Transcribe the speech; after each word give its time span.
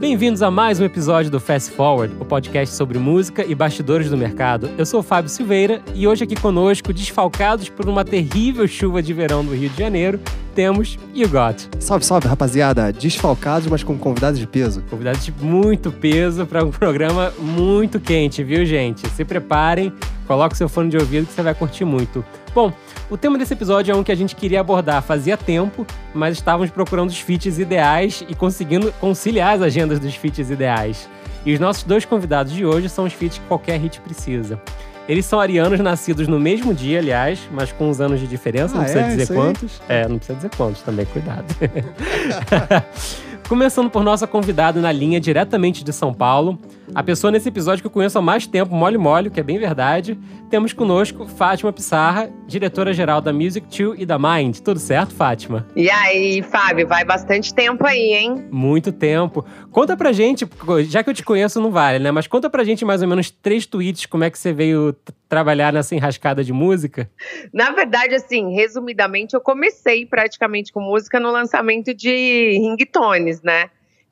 Bem-vindos 0.00 0.42
a 0.42 0.50
mais 0.50 0.78
um 0.78 0.84
episódio 0.84 1.28
do 1.28 1.40
Fast 1.40 1.72
Forward, 1.72 2.14
o 2.20 2.24
podcast 2.24 2.72
sobre 2.72 3.00
música 3.00 3.44
e 3.44 3.52
bastidores 3.52 4.08
do 4.08 4.16
mercado. 4.16 4.70
Eu 4.78 4.86
sou 4.86 5.00
o 5.00 5.02
Fábio 5.02 5.28
Silveira 5.28 5.82
e 5.92 6.06
hoje 6.06 6.22
aqui 6.22 6.36
conosco, 6.36 6.92
desfalcados 6.92 7.68
por 7.68 7.88
uma 7.88 8.04
terrível 8.04 8.68
chuva 8.68 9.02
de 9.02 9.12
verão 9.12 9.44
do 9.44 9.52
Rio 9.52 9.68
de 9.68 9.76
Janeiro, 9.76 10.20
temos 10.54 10.96
You 11.12 11.28
Got. 11.28 11.68
Salve, 11.80 12.06
salve, 12.06 12.28
rapaziada. 12.28 12.92
Desfalcados, 12.92 13.66
mas 13.66 13.82
com 13.82 13.98
convidados 13.98 14.38
de 14.38 14.46
peso. 14.46 14.84
Convidados 14.88 15.24
de 15.24 15.32
muito 15.32 15.90
peso 15.90 16.46
para 16.46 16.64
um 16.64 16.70
programa 16.70 17.32
muito 17.36 17.98
quente, 17.98 18.44
viu, 18.44 18.64
gente? 18.64 19.08
Se 19.10 19.24
preparem, 19.24 19.92
coloque 20.28 20.56
seu 20.56 20.68
fone 20.68 20.90
de 20.90 20.96
ouvido 20.96 21.26
que 21.26 21.32
você 21.32 21.42
vai 21.42 21.56
curtir 21.56 21.84
muito. 21.84 22.24
Bom, 22.54 22.72
o 23.10 23.16
tema 23.16 23.38
desse 23.38 23.52
episódio 23.52 23.92
é 23.92 23.96
um 23.96 24.02
que 24.02 24.10
a 24.12 24.14
gente 24.14 24.34
queria 24.34 24.60
abordar 24.60 25.02
fazia 25.02 25.36
tempo, 25.36 25.86
mas 26.14 26.36
estávamos 26.36 26.70
procurando 26.70 27.08
os 27.10 27.20
feats 27.20 27.58
ideais 27.58 28.24
e 28.28 28.34
conseguindo 28.34 28.92
conciliar 29.00 29.54
as 29.56 29.62
agendas 29.62 29.98
dos 29.98 30.14
feats 30.14 30.50
ideais. 30.50 31.08
E 31.46 31.52
os 31.54 31.60
nossos 31.60 31.84
dois 31.84 32.04
convidados 32.04 32.52
de 32.52 32.64
hoje 32.66 32.88
são 32.88 33.04
os 33.04 33.12
feats 33.12 33.38
que 33.38 33.44
qualquer 33.46 33.78
hit 33.78 34.00
precisa. 34.00 34.60
Eles 35.08 35.24
são 35.24 35.40
arianos 35.40 35.80
nascidos 35.80 36.28
no 36.28 36.38
mesmo 36.38 36.74
dia, 36.74 36.98
aliás, 36.98 37.38
mas 37.50 37.72
com 37.72 37.88
uns 37.88 37.98
anos 38.00 38.20
de 38.20 38.26
diferença, 38.26 38.74
Ah, 38.74 38.78
não 38.78 38.84
precisa 38.84 39.04
é? 39.04 39.08
dizer 39.16 39.34
quantos. 39.34 39.80
É, 39.88 40.06
não 40.08 40.16
precisa 40.18 40.36
dizer 40.36 40.50
quantos 40.54 40.82
também, 40.82 41.06
cuidado. 41.06 41.46
Começando 43.48 43.88
por 43.88 44.04
nossa 44.04 44.26
convidada 44.26 44.80
na 44.80 44.92
linha 44.92 45.18
diretamente 45.18 45.82
de 45.82 45.92
São 45.92 46.12
Paulo, 46.12 46.58
a 46.94 47.02
pessoa 47.02 47.30
nesse 47.30 47.48
episódio 47.48 47.82
que 47.82 47.86
eu 47.86 47.90
conheço 47.90 48.18
há 48.18 48.22
mais 48.22 48.46
tempo, 48.46 48.74
mole 48.74 48.98
mole, 48.98 49.30
que 49.30 49.40
é 49.40 49.42
bem 49.42 49.58
verdade. 49.58 50.18
Temos 50.50 50.72
conosco 50.72 51.26
Fátima 51.26 51.72
Pissarra, 51.72 52.30
diretora-geral 52.46 53.20
da 53.20 53.32
Music 53.32 53.66
2 53.66 54.00
e 54.00 54.06
da 54.06 54.18
Mind. 54.18 54.58
Tudo 54.60 54.80
certo, 54.80 55.14
Fátima? 55.14 55.66
E 55.76 55.90
aí, 55.90 56.42
Fábio, 56.42 56.88
vai 56.88 57.04
bastante 57.04 57.54
tempo 57.54 57.86
aí, 57.86 58.14
hein? 58.14 58.48
Muito 58.50 58.90
tempo. 58.90 59.44
Conta 59.70 59.96
pra 59.96 60.12
gente, 60.12 60.48
já 60.88 61.04
que 61.04 61.10
eu 61.10 61.14
te 61.14 61.22
conheço 61.22 61.60
não 61.60 61.70
vale, 61.70 61.98
né? 61.98 62.10
Mas 62.10 62.26
conta 62.26 62.48
pra 62.48 62.64
gente 62.64 62.84
mais 62.84 63.02
ou 63.02 63.08
menos 63.08 63.30
três 63.30 63.66
tweets, 63.66 64.06
como 64.06 64.24
é 64.24 64.30
que 64.30 64.38
você 64.38 64.52
veio 64.52 64.96
trabalhar 65.28 65.72
nessa 65.72 65.94
enrascada 65.94 66.42
de 66.42 66.52
música. 66.52 67.10
Na 67.52 67.70
verdade, 67.70 68.14
assim, 68.14 68.54
resumidamente, 68.54 69.34
eu 69.34 69.40
comecei 69.40 70.06
praticamente 70.06 70.72
com 70.72 70.80
música 70.80 71.20
no 71.20 71.30
lançamento 71.30 71.92
de 71.92 72.58
ringtones, 72.58 73.42
né? 73.42 73.68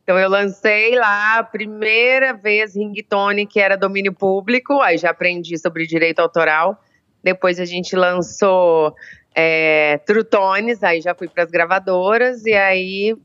Então 0.06 0.16
eu 0.16 0.30
lancei 0.30 0.94
lá 0.94 1.40
a 1.40 1.42
primeira 1.42 2.32
vez 2.32 2.76
ringtone 2.76 3.44
que 3.44 3.58
era 3.58 3.76
domínio 3.76 4.12
público, 4.12 4.80
aí 4.80 4.96
já 4.96 5.10
aprendi 5.10 5.58
sobre 5.58 5.84
direito 5.84 6.20
autoral. 6.20 6.80
Depois 7.24 7.58
a 7.58 7.64
gente 7.64 7.96
lançou 7.96 8.94
é, 9.34 9.98
Trutones, 10.06 10.84
aí 10.84 11.00
já 11.00 11.12
fui 11.12 11.26
para 11.26 11.42
as 11.42 11.50
gravadoras 11.50 12.47
e 12.47 12.53
aí 12.53 13.16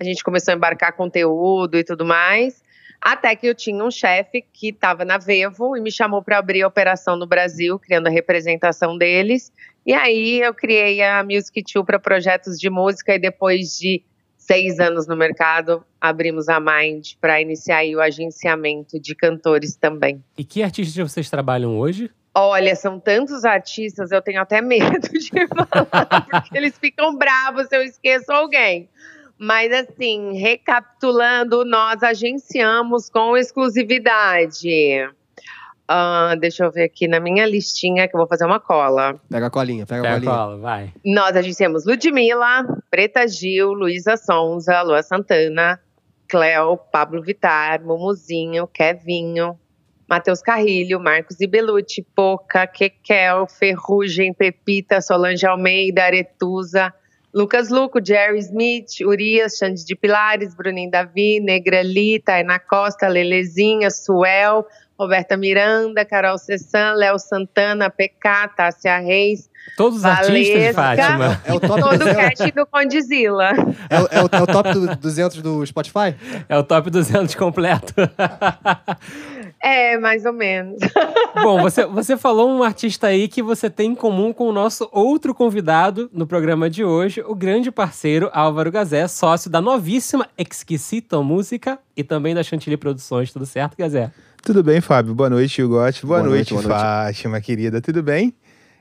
a 0.00 0.04
gente 0.04 0.24
começou 0.24 0.52
a 0.52 0.56
embarcar 0.56 0.94
conteúdo 0.94 1.76
e 1.76 1.84
tudo 1.84 2.02
mais. 2.02 2.62
Até 2.98 3.36
que 3.36 3.46
eu 3.46 3.54
tinha 3.54 3.84
um 3.84 3.90
chefe 3.90 4.42
que 4.54 4.70
estava 4.70 5.04
na 5.04 5.18
Vevo 5.18 5.76
e 5.76 5.82
me 5.82 5.92
chamou 5.92 6.22
para 6.22 6.38
abrir 6.38 6.62
a 6.62 6.66
operação 6.66 7.14
no 7.14 7.26
Brasil, 7.26 7.78
criando 7.78 8.06
a 8.06 8.10
representação 8.10 8.96
deles. 8.96 9.52
E 9.84 9.92
aí 9.92 10.40
eu 10.40 10.54
criei 10.54 11.02
a 11.02 11.22
Music 11.22 11.62
2 11.62 11.84
para 11.84 11.98
projetos 11.98 12.58
de 12.58 12.70
música 12.70 13.14
e 13.14 13.18
depois 13.18 13.76
de 13.76 14.02
seis 14.46 14.80
anos 14.80 15.06
no 15.06 15.16
mercado, 15.16 15.84
abrimos 16.00 16.48
a 16.48 16.58
Mind 16.58 17.12
para 17.20 17.40
iniciar 17.40 17.84
o 17.94 18.00
agenciamento 18.00 19.00
de 19.00 19.14
cantores 19.14 19.76
também. 19.76 20.22
E 20.36 20.44
que 20.44 20.62
artistas 20.62 21.10
vocês 21.10 21.30
trabalham 21.30 21.78
hoje? 21.78 22.10
Olha, 22.34 22.74
são 22.74 22.98
tantos 22.98 23.44
artistas, 23.44 24.10
eu 24.10 24.22
tenho 24.22 24.40
até 24.40 24.60
medo 24.60 25.08
de 25.08 25.30
falar, 25.46 26.26
porque 26.30 26.56
eles 26.56 26.78
ficam 26.78 27.14
bravos 27.16 27.68
se 27.68 27.76
eu 27.76 27.82
esqueço 27.82 28.32
alguém. 28.32 28.88
Mas 29.38 29.72
assim, 29.72 30.32
recapitulando, 30.38 31.64
nós 31.64 32.02
agenciamos 32.02 33.10
com 33.10 33.36
exclusividade. 33.36 34.68
Ah, 35.94 36.34
deixa 36.40 36.64
eu 36.64 36.70
ver 36.72 36.84
aqui 36.84 37.06
na 37.06 37.20
minha 37.20 37.44
listinha 37.44 38.08
que 38.08 38.16
eu 38.16 38.18
vou 38.18 38.26
fazer 38.26 38.46
uma 38.46 38.58
cola. 38.58 39.20
Pega 39.28 39.48
a 39.48 39.50
colinha, 39.50 39.84
pega 39.84 40.00
a 40.00 40.04
Pega 40.04 40.14
a 40.14 40.18
colinha. 40.20 40.32
cola, 40.34 40.56
vai. 40.58 40.92
Nós 41.04 41.36
agenciamos 41.36 41.84
Ludmilla, 41.84 42.64
Preta 42.90 43.28
Gil, 43.28 43.72
Luísa 43.74 44.16
Sonza, 44.16 44.80
Lua 44.80 45.02
Santana, 45.02 45.78
Cleo, 46.26 46.78
Pablo 46.90 47.20
Vittar, 47.22 47.82
Mumuzinho, 47.84 48.66
Kevinho, 48.66 49.58
Matheus 50.08 50.40
Carrilho, 50.40 50.98
Marcos 50.98 51.38
Ibelucci, 51.40 52.02
Poca, 52.16 52.66
Kekel, 52.66 53.46
Ferrugem, 53.46 54.32
Pepita, 54.32 55.02
Solange 55.02 55.46
Almeida, 55.46 56.04
Aretusa, 56.04 56.90
Lucas 57.34 57.68
Luco, 57.70 57.98
Jerry 58.02 58.38
Smith, 58.40 59.00
Urias, 59.06 59.56
Xande 59.58 59.84
de 59.86 59.94
Pilares, 59.96 60.54
Bruninho 60.54 60.90
Davi, 60.90 61.38
Negrali, 61.40 62.18
Tainá 62.18 62.58
Costa, 62.58 63.08
Lelezinha, 63.08 63.90
Suel, 63.90 64.66
Roberta 64.98 65.36
Miranda, 65.36 66.04
Carol 66.04 66.38
Cessan, 66.38 66.92
Léo 66.94 67.18
Santana, 67.18 67.90
PK, 67.90 68.48
Tássia 68.56 68.98
Reis, 68.98 69.50
Todos 69.76 69.98
os 69.98 70.04
artistas, 70.04 70.74
Valesca. 70.74 71.02
Fátima. 71.02 71.40
É 71.44 71.52
o 71.52 71.60
top 71.60 71.80
todo 71.80 71.94
o 71.94 71.98
200, 71.98 72.14
cast 72.16 72.50
do 72.52 72.66
Condzilla. 72.66 73.50
é, 73.88 74.00
o- 74.00 74.08
é 74.10 74.22
o, 74.22 74.28
é 74.32 74.42
o 74.42 74.46
top 74.46 74.72
do 74.72 74.96
200 74.96 75.40
do 75.42 75.64
Spotify? 75.64 76.14
É 76.48 76.58
o 76.58 76.64
top 76.64 76.90
200 76.90 77.34
completo. 77.36 77.94
É, 79.64 79.96
mais 79.96 80.24
ou 80.24 80.32
menos. 80.32 80.80
Bom, 81.40 81.62
você, 81.62 81.86
você 81.86 82.16
falou 82.16 82.50
um 82.50 82.64
artista 82.64 83.06
aí 83.06 83.28
que 83.28 83.40
você 83.40 83.70
tem 83.70 83.92
em 83.92 83.94
comum 83.94 84.32
com 84.32 84.48
o 84.48 84.52
nosso 84.52 84.88
outro 84.90 85.32
convidado 85.32 86.10
no 86.12 86.26
programa 86.26 86.68
de 86.68 86.84
hoje, 86.84 87.22
o 87.24 87.32
grande 87.32 87.70
parceiro 87.70 88.28
Álvaro 88.32 88.72
Gazé, 88.72 89.06
sócio 89.06 89.48
da 89.48 89.60
novíssima 89.60 90.26
Exquisito 90.36 91.22
Música 91.22 91.78
e 91.96 92.02
também 92.02 92.34
da 92.34 92.42
Chantilly 92.42 92.76
Produções. 92.76 93.32
Tudo 93.32 93.46
certo, 93.46 93.76
Gazé? 93.78 94.10
Tudo 94.42 94.60
bem, 94.60 94.80
Fábio? 94.80 95.14
Boa 95.14 95.30
noite, 95.30 95.62
Hugote. 95.62 96.04
Boa, 96.04 96.18
Boa 96.18 96.28
noite, 96.28 96.52
noite, 96.52 96.66
boa 96.66 96.76
noite. 96.76 96.84
Fátima, 96.84 97.40
querida. 97.40 97.80
Tudo 97.80 98.02
bem? 98.02 98.34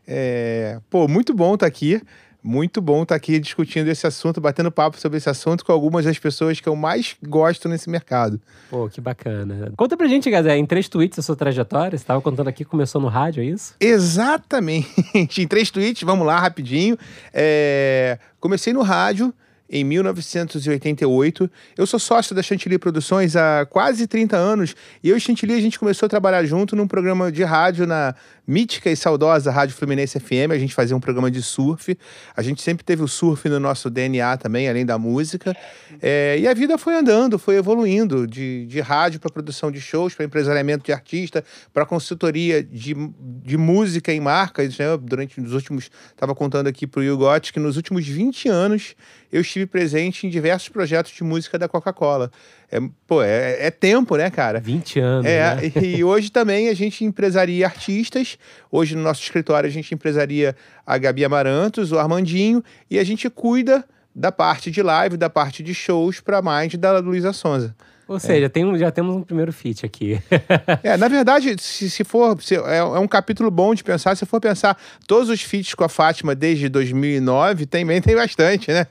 É, 0.08 0.80
Pô, 0.90 1.08
muito 1.08 1.36
bom 1.36 1.54
estar 1.54 1.68
aqui. 1.68 2.02
Muito 2.44 2.82
bom 2.82 3.04
estar 3.04 3.14
aqui 3.14 3.40
discutindo 3.40 3.88
esse 3.88 4.08
assunto, 4.08 4.42
batendo 4.42 4.72
papo 4.72 5.00
sobre 5.00 5.20
esse 5.20 5.30
assunto 5.30 5.64
com 5.64 5.72
algumas 5.72 6.04
das 6.04 6.18
pessoas 6.18 6.60
que 6.60 6.68
eu 6.68 6.76
mais 6.76 7.16
gosto 7.22 7.70
nesse 7.70 7.88
mercado. 7.92 8.42
Pô, 8.72 8.90
que 8.90 9.00
bacana. 9.00 9.72
Conta 9.78 9.96
pra 9.96 10.08
gente, 10.08 10.32
Gazé, 10.32 10.58
em 10.58 10.66
três 10.66 10.90
tweets 10.90 11.20
a 11.20 11.22
sua 11.22 11.36
trajetória. 11.36 11.96
Você 11.96 12.02
estava 12.04 12.20
contando 12.20 12.48
aqui 12.48 12.64
que 12.66 12.72
começou 12.72 13.00
no 13.00 13.08
rádio, 13.08 13.44
é 13.44 13.46
isso? 13.46 13.76
Exatamente. 13.80 14.90
em 15.14 15.48
três 15.48 15.70
tweets, 15.70 16.02
vamos 16.02 16.26
lá, 16.26 16.40
rapidinho. 16.40 16.98
É, 17.32 18.18
Comecei 18.40 18.74
no 18.74 18.82
rádio 18.82 19.32
em 19.72 19.86
1988. 19.86 21.50
Eu 21.78 21.88
sou 21.88 21.98
sócio 21.98 22.36
da 22.36 22.44
Chantilly 22.44 22.78
Produções 22.78 23.38
há 23.38 23.66
quase 23.66 24.06
30 24.06 24.36
anos. 24.36 24.76
E 25.02 25.10
eu 25.10 25.16
e 25.16 25.20
Chantilly, 25.20 25.54
a 25.54 25.62
gente 25.62 25.80
começou 25.80 26.08
a 26.08 26.10
trabalhar 26.10 26.44
junto 26.44 26.76
num 26.76 26.88
programa 26.88 27.32
de 27.32 27.44
rádio 27.44 27.88
na 27.88 28.14
mítica 28.46 28.90
e 28.90 28.96
saudosa 28.96 29.52
Rádio 29.52 29.76
Fluminense 29.76 30.20
FM. 30.20 30.52
A 30.52 30.58
gente 30.58 30.74
fazia 30.74 30.96
um 30.96 31.00
programa 31.00 31.30
de 31.30 31.42
surf. 31.42 31.98
A 32.36 32.42
gente 32.42 32.62
sempre 32.62 32.84
teve 32.84 33.04
o 33.04 33.08
surf 33.08 33.48
no 33.48 33.60
nosso 33.60 33.90
DNA 33.90 34.38
também, 34.38 34.68
além 34.68 34.86
da 34.86 34.98
música. 34.98 35.56
É, 36.02 36.38
e 36.40 36.48
a 36.48 36.54
vida 36.54 36.78
foi 36.78 36.96
andando, 36.96 37.38
foi 37.38 37.56
evoluindo 37.56 38.28
de, 38.28 38.66
de 38.66 38.80
rádio 38.80 39.20
para 39.20 39.32
produção 39.32 39.72
de 39.72 39.80
shows, 39.80 40.16
para 40.16 40.26
empresariamento 40.26 40.86
de 40.86 40.92
artista, 40.92 41.44
para 41.74 41.86
consultoria 41.86 42.64
de, 42.64 42.96
de 43.44 43.58
música 43.58 44.12
em 44.12 44.20
marcas. 44.20 44.78
Né? 44.78 44.86
Durante 44.98 45.40
os 45.40 45.54
últimos. 45.54 45.90
Estava 46.10 46.36
contando 46.36 46.68
aqui 46.68 46.86
para 46.86 47.00
o 47.00 47.04
Yugot 47.04 47.52
que 47.52 47.60
nos 47.60 47.78
últimos 47.78 48.08
20 48.08 48.50
anos 48.50 48.96
eu 49.32 49.42
estive 49.42 49.66
presente 49.66 50.28
em 50.28 50.30
diversos 50.30 50.70
projetos 50.70 51.12
de 51.14 51.24
música 51.24 51.58
da 51.58 51.68
Coca-Cola. 51.68 52.32
É, 52.72 52.80
pô, 53.06 53.22
é, 53.22 53.68
é 53.68 53.70
tempo, 53.70 54.16
né, 54.16 54.30
cara? 54.30 54.60
20 54.60 55.00
anos, 55.00 55.26
É, 55.26 55.56
né? 55.56 55.72
e 55.84 56.04
hoje 56.04 56.32
também 56.32 56.70
a 56.70 56.74
gente 56.74 57.04
empresaria 57.04 57.66
artistas. 57.66 58.38
Hoje 58.72 58.96
no 58.96 59.04
nosso 59.04 59.22
escritório 59.22 59.68
a 59.68 59.72
gente 59.72 59.94
empresaria 59.94 60.56
a 60.88 60.98
Gabi 60.98 61.26
Amarantos, 61.26 61.92
o 61.92 62.00
Armandinho, 62.00 62.64
e 62.90 62.98
a 62.98 63.04
gente 63.04 63.30
cuida 63.30 63.84
da 64.16 64.32
parte 64.32 64.72
de 64.72 64.82
live, 64.82 65.18
da 65.18 65.30
parte 65.30 65.62
de 65.62 65.74
shows 65.74 66.22
para 66.22 66.42
mais 66.42 66.74
da 66.76 66.98
Luísa 67.00 67.34
Sonza. 67.34 67.76
Ou 68.12 68.20
seja, 68.20 68.50
tem 68.50 68.66
um- 68.66 68.78
já 68.78 68.92
temos 68.92 69.16
um 69.16 69.22
primeiro 69.24 69.54
feat 69.54 69.86
aqui. 69.86 70.20
É, 70.84 70.98
na 70.98 71.08
verdade, 71.08 71.56
se, 71.62 71.90
se 71.90 72.04
for. 72.04 72.42
se- 72.42 72.56
é, 72.56 72.78
é 72.78 72.84
um 73.00 73.08
capítulo 73.08 73.50
bom 73.52 73.74
de 73.74 73.84
pensar. 73.84 74.16
Se 74.16 74.26
for 74.26 74.40
pensar 74.42 74.78
todos 75.08 75.30
os 75.30 75.42
feats 75.42 75.74
com 75.76 75.84
a 75.84 75.90
Fátima 75.90 76.34
desde 76.36 76.68
2009, 76.70 77.66
também 77.66 78.02
tem 78.02 78.16
bastante, 78.16 78.72
né? 78.72 78.86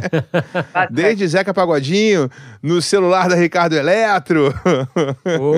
Desde 0.90 1.26
Zeca 1.26 1.52
Pagodinho, 1.52 2.30
no 2.62 2.80
celular 2.80 3.28
da 3.28 3.34
Ricardo 3.36 3.74
Eletro. 3.74 4.54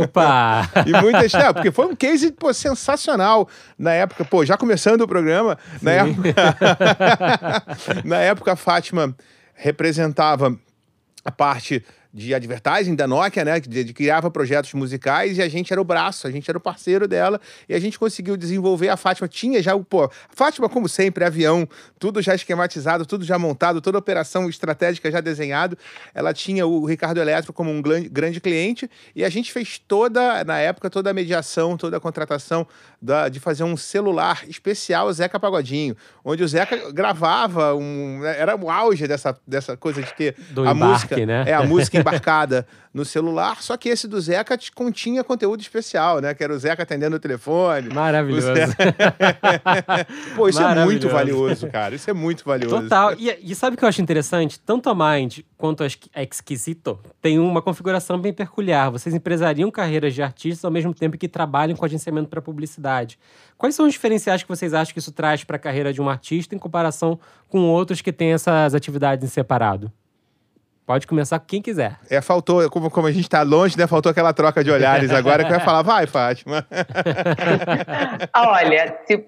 Opa! 0.03 0.69
E 0.87 0.93
muitas. 1.01 1.33
Não, 1.33 1.53
porque 1.55 1.71
foi 1.71 1.87
um 1.87 1.97
case 1.97 2.33
pô, 2.33 2.53
sensacional 2.53 3.49
na 3.79 3.93
época. 3.93 4.25
Pô, 4.25 4.45
já 4.45 4.57
começando 4.57 5.03
o 5.03 5.09
programa, 5.09 5.59
na 5.81 5.91
época. 5.93 6.35
na 8.05 8.17
época, 8.19 8.53
a 8.53 8.57
Fátima 8.57 9.15
representava 9.55 10.57
a 11.25 11.31
parte 11.31 11.85
de 12.15 12.35
advertising 12.35 12.95
da 12.95 13.07
Nokia, 13.07 13.45
né? 13.45 13.59
Que 13.61 13.93
criava 13.93 14.31
projetos 14.31 14.73
musicais 14.75 15.39
e 15.39 15.43
a 15.43 15.49
gente 15.49 15.73
era 15.73 15.81
o 15.81 15.85
braço, 15.85 16.27
a 16.27 16.31
gente 16.31 16.49
era 16.51 16.59
o 16.59 16.61
parceiro 16.61 17.09
dela 17.09 17.41
e 17.69 17.75
a 17.75 17.79
gente 17.81 17.99
conseguiu 17.99 18.37
desenvolver. 18.37 18.89
A 18.91 18.97
Fátima 18.97 19.27
tinha 19.29 19.63
já 19.63 19.75
o. 19.75 19.83
Pô, 19.83 20.05
a 20.05 20.11
Fátima, 20.29 20.69
como 20.69 20.89
sempre, 20.89 21.25
avião, 21.25 21.67
tudo 21.99 22.21
já 22.21 22.35
esquematizado, 22.35 23.07
tudo 23.07 23.25
já 23.25 23.39
montado, 23.39 23.81
toda 23.81 23.97
operação 23.97 24.49
estratégica 24.49 25.11
já 25.11 25.21
desenhado. 25.21 25.79
Ela 26.15 26.35
tinha 26.35 26.67
o 26.67 26.85
Ricardo 26.85 27.19
Eletro 27.19 27.53
como 27.53 27.71
um 27.71 27.81
grande 27.81 28.41
cliente 28.41 28.91
e 29.17 29.25
a 29.25 29.29
gente 29.31 29.51
fez 29.53 29.79
toda, 29.79 30.45
na 30.45 30.59
época, 30.59 30.91
toda 30.91 31.11
a 31.11 31.15
mediação, 31.15 31.77
toda 31.79 31.97
a 31.97 32.01
contratação 32.01 32.67
da- 33.01 33.29
de 33.29 33.41
fazer 33.41 33.65
um 33.65 33.77
celular 33.77 34.43
especial 34.49 35.11
Zeca 35.13 35.41
Pagodinho, 35.41 35.97
onde 36.25 36.43
o 36.45 36.49
Zeca 36.49 36.93
gravava 36.93 37.75
um. 37.75 38.25
Era 38.25 38.55
o 38.57 38.71
auge 38.71 39.07
dessa, 39.09 39.37
dessa 39.47 39.77
coisa 39.77 40.03
de 40.03 40.13
ter 40.15 40.37
Do 40.51 40.69
a 40.69 40.73
embarque, 40.73 41.15
música. 41.15 41.27
né? 41.27 41.45
É, 41.47 41.55
a 41.55 41.63
música 41.65 42.02
embarcada 42.03 42.67
no 42.93 43.05
celular, 43.07 43.63
só 43.63 43.75
que 43.77 43.89
esse 43.89 44.07
do 44.07 44.21
Zeca 44.21 44.59
continha 44.75 45.25
conteúdo 45.25 45.61
especial, 45.63 46.21
né? 46.21 46.35
Que 46.35 46.45
era 46.45 46.53
o 46.53 46.59
Zeca 46.59 46.83
atendendo 46.83 47.17
o 47.17 47.19
telefone. 47.19 47.89
Maravilhoso. 47.89 48.53
O 48.53 48.55
Zeca- 48.55 48.75
Pô, 50.37 50.49
isso 50.49 50.61
é 50.61 50.65
muito 50.85 51.09
Maravilhoso. 51.09 51.09
valioso, 51.09 51.67
cara. 51.69 51.95
Isso 51.95 52.11
é 52.11 52.13
muito 52.13 52.45
valioso. 52.45 52.83
Total. 52.83 53.15
E, 53.15 53.35
e 53.43 53.55
sabe 53.55 53.75
o 53.75 53.79
que 53.79 53.85
eu 53.85 53.89
acho 53.89 54.03
interessante? 54.03 54.61
Tanto 54.61 54.91
a 54.91 54.95
Mind 54.95 55.39
quanto 55.57 55.83
a 55.83 56.23
Exquisito 56.23 56.99
tem 57.21 57.39
uma 57.39 57.63
configuração 57.63 58.19
bem 58.21 58.33
peculiar. 58.33 58.91
Vocês 58.91 59.15
empresariam 59.15 59.71
carreiras 59.71 60.13
de 60.15 60.23
artistas 60.23 60.65
ao 60.65 60.71
mesmo 60.71 60.93
tempo 60.93 61.17
que 61.17 61.29
trabalham 61.29 61.75
com 61.77 61.85
agenciamento 61.85 62.29
para 62.29 62.43
publicidade. 62.43 63.19
Quais 63.57 63.75
são 63.75 63.87
os 63.87 63.93
diferenciais 63.93 64.43
que 64.43 64.49
vocês 64.49 64.75
acham 64.75 64.93
que 64.93 64.99
isso 64.99 65.13
traz 65.13 65.45
para 65.45 65.57
a 65.57 65.59
carreira 65.59 65.93
de 65.93 66.01
um 66.03 66.09
artista 66.11 66.55
em 66.55 66.59
comparação 66.59 67.19
com 67.49 67.61
outros 67.71 68.01
que 68.01 68.13
têm 68.13 68.33
essas 68.33 68.75
atividades 68.75 69.25
em 69.25 69.29
separado? 69.33 69.91
Pode 70.85 71.07
começar 71.07 71.39
com 71.39 71.47
quem 71.47 71.63
quiser. 71.63 71.97
É, 72.11 72.21
faltou, 72.21 72.69
como, 72.69 72.91
como 72.91 73.07
a 73.07 73.13
gente 73.13 73.29
tá 73.29 73.43
longe, 73.43 73.79
né? 73.79 73.87
Faltou 73.87 74.11
aquela 74.11 74.33
troca 74.33 74.65
de 74.65 74.71
olhares 74.71 75.11
agora 75.15 75.45
que 75.45 75.51
vai 75.51 75.61
falar, 75.61 75.83
vai, 75.83 76.07
Fátima. 76.07 76.67
Olha, 78.35 78.99
se- 79.07 79.25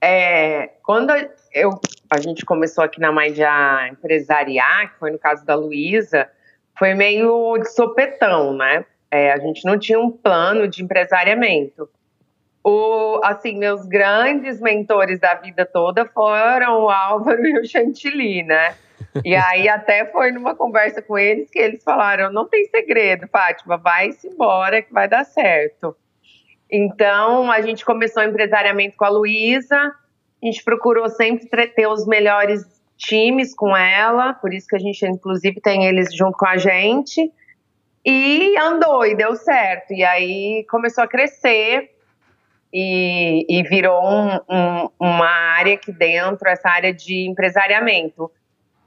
é, 0.00 0.70
quando 0.82 1.10
eu, 1.52 1.70
a 2.10 2.20
gente 2.20 2.44
começou 2.44 2.84
aqui 2.84 3.00
na 3.00 3.10
Mind 3.10 3.38
a 3.40 3.88
empresariar, 3.88 4.92
que 4.92 4.98
foi 4.98 5.10
no 5.10 5.18
caso 5.18 5.44
da 5.44 5.54
Luísa, 5.54 6.28
foi 6.78 6.94
meio 6.94 7.58
de 7.58 7.72
sopetão, 7.72 8.54
né? 8.56 8.84
É, 9.10 9.32
a 9.32 9.38
gente 9.38 9.64
não 9.64 9.78
tinha 9.78 9.98
um 9.98 10.10
plano 10.10 10.68
de 10.68 10.82
empresariamento. 10.82 11.88
O, 12.62 13.20
assim, 13.24 13.56
meus 13.56 13.86
grandes 13.86 14.60
mentores 14.60 15.18
da 15.18 15.34
vida 15.34 15.64
toda 15.64 16.04
foram 16.04 16.82
o 16.84 16.90
Álvaro 16.90 17.44
e 17.46 17.58
o 17.58 17.64
Chantilly, 17.66 18.42
né? 18.42 18.74
E 19.24 19.34
aí 19.34 19.68
até 19.68 20.04
foi 20.06 20.30
numa 20.32 20.54
conversa 20.54 21.00
com 21.02 21.18
eles 21.18 21.50
que 21.50 21.58
eles 21.58 21.82
falaram, 21.82 22.32
não 22.32 22.48
tem 22.48 22.64
segredo, 22.66 23.26
Fátima, 23.28 23.76
vai-se 23.76 24.26
embora 24.28 24.82
que 24.82 24.92
vai 24.92 25.08
dar 25.08 25.24
certo. 25.24 25.96
Então, 26.70 27.50
a 27.50 27.60
gente 27.60 27.84
começou 27.84 28.22
o 28.22 28.26
empresariamento 28.26 28.96
com 28.96 29.04
a 29.04 29.08
Luísa, 29.08 29.76
a 29.76 30.46
gente 30.46 30.62
procurou 30.62 31.08
sempre 31.08 31.46
ter 31.68 31.86
os 31.86 32.06
melhores 32.06 32.62
times 32.96 33.54
com 33.54 33.76
ela, 33.76 34.34
por 34.34 34.52
isso 34.52 34.66
que 34.66 34.76
a 34.76 34.78
gente, 34.78 35.04
inclusive, 35.06 35.60
tem 35.60 35.86
eles 35.86 36.14
junto 36.14 36.36
com 36.36 36.46
a 36.46 36.56
gente. 36.56 37.32
E 38.04 38.56
andou, 38.58 39.04
e 39.06 39.14
deu 39.14 39.34
certo. 39.34 39.92
E 39.92 40.02
aí 40.04 40.64
começou 40.70 41.04
a 41.04 41.08
crescer 41.08 41.90
e, 42.72 43.44
e 43.48 43.62
virou 43.64 44.02
um- 44.02 44.40
um- 44.48 44.88
uma 45.00 45.28
área 45.28 45.74
aqui 45.74 45.92
dentro, 45.92 46.48
essa 46.48 46.68
área 46.68 46.92
de 46.92 47.26
empresariamento. 47.28 48.30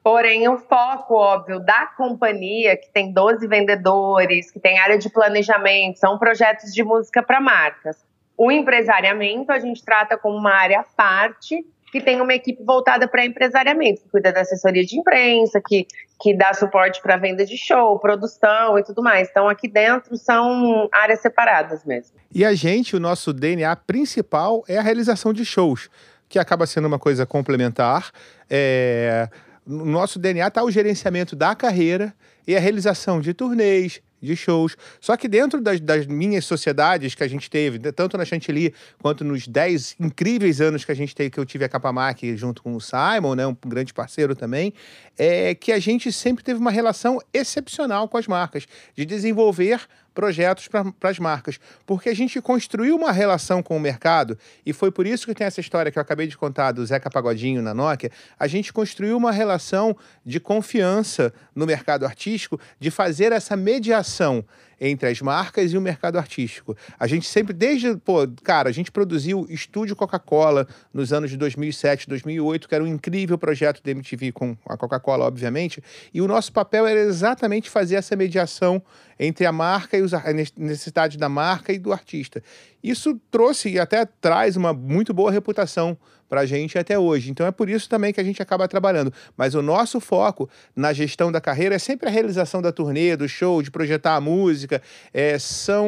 Porém, 0.03 0.48
o 0.48 0.57
foco, 0.57 1.13
óbvio, 1.13 1.59
da 1.59 1.86
companhia, 1.95 2.75
que 2.75 2.92
tem 2.92 3.12
12 3.12 3.48
vendedores, 3.48 4.50
que 4.50 4.59
tem 4.59 4.80
área 4.80 4.98
de 4.98 5.09
planejamento, 5.09 6.00
são 6.00 6.18
projetos 6.18 6.74
de 6.74 6.83
música 6.83 7.21
para 7.21 7.39
marcas. 7.39 7.98
O 8.36 8.51
empresariamento 8.51 9.51
a 9.51 9.59
gente 9.59 9.86
trata 9.86 10.18
como 10.18 10.36
uma 10.36 10.53
área 10.53 10.80
à 10.80 10.83
parte, 10.83 11.63
que 11.92 12.01
tem 12.01 12.21
uma 12.21 12.33
equipe 12.33 12.63
voltada 12.63 13.07
para 13.07 13.25
empresariamento, 13.25 14.01
que 14.01 14.09
cuida 14.09 14.31
da 14.31 14.42
assessoria 14.42 14.83
de 14.83 14.98
imprensa, 14.98 15.62
que, 15.63 15.86
que 16.19 16.33
dá 16.33 16.54
suporte 16.54 17.01
para 17.01 17.18
venda 17.18 17.45
de 17.45 17.57
show, 17.57 18.00
produção 18.00 18.80
e 18.80 18.83
tudo 18.83 19.04
mais. 19.04 19.30
Então, 19.30 19.47
aqui 19.47 19.68
dentro 19.68 20.15
são 20.18 20.89
áreas 20.92 21.19
separadas 21.19 21.83
mesmo. 21.83 22.15
E 22.33 22.45
a 22.45 22.56
gente, 22.56 22.95
o 22.95 23.00
nosso 23.00 23.33
DNA 23.33 23.75
principal 23.75 24.63
é 24.68 24.77
a 24.77 24.81
realização 24.81 25.33
de 25.33 25.45
shows, 25.45 25.89
que 26.30 26.39
acaba 26.39 26.65
sendo 26.65 26.88
uma 26.88 26.97
coisa 26.97 27.25
complementar. 27.25 28.09
É, 28.50 29.27
No 29.71 29.85
nosso 29.85 30.19
DNA 30.19 30.47
está 30.47 30.63
o 30.63 30.69
gerenciamento 30.69 31.33
da 31.33 31.56
carreira 31.56 32.13
e 32.45 32.56
a 32.56 32.59
realização 32.59 33.21
de 33.21 33.33
turnês, 33.33 34.01
de 34.21 34.35
shows. 34.35 34.75
Só 35.00 35.15
que 35.15 35.27
dentro 35.27 35.62
das, 35.62 35.79
das 35.79 36.06
minhas 36.06 36.45
sociedades 36.45 37.15
que 37.15 37.23
a 37.23 37.27
gente 37.27 37.50
teve, 37.50 37.79
tanto 37.94 38.18
na 38.18 38.25
Chantilly 38.25 38.73
quanto 39.01 39.23
nos 39.23 39.47
10 39.47 39.95
incríveis 40.00 40.59
anos 40.59 40.83
que 40.83 40.91
a 40.91 40.95
gente 40.95 41.15
teve, 41.15 41.29
que 41.29 41.39
eu 41.39 41.45
tive 41.45 41.63
a 41.63 41.69
Capamac 41.69 42.35
junto 42.35 42.62
com 42.62 42.75
o 42.75 42.81
Simon, 42.81 43.33
né, 43.35 43.47
um 43.47 43.56
grande 43.65 43.94
parceiro 43.94 44.35
também, 44.35 44.73
é 45.18 45.56
que 45.56 45.71
a 45.71 45.79
gente 45.79 46.12
sempre 46.12 46.44
teve 46.44 46.59
uma 46.59 46.71
relação 46.71 47.19
excepcional 47.33 48.07
com 48.07 48.18
as 48.18 48.27
marcas, 48.27 48.68
de 48.94 49.06
desenvolver 49.06 49.88
projetos 50.13 50.68
para 50.68 51.10
as 51.10 51.19
marcas, 51.19 51.60
porque 51.86 52.10
a 52.10 52.13
gente 52.13 52.42
construiu 52.42 52.96
uma 52.96 53.12
relação 53.12 53.63
com 53.63 53.78
o 53.78 53.80
mercado 53.80 54.38
e 54.66 54.74
foi 54.74 54.92
por 54.92 55.08
isso 55.08 55.25
que 55.25 55.34
tem 55.34 55.48
essa 55.48 55.62
história 55.62 55.92
que 55.92 55.98
eu 55.98 56.02
acabei 56.02 56.28
de 56.28 56.38
contar 56.38 56.72
do 56.72 56.86
Zeca 56.86 57.10
Pagodinho 57.10 57.62
na 57.62 57.74
Nokia. 57.74 58.12
A 58.38 58.48
gente 58.48 58.74
construiu 58.74 59.18
uma 59.18 59.31
relação 59.31 59.96
de 60.25 60.40
confiança 60.40 61.34
no 61.56 61.66
mercado 61.66 62.06
artístico, 62.06 62.60
de 62.80 62.92
fazer 62.92 63.31
essa 63.31 63.56
mediação 63.56 64.46
entre 64.84 65.08
as 65.08 65.22
marcas 65.22 65.72
e 65.72 65.78
o 65.78 65.81
mercado 65.81 66.18
artístico. 66.18 66.75
A 67.00 67.06
gente 67.06 67.28
sempre, 67.28 67.54
desde, 67.54 67.96
pô, 67.98 68.28
cara, 68.44 68.68
a 68.68 68.72
gente 68.72 68.92
produziu 68.92 69.45
Estúdio 69.47 69.95
Coca-Cola 69.95 70.68
nos 70.92 71.14
anos 71.14 71.30
de 71.30 71.38
2007, 71.38 72.09
2008, 72.09 72.68
que 72.68 72.74
era 72.74 72.83
um 72.83 72.88
incrível 72.88 73.38
projeto 73.38 73.83
da 73.83 73.92
MTV 73.92 74.31
com 74.31 74.57
a 74.66 74.76
Coca-Cola, 74.76 75.26
obviamente, 75.26 75.83
e 76.12 76.19
o 76.19 76.28
nosso 76.28 76.52
papel 76.52 76.88
era 76.88 77.00
exatamente 77.00 77.69
fazer 77.69 77.94
essa 77.94 78.16
mediação 78.16 78.81
entre 79.23 79.45
a 79.45 79.51
marca 79.51 79.95
e 79.95 80.01
os, 80.01 80.16
a 80.16 80.33
necessidade 80.57 81.16
da 81.16 81.30
marca 81.30 81.71
e 81.71 81.78
do 81.78 81.94
artista. 81.94 82.42
Isso 82.83 83.21
trouxe 83.30 83.69
e 83.69 83.80
até 83.80 84.04
traz 84.04 84.57
uma 84.57 84.73
muito 84.73 85.13
boa 85.13 85.31
reputação 85.31 85.95
para 86.28 86.42
a 86.42 86.45
gente 86.45 86.75
até 86.80 86.97
hoje. 86.97 87.30
Então 87.30 87.45
é 87.45 87.51
por 87.51 87.69
isso 87.69 87.87
também 87.87 88.11
que 88.11 88.19
a 88.19 88.23
gente 88.23 88.42
acaba 88.42 88.68
trabalhando. 88.68 89.13
Mas 89.37 89.54
o 89.54 89.61
nosso 89.61 89.99
foco 89.99 90.49
na 90.75 90.92
gestão 90.92 91.31
da 91.31 91.40
carreira 91.40 91.75
é 91.75 91.78
sempre 91.78 92.09
a 92.09 92.11
realização 92.11 92.63
da 92.63 92.71
turnê, 92.71 93.16
do 93.16 93.30
show, 93.30 93.61
de 93.61 93.69
projetar 93.69 94.16
a 94.16 94.21
música. 94.21 94.81
É, 95.13 95.37
são, 95.37 95.87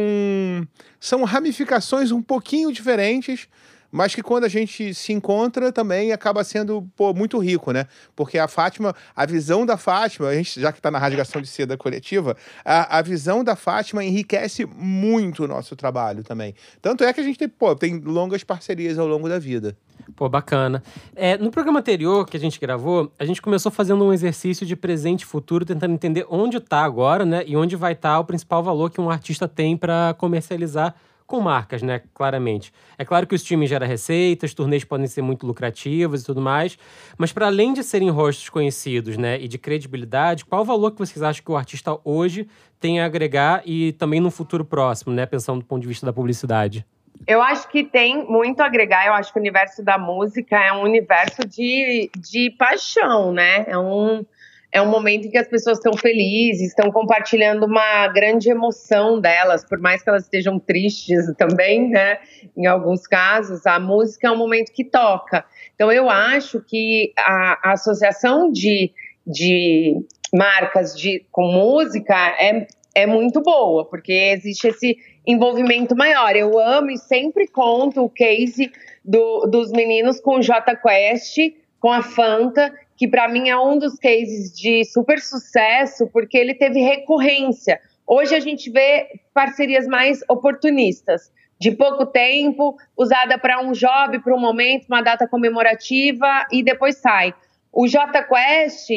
são 1.00 1.24
ramificações 1.24 2.12
um 2.12 2.22
pouquinho 2.22 2.72
diferentes, 2.72 3.48
mas 3.94 4.16
que 4.16 4.24
quando 4.24 4.46
a 4.46 4.50
gente 4.50 4.92
se 4.96 5.14
encontra 5.14 5.72
também 5.72 6.12
acaba 6.12 6.44
sendo 6.44 6.82
pô, 6.96 7.14
muito 7.14 7.38
rico, 7.38 7.72
né? 7.72 7.86
Porque 8.16 8.40
a 8.40 8.48
Fátima, 8.48 8.96
a 9.16 9.24
visão 9.24 9.68
da 9.68 9.78
Fátima, 9.78 10.30
a 10.30 10.34
gente, 10.34 10.60
já 10.60 10.72
que 10.72 10.80
está 10.80 10.90
na 10.90 10.98
rasgação 10.98 11.40
de 11.40 11.48
seda 11.48 11.78
coletiva, 11.78 12.36
a, 12.66 12.98
a 12.98 13.02
visão 13.04 13.44
da 13.44 13.56
Fátima 13.56 14.04
enriquece 14.04 14.66
muito 14.66 15.44
o 15.44 15.48
nosso 15.48 15.76
trabalho 15.76 16.24
também. 16.24 16.56
Tanto 16.82 17.04
é 17.04 17.14
que 17.14 17.22
a 17.22 17.24
gente 17.24 17.38
tem, 17.38 17.48
pô, 17.48 17.76
tem 17.76 18.00
longas 18.00 18.44
parcerias 18.44 18.98
ao 18.98 19.08
longo 19.08 19.30
da 19.30 19.38
vida. 19.38 19.78
Pô, 20.16 20.28
bacana. 20.28 20.82
É, 21.16 21.38
no 21.38 21.52
programa 21.52 21.80
anterior 21.80 22.26
que 22.28 22.36
a 22.36 22.40
gente 22.40 22.60
gravou, 22.60 23.12
a 23.20 23.26
gente 23.26 23.44
começou 23.44 23.72
fazendo 23.72 24.04
um 24.04 24.12
exercício 24.12 24.66
de 24.66 24.76
presente 24.76 25.22
e 25.22 25.26
futuro, 25.26 25.64
tentando 25.64 25.94
entender 25.94 26.26
onde 26.30 26.58
está 26.58 26.84
agora, 26.84 27.24
né? 27.24 27.44
E 27.46 27.56
onde 27.56 27.76
vai 27.76 27.94
estar 27.94 28.14
tá 28.14 28.20
o 28.20 28.26
principal 28.26 28.64
valor 28.64 28.90
que 28.90 29.00
um 29.00 29.10
artista 29.10 29.48
tem 29.48 29.78
para 29.78 30.16
comercializar 30.18 30.96
com 31.34 31.42
marcas, 31.42 31.82
né? 31.82 32.00
Claramente. 32.14 32.72
É 32.96 33.04
claro 33.04 33.26
que 33.26 33.34
o 33.34 33.36
streaming 33.36 33.66
gera 33.66 33.88
receitas, 33.88 34.54
turnês 34.54 34.84
podem 34.84 35.08
ser 35.08 35.24
muito 35.24 35.48
lucrativas 35.48 36.22
e 36.22 36.26
tudo 36.28 36.40
mais, 36.40 36.78
mas 37.18 37.34
para 37.34 37.48
além 37.48 37.74
de 37.74 37.84
serem 37.84 38.12
rostos 38.12 38.50
conhecidos, 38.50 39.18
né, 39.18 39.42
e 39.42 39.48
de 39.48 39.58
credibilidade, 39.58 40.46
qual 40.46 40.62
o 40.62 40.66
valor 40.66 40.92
que 40.92 41.00
vocês 41.00 41.24
acham 41.24 41.44
que 41.44 41.52
o 41.52 41.58
artista 41.58 41.98
hoje 42.04 42.48
tem 42.80 43.02
a 43.02 43.06
agregar 43.06 43.64
e 43.66 43.94
também 43.94 44.20
no 44.20 44.30
futuro 44.30 44.64
próximo, 44.64 45.12
né, 45.12 45.26
pensando 45.26 45.62
do 45.62 45.66
ponto 45.66 45.82
de 45.82 45.88
vista 45.88 46.06
da 46.06 46.14
publicidade? 46.14 46.86
Eu 47.26 47.42
acho 47.42 47.68
que 47.68 47.84
tem 47.84 48.24
muito 48.30 48.62
a 48.62 48.66
agregar. 48.68 49.08
Eu 49.08 49.14
acho 49.14 49.34
que 49.34 49.40
o 49.40 49.42
universo 49.42 49.84
da 49.84 49.98
música 49.98 50.56
é 50.56 50.72
um 50.72 50.84
universo 50.84 51.48
de, 51.48 52.12
de 52.16 52.52
paixão, 52.60 53.32
né? 53.32 53.64
É 53.68 53.78
um, 53.78 54.26
é 54.74 54.82
um 54.82 54.90
momento 54.90 55.28
em 55.28 55.30
que 55.30 55.38
as 55.38 55.48
pessoas 55.48 55.78
estão 55.78 55.94
felizes, 55.96 56.70
estão 56.70 56.92
compartilhando 56.92 57.68
uma 57.68 58.08
grande 58.08 58.50
emoção 58.50 59.22
delas, 59.22 59.64
por 59.64 59.80
mais 59.80 60.02
que 60.02 60.10
elas 60.10 60.24
estejam 60.24 60.58
tristes 60.58 61.32
também, 61.38 61.90
né? 61.90 62.18
Em 62.58 62.66
alguns 62.66 63.06
casos, 63.06 63.68
a 63.68 63.80
música 63.80 64.28
é 64.28 64.32
um 64.32 64.38
momento 64.38 64.72
que 64.74 64.84
toca. 64.84 65.46
Então, 65.76 65.92
eu 65.92 66.10
acho 66.10 66.60
que 66.60 67.14
a, 67.16 67.70
a 67.70 67.74
associação 67.74 68.52
de, 68.52 68.92
de 69.28 69.96
marcas 70.34 70.98
de, 70.98 71.24
com 71.32 71.52
música 71.52 72.16
é, 72.40 72.66
é 72.96 73.06
muito 73.06 73.42
boa, 73.42 73.86
porque 73.86 74.12
existe 74.12 74.70
esse 74.70 74.98
envolvimento 75.26 75.96
maior. 75.96 76.36
Eu 76.36 76.58
amo 76.58 76.90
e 76.90 76.98
sempre 76.98 77.48
conto 77.48 78.04
o 78.04 78.10
case 78.10 78.72
do, 79.06 79.46
dos 79.46 79.72
meninos 79.72 80.20
com 80.20 80.38
o 80.38 80.42
J 80.42 80.76
Quest, 80.78 81.38
com 81.80 81.92
a 81.92 82.02
Fanta, 82.02 82.74
que 82.96 83.08
para 83.08 83.28
mim 83.28 83.50
é 83.50 83.58
um 83.58 83.78
dos 83.78 83.98
cases 83.98 84.54
de 84.54 84.84
super 84.86 85.20
sucesso, 85.20 86.08
porque 86.12 86.38
ele 86.38 86.54
teve 86.54 86.80
recorrência. 86.82 87.80
Hoje 88.06 88.36
a 88.36 88.40
gente 88.40 88.70
vê 88.70 89.08
parcerias 89.34 89.88
mais 89.88 90.20
oportunistas, 90.30 91.32
de 91.60 91.72
pouco 91.72 92.06
tempo, 92.06 92.76
usada 92.98 93.38
para 93.38 93.62
um 93.62 93.72
job, 93.72 94.20
para 94.20 94.36
um 94.36 94.40
momento, 94.40 94.86
uma 94.88 95.02
data 95.02 95.28
comemorativa 95.28 96.46
e 96.52 96.62
depois 96.62 96.98
sai. 96.98 97.34
O 97.72 97.88
J 97.88 98.24
Quest 98.24 98.90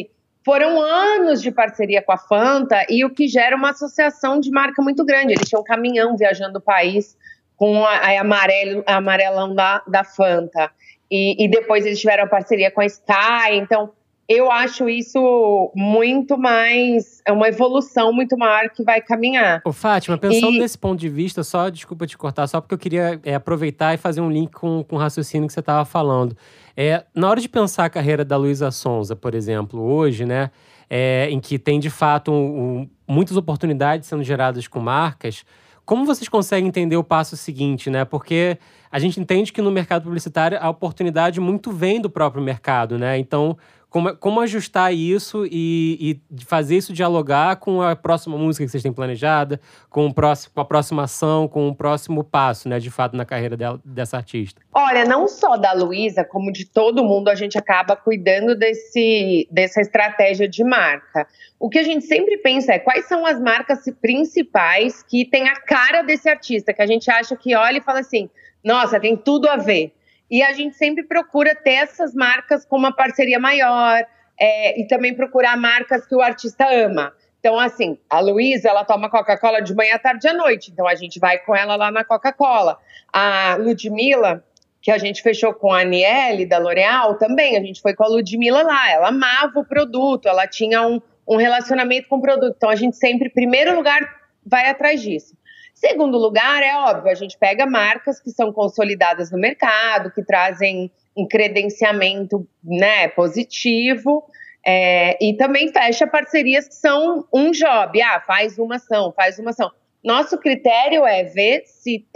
foram 0.45 0.81
anos 0.81 1.43
de 1.43 1.51
parceria 1.51 2.03
com 2.03 2.13
a 2.13 2.19
Fanta 2.19 2.85
e 2.89 3.05
o 3.05 3.11
que 3.11 3.27
gera 3.27 3.57
uma 3.57 3.71
associação 3.71 4.39
de 4.39 4.51
marca 4.51 4.83
muito 4.83 5.05
grande. 5.05 5.33
Eles 5.33 5.49
tinham 5.49 5.61
um 5.61 5.65
caminhão 5.65 6.17
viajando 6.17 6.59
o 6.59 6.63
país 6.63 7.17
com 7.57 7.85
a, 7.85 7.97
a 7.97 8.21
amarelo, 8.21 8.85
amarelão 8.87 9.55
da, 9.55 9.83
da 9.87 10.05
Fanta. 10.05 10.71
E, 11.11 11.45
e, 11.45 11.49
depois 11.49 11.87
eles 11.87 12.01
tiveram 12.01 12.29
parceria 12.29 12.71
com 12.71 12.81
a 12.81 12.87
Sky. 12.87 13.55
Então, 13.55 13.93
eu 14.29 14.51
acho 14.51 14.89
isso 14.89 15.71
muito 15.75 16.37
mais. 16.37 17.23
É 17.25 17.31
uma 17.31 17.49
evolução 17.49 18.13
muito 18.13 18.37
maior 18.37 18.69
que 18.71 18.83
vai 18.83 19.01
caminhar. 19.01 19.63
Ô, 19.65 19.73
Fátima, 19.73 20.19
pensando 20.19 20.55
e... 20.55 20.59
nesse 20.59 20.77
ponto 20.77 20.99
de 20.99 21.09
vista, 21.09 21.45
só 21.45 21.69
desculpa 21.69 22.07
te 22.07 22.19
cortar, 22.19 22.47
só 22.49 22.61
porque 22.61 22.75
eu 22.75 22.79
queria 22.79 23.21
é, 23.25 23.35
aproveitar 23.35 23.95
e 23.95 23.97
fazer 23.97 24.21
um 24.21 24.31
link 24.31 24.51
com, 24.51 24.83
com 24.83 24.97
o 24.97 24.99
raciocínio 24.99 25.47
que 25.47 25.53
você 25.53 25.61
estava 25.61 25.85
falando. 25.85 26.37
É, 26.77 27.05
na 27.15 27.31
hora 27.31 27.41
de 27.41 27.49
pensar 27.49 27.85
a 27.85 27.91
carreira 27.91 28.25
da 28.25 28.37
Luísa 28.37 28.71
Sonza, 28.71 29.15
por 29.15 29.35
exemplo, 29.35 29.81
hoje, 29.81 30.25
né? 30.25 30.51
É, 30.89 31.29
em 31.31 31.41
que 31.41 31.59
tem 31.59 31.81
de 31.81 31.91
fato 31.91 32.31
um, 32.31 32.37
um, 32.37 32.91
muitas 33.09 33.37
oportunidades 33.37 34.09
sendo 34.09 34.23
geradas 34.23 34.69
com 34.69 34.79
marcas. 34.79 35.45
Como 35.87 36.05
vocês 36.05 36.29
conseguem 36.29 36.67
entender 36.67 36.97
o 36.97 37.05
passo 37.05 37.37
seguinte, 37.37 37.89
né? 37.89 38.05
Porque 38.05 38.59
a 38.91 38.99
gente 38.99 39.21
entende 39.21 39.53
que 39.53 39.63
no 39.63 39.71
mercado 39.71 40.03
publicitário 40.03 40.59
a 40.61 40.69
oportunidade 40.69 41.41
muito 41.41 41.71
vem 41.71 42.01
do 42.01 42.11
próprio 42.11 42.43
mercado, 42.43 42.99
né? 42.99 43.17
Então, 43.17 43.57
como, 43.89 44.17
como 44.17 44.41
ajustar 44.41 44.93
isso 44.93 45.47
e, 45.47 46.21
e, 46.31 46.45
fazer 46.45 46.77
isso 46.77 46.93
dialogar 46.93 47.57
com 47.57 47.81
a 47.81 47.95
próxima 47.95 48.37
música 48.37 48.65
que 48.65 48.71
vocês 48.71 48.83
têm 48.83 48.93
planejada, 48.93 49.61
com, 49.89 50.07
o 50.07 50.13
próximo, 50.13 50.53
com 50.55 50.61
a 50.61 50.65
próxima 50.65 51.05
ação, 51.05 51.49
com 51.49 51.69
o 51.69 51.75
próximo 51.75 52.23
passo, 52.23 52.69
né, 52.69 52.79
de 52.79 52.91
fato, 52.91 53.17
na 53.17 53.25
carreira 53.25 53.57
dela, 53.57 53.81
dessa 53.85 54.17
artista? 54.17 54.61
Olha, 54.75 55.05
não 55.05 55.27
só 55.29 55.57
da 55.57 55.73
Luísa, 55.73 56.25
como 56.25 56.53
de 56.53 56.67
todo 56.67 57.05
mundo, 57.05 57.29
a 57.29 57.35
gente 57.35 57.57
acaba 57.57 57.97
cuidando 57.97 58.55
desse, 58.55 59.49
dessa 59.51 59.81
estratégia 59.81 60.49
de 60.49 60.63
marca. 60.63 61.27
O 61.59 61.71
que 61.71 61.79
a 61.79 61.83
gente 61.83 62.05
sempre 62.05 62.37
pensa 62.39 62.75
é 62.75 62.79
quais 62.79 63.07
são 63.07 63.25
as 63.25 63.41
marcas 63.41 63.79
principais 64.01 65.03
que 65.03 65.25
têm 65.25 65.49
a 65.49 65.57
cara 65.57 66.03
desse 66.03 66.29
artista, 66.29 66.73
que 66.73 66.83
a 66.83 66.87
gente 66.87 67.11
acha 67.11 67.35
que 67.35 67.55
olha 67.55 67.79
e 67.79 67.83
fala 67.83 68.01
assim, 68.01 68.29
nossa, 68.63 69.01
tem 69.01 69.17
tudo 69.17 69.49
a 69.49 69.57
ver. 69.57 69.96
E 70.31 70.43
a 70.43 70.53
gente 70.53 70.77
sempre 70.77 71.05
procura 71.05 71.55
ter 71.55 71.75
essas 71.75 72.15
marcas 72.15 72.65
com 72.65 72.77
uma 72.77 72.95
parceria 72.95 73.39
maior 73.39 74.05
é, 74.39 74.81
e 74.81 74.87
também 74.87 75.15
procurar 75.15 75.57
marcas 75.57 76.07
que 76.07 76.15
o 76.15 76.21
artista 76.21 76.67
ama. 76.69 77.13
Então, 77.39 77.61
assim, 77.61 77.97
a 78.11 78.19
Luísa, 78.19 78.69
ela 78.69 78.85
toma 78.85 79.09
Coca-Cola 79.09 79.61
de 79.61 79.73
manhã, 79.73 79.97
tarde 79.99 80.27
e 80.27 80.31
à 80.31 80.35
noite. 80.35 80.71
Então, 80.73 80.87
a 80.87 80.97
gente 80.97 81.21
vai 81.21 81.39
com 81.39 81.55
ela 81.55 81.77
lá 81.77 81.93
na 81.93 82.05
Coca-Cola. 82.05 82.77
A 83.13 83.57
Ludmilla, 83.61 84.45
que 84.83 84.91
a 84.91 84.99
gente 84.99 85.23
fechou 85.23 85.55
com 85.55 85.73
a 85.73 85.83
Aniele, 85.83 86.45
da 86.45 86.59
L'Oréal, 86.59 87.17
também. 87.19 87.57
A 87.57 87.61
gente 87.61 87.81
foi 87.81 87.95
com 87.95 88.03
a 88.03 88.09
Ludmilla 88.09 88.63
lá. 88.63 88.91
Ela 88.91 89.09
amava 89.09 89.61
o 89.61 89.65
produto, 89.65 90.29
ela 90.29 90.49
tinha 90.49 90.85
um, 90.85 91.01
um 91.29 91.37
relacionamento 91.37 92.09
com 92.09 92.17
o 92.17 92.21
produto. 92.21 92.55
Então, 92.57 92.69
a 92.69 92.75
gente 92.75 92.97
sempre, 92.97 93.29
em 93.29 93.33
primeiro 93.33 93.77
lugar, 93.77 94.01
vai 94.45 94.69
atrás 94.69 95.01
disso. 95.01 95.37
Segundo 95.77 96.17
lugar, 96.17 96.63
é 96.63 96.75
óbvio, 96.75 97.13
a 97.13 97.15
gente 97.15 97.37
pega 97.37 97.67
marcas 97.67 98.19
que 98.19 98.31
são 98.31 98.51
consolidadas 98.51 99.31
no 99.31 99.39
mercado, 99.39 100.11
que 100.11 100.25
trazem 100.25 100.91
um 101.15 101.29
credenciamento 101.29 102.49
né, 102.65 103.09
positivo. 103.09 104.25
É, 104.67 105.17
e 105.23 105.37
também 105.37 105.71
fecha 105.71 106.07
parcerias 106.07 106.67
que 106.67 106.75
são 106.75 107.27
um 107.33 107.51
job. 107.51 108.01
Ah, 108.01 108.23
faz 108.27 108.59
uma 108.59 108.77
ação, 108.77 109.13
faz 109.13 109.39
uma 109.39 109.51
ação. 109.51 109.71
Nosso 110.03 110.39
critério 110.39 111.05
é 111.05 111.25
ver 111.25 111.65
se 111.67 112.07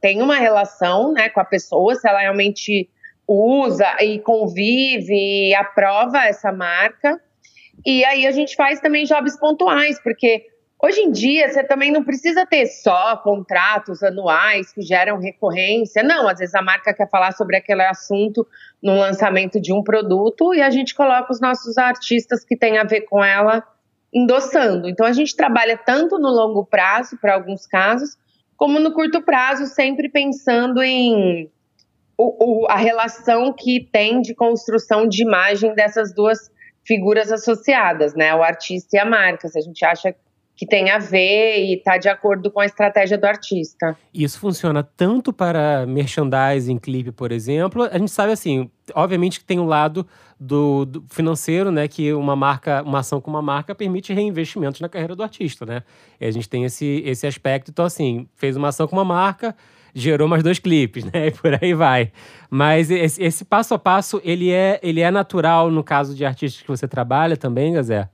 tem 0.00 0.20
uma 0.20 0.36
relação 0.36 1.12
né, 1.12 1.30
com 1.30 1.40
a 1.40 1.44
pessoa, 1.44 1.94
se 1.94 2.06
ela 2.06 2.20
realmente 2.20 2.90
usa 3.26 3.96
e 4.00 4.18
convive 4.18 5.48
e 5.48 5.54
aprova 5.54 6.18
essa 6.26 6.52
marca. 6.52 7.18
E 7.84 8.04
aí 8.04 8.26
a 8.26 8.30
gente 8.30 8.54
faz 8.56 8.78
também 8.78 9.04
jobs 9.04 9.38
pontuais, 9.38 9.98
porque 10.02 10.44
Hoje 10.82 11.00
em 11.00 11.10
dia, 11.10 11.48
você 11.48 11.64
também 11.64 11.90
não 11.90 12.04
precisa 12.04 12.44
ter 12.44 12.66
só 12.66 13.16
contratos 13.16 14.02
anuais 14.02 14.72
que 14.72 14.82
geram 14.82 15.18
recorrência. 15.18 16.02
Não, 16.02 16.28
às 16.28 16.38
vezes 16.38 16.54
a 16.54 16.60
marca 16.60 16.92
quer 16.92 17.08
falar 17.08 17.32
sobre 17.32 17.56
aquele 17.56 17.82
assunto 17.82 18.46
no 18.82 18.94
lançamento 18.94 19.58
de 19.58 19.72
um 19.72 19.82
produto 19.82 20.52
e 20.52 20.60
a 20.60 20.68
gente 20.68 20.94
coloca 20.94 21.32
os 21.32 21.40
nossos 21.40 21.78
artistas 21.78 22.44
que 22.44 22.56
têm 22.56 22.76
a 22.76 22.84
ver 22.84 23.02
com 23.02 23.24
ela 23.24 23.66
endossando. 24.12 24.86
Então 24.86 25.06
a 25.06 25.12
gente 25.12 25.34
trabalha 25.34 25.78
tanto 25.78 26.18
no 26.18 26.28
longo 26.28 26.64
prazo, 26.64 27.16
para 27.18 27.34
alguns 27.34 27.66
casos, 27.66 28.16
como 28.54 28.78
no 28.78 28.92
curto 28.92 29.22
prazo, 29.22 29.66
sempre 29.66 30.10
pensando 30.10 30.82
em 30.82 31.50
o, 32.18 32.64
o, 32.64 32.66
a 32.66 32.76
relação 32.76 33.52
que 33.52 33.88
tem 33.92 34.20
de 34.20 34.34
construção 34.34 35.08
de 35.08 35.22
imagem 35.22 35.74
dessas 35.74 36.14
duas 36.14 36.50
figuras 36.84 37.32
associadas, 37.32 38.14
né? 38.14 38.34
O 38.34 38.42
artista 38.42 38.96
e 38.96 38.98
a 38.98 39.04
marca. 39.04 39.48
Se 39.48 39.58
a 39.58 39.62
gente 39.62 39.84
acha 39.84 40.14
que 40.56 40.66
tem 40.66 40.90
a 40.90 40.98
ver 40.98 41.58
e 41.58 41.74
está 41.74 41.98
de 41.98 42.08
acordo 42.08 42.50
com 42.50 42.60
a 42.60 42.64
estratégia 42.64 43.18
do 43.18 43.26
artista. 43.26 43.94
Isso 44.12 44.40
funciona 44.40 44.82
tanto 44.82 45.30
para 45.30 45.84
merchandising, 45.86 46.78
clipe, 46.78 47.12
por 47.12 47.30
exemplo. 47.30 47.82
A 47.82 47.98
gente 47.98 48.10
sabe 48.10 48.32
assim, 48.32 48.70
obviamente 48.94 49.38
que 49.38 49.44
tem 49.44 49.58
o 49.58 49.64
um 49.64 49.66
lado 49.66 50.06
do, 50.40 50.86
do, 50.86 51.04
financeiro, 51.10 51.70
né, 51.70 51.86
que 51.86 52.10
uma 52.14 52.34
marca, 52.34 52.82
uma 52.82 53.00
ação 53.00 53.20
com 53.20 53.30
uma 53.30 53.42
marca 53.42 53.74
permite 53.74 54.14
reinvestimentos 54.14 54.80
na 54.80 54.88
carreira 54.88 55.14
do 55.14 55.22
artista, 55.22 55.66
né? 55.66 55.82
E 56.18 56.24
a 56.24 56.30
gente 56.30 56.48
tem 56.48 56.64
esse, 56.64 57.02
esse 57.04 57.26
aspecto. 57.26 57.70
Então, 57.70 57.84
assim, 57.84 58.26
fez 58.34 58.56
uma 58.56 58.68
ação 58.68 58.88
com 58.88 58.96
uma 58.96 59.04
marca, 59.04 59.54
gerou 59.94 60.26
mais 60.26 60.42
dois 60.42 60.58
clipes, 60.58 61.04
né? 61.12 61.26
E 61.26 61.30
por 61.32 61.52
aí 61.62 61.74
vai. 61.74 62.10
Mas 62.48 62.90
esse, 62.90 63.22
esse 63.22 63.44
passo 63.44 63.74
a 63.74 63.78
passo, 63.78 64.22
ele 64.24 64.50
é, 64.50 64.80
ele 64.82 65.02
é 65.02 65.10
natural 65.10 65.70
no 65.70 65.84
caso 65.84 66.14
de 66.14 66.24
artistas 66.24 66.62
que 66.62 66.68
você 66.68 66.88
trabalha 66.88 67.36
também, 67.36 67.74
Gazé? 67.74 68.08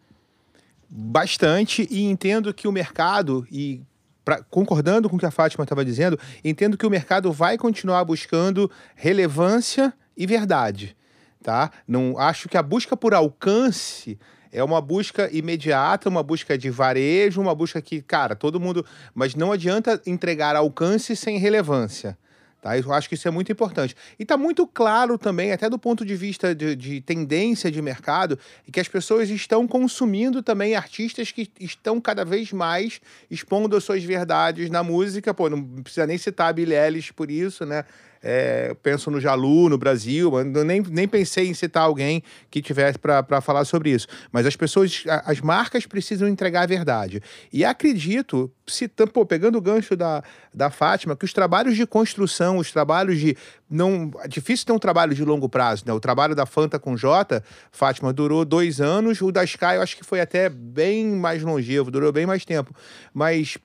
Bastante 0.95 1.89
e 1.91 2.03
entendo 2.03 2.53
que 2.53 2.69
o 2.69 2.73
mercado 2.73 3.47
e 3.51 3.81
pra, 4.23 4.43
concordando 4.43 5.09
com 5.09 5.17
o 5.17 5.19
que 5.19 5.25
a 5.25 5.31
Fátima 5.31 5.65
estava 5.65 5.83
dizendo, 5.83 6.19
entendo 6.45 6.77
que 6.77 6.87
o 6.87 6.91
mercado 6.91 7.33
vai 7.33 7.57
continuar 7.57 8.05
buscando 8.05 8.71
relevância 8.95 9.95
e 10.15 10.27
verdade, 10.27 10.95
tá? 11.43 11.71
Não 11.89 12.19
acho 12.19 12.47
que 12.47 12.59
a 12.59 12.63
busca 12.63 12.95
por 12.95 13.15
alcance 13.15 14.19
é 14.53 14.63
uma 14.63 14.83
busca 14.83 15.31
imediata, 15.33 16.11
uma 16.11 16.23
busca 16.23 16.59
de 16.59 16.69
varejo, 16.69 17.41
uma 17.41 17.55
busca 17.55 17.81
que, 17.81 18.03
cara, 18.03 18.37
todo 18.37 18.61
mundo, 18.61 18.85
mas 19.15 19.35
não 19.35 19.51
adianta 19.51 20.01
entregar 20.07 20.55
alcance 20.57 21.17
sem 21.17 21.39
relevância. 21.39 22.19
Tá? 22.63 22.79
Eu 22.79 22.93
acho 22.93 23.09
que 23.09 23.17
isso 23.17 23.27
é 23.27 23.31
muito 23.31 23.51
importante. 23.51 23.97
E 24.17 24.23
está 24.23 24.37
muito 24.37 24.69
claro 24.69 25.19
também, 25.19 25.51
até 25.51 25.69
do 25.69 25.77
ponto 25.77 26.05
de 26.07 26.15
vista 26.15 26.55
de, 26.55 26.77
de, 26.77 27.01
tendência 27.01 27.73
de 27.73 27.83
mercado, 27.83 28.39
que 28.73 28.79
as 28.79 28.87
pessoas 28.87 29.29
estão 29.29 29.67
consumindo 29.67 30.45
também 30.45 30.77
artistas 30.77 31.33
que 31.33 31.51
estão 31.59 32.01
cada 32.01 32.25
vez 32.25 32.53
mais 32.53 33.01
expondo 33.29 33.77
as 33.77 33.83
suas 33.83 34.05
verdades 34.05 34.71
na 34.71 34.85
música. 34.85 35.35
Pô, 35.35 35.51
não 35.51 35.61
precisa 35.83 36.07
nem 36.07 36.17
citar 36.17 36.51
a 36.51 36.53
Billie 36.53 36.79
Eilish 36.79 37.13
por 37.13 37.33
isso, 37.33 37.67
né? 37.67 37.85
É, 38.23 38.75
penso 38.83 39.11
no 39.11 39.21
Jalu, 39.21 39.69
no 39.69 39.77
Brasil, 39.77 40.31
nem, 40.65 40.81
nem 40.81 41.09
pensei 41.09 41.49
em 41.49 41.55
citar 41.55 41.83
alguém 41.83 42.23
que 42.51 42.63
tivesse 42.63 42.99
para 42.99 43.41
falar 43.41 43.65
sobre 43.65 43.91
isso. 43.91 44.07
Mas 44.31 44.47
as 44.47 44.55
pessoas, 44.55 45.03
as 45.25 45.41
marcas 45.41 45.87
precisam 45.87 46.29
entregar 46.29 46.63
a 46.63 46.67
verdade. 46.67 47.21
E 47.53 47.65
acredito, 47.65 48.51
se, 48.67 48.89
pô, 48.89 49.27
pegando 49.27 49.59
o 49.59 49.61
gancho 49.61 49.97
da, 49.97 50.23
da 50.55 50.71
Fátima, 50.71 51.17
que 51.17 51.25
os 51.25 51.33
trabalhos 51.33 51.77
de 51.77 51.87
construção, 51.87 52.59
os 52.59 52.71
trabalhos 52.71 53.19
de. 53.19 53.37
não 53.69 54.11
é 54.21 54.29
Difícil 54.29 54.67
ter 54.67 54.73
um 54.73 54.79
trabalho 54.79 55.15
de 55.15 55.25
longo 55.25 55.49
prazo, 55.49 55.85
né? 55.87 55.93
O 55.93 56.01
trabalho 56.01 56.35
da 56.35 56.47
Fanta 56.47 56.79
com 56.79 56.97
J, 56.97 57.43
Fátima, 57.71 58.13
durou 58.13 58.45
dois 58.45 58.81
anos, 58.81 59.21
o 59.21 59.33
da 59.33 59.45
Sky 59.45 59.75
eu 59.75 59.83
acho 59.83 59.97
que 59.97 60.05
foi 60.05 60.21
até 60.21 60.49
bem 60.49 61.07
mais 61.07 61.43
longevo, 61.43 61.91
durou 61.91 62.13
bem 62.13 62.25
mais 62.25 62.45
tempo. 62.45 62.75
Mas 63.13 63.59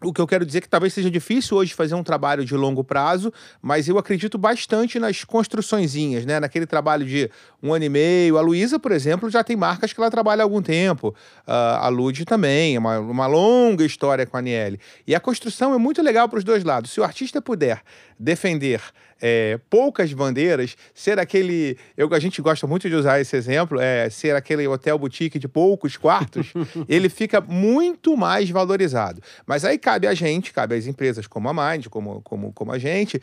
O 0.00 0.12
que 0.12 0.20
eu 0.20 0.28
quero 0.28 0.46
dizer 0.46 0.58
é 0.58 0.60
que 0.60 0.68
talvez 0.68 0.94
seja 0.94 1.10
difícil 1.10 1.56
hoje 1.56 1.74
fazer 1.74 1.96
um 1.96 2.04
trabalho 2.04 2.44
de 2.44 2.54
longo 2.54 2.84
prazo, 2.84 3.32
mas 3.60 3.88
eu 3.88 3.98
acredito 3.98 4.38
bastante 4.38 4.96
nas 4.96 5.24
construçõezinhas, 5.24 6.24
né? 6.24 6.38
Naquele 6.38 6.66
trabalho 6.66 7.04
de 7.04 7.28
um 7.60 7.74
ano 7.74 7.84
e 7.84 7.88
meio. 7.88 8.38
A 8.38 8.40
Luísa, 8.40 8.78
por 8.78 8.92
exemplo, 8.92 9.28
já 9.28 9.42
tem 9.42 9.56
marcas 9.56 9.92
que 9.92 10.00
ela 10.00 10.08
trabalha 10.08 10.42
há 10.42 10.44
algum 10.44 10.62
tempo. 10.62 11.08
Uh, 11.08 11.52
a 11.80 11.88
Lud 11.88 12.24
também, 12.24 12.76
é 12.76 12.78
uma, 12.78 13.00
uma 13.00 13.26
longa 13.26 13.84
história 13.84 14.24
com 14.24 14.36
a 14.36 14.40
Aniele. 14.40 14.78
E 15.04 15.16
a 15.16 15.20
construção 15.20 15.74
é 15.74 15.78
muito 15.78 16.00
legal 16.00 16.28
para 16.28 16.38
os 16.38 16.44
dois 16.44 16.62
lados. 16.62 16.92
Se 16.92 17.00
o 17.00 17.04
artista 17.04 17.42
puder 17.42 17.82
defender 18.18 18.80
é, 19.20 19.58
poucas 19.68 20.12
bandeiras, 20.12 20.76
ser 20.94 21.18
aquele. 21.18 21.76
Eu, 21.96 22.12
a 22.12 22.18
gente 22.18 22.40
gosta 22.40 22.66
muito 22.66 22.88
de 22.88 22.94
usar 22.94 23.20
esse 23.20 23.36
exemplo, 23.36 23.80
é 23.80 24.08
ser 24.10 24.34
aquele 24.36 24.66
hotel 24.66 24.98
boutique 24.98 25.38
de 25.38 25.48
poucos 25.48 25.96
quartos, 25.96 26.52
ele 26.88 27.08
fica 27.08 27.40
muito 27.40 28.16
mais 28.16 28.48
valorizado. 28.50 29.20
Mas 29.46 29.64
aí 29.64 29.78
cabe 29.78 30.06
a 30.06 30.14
gente, 30.14 30.52
cabe 30.52 30.74
às 30.74 30.86
empresas 30.86 31.26
como 31.26 31.48
a 31.48 31.72
Mind, 31.72 31.86
como, 31.86 32.22
como, 32.22 32.52
como 32.52 32.72
a 32.72 32.78
gente, 32.78 33.20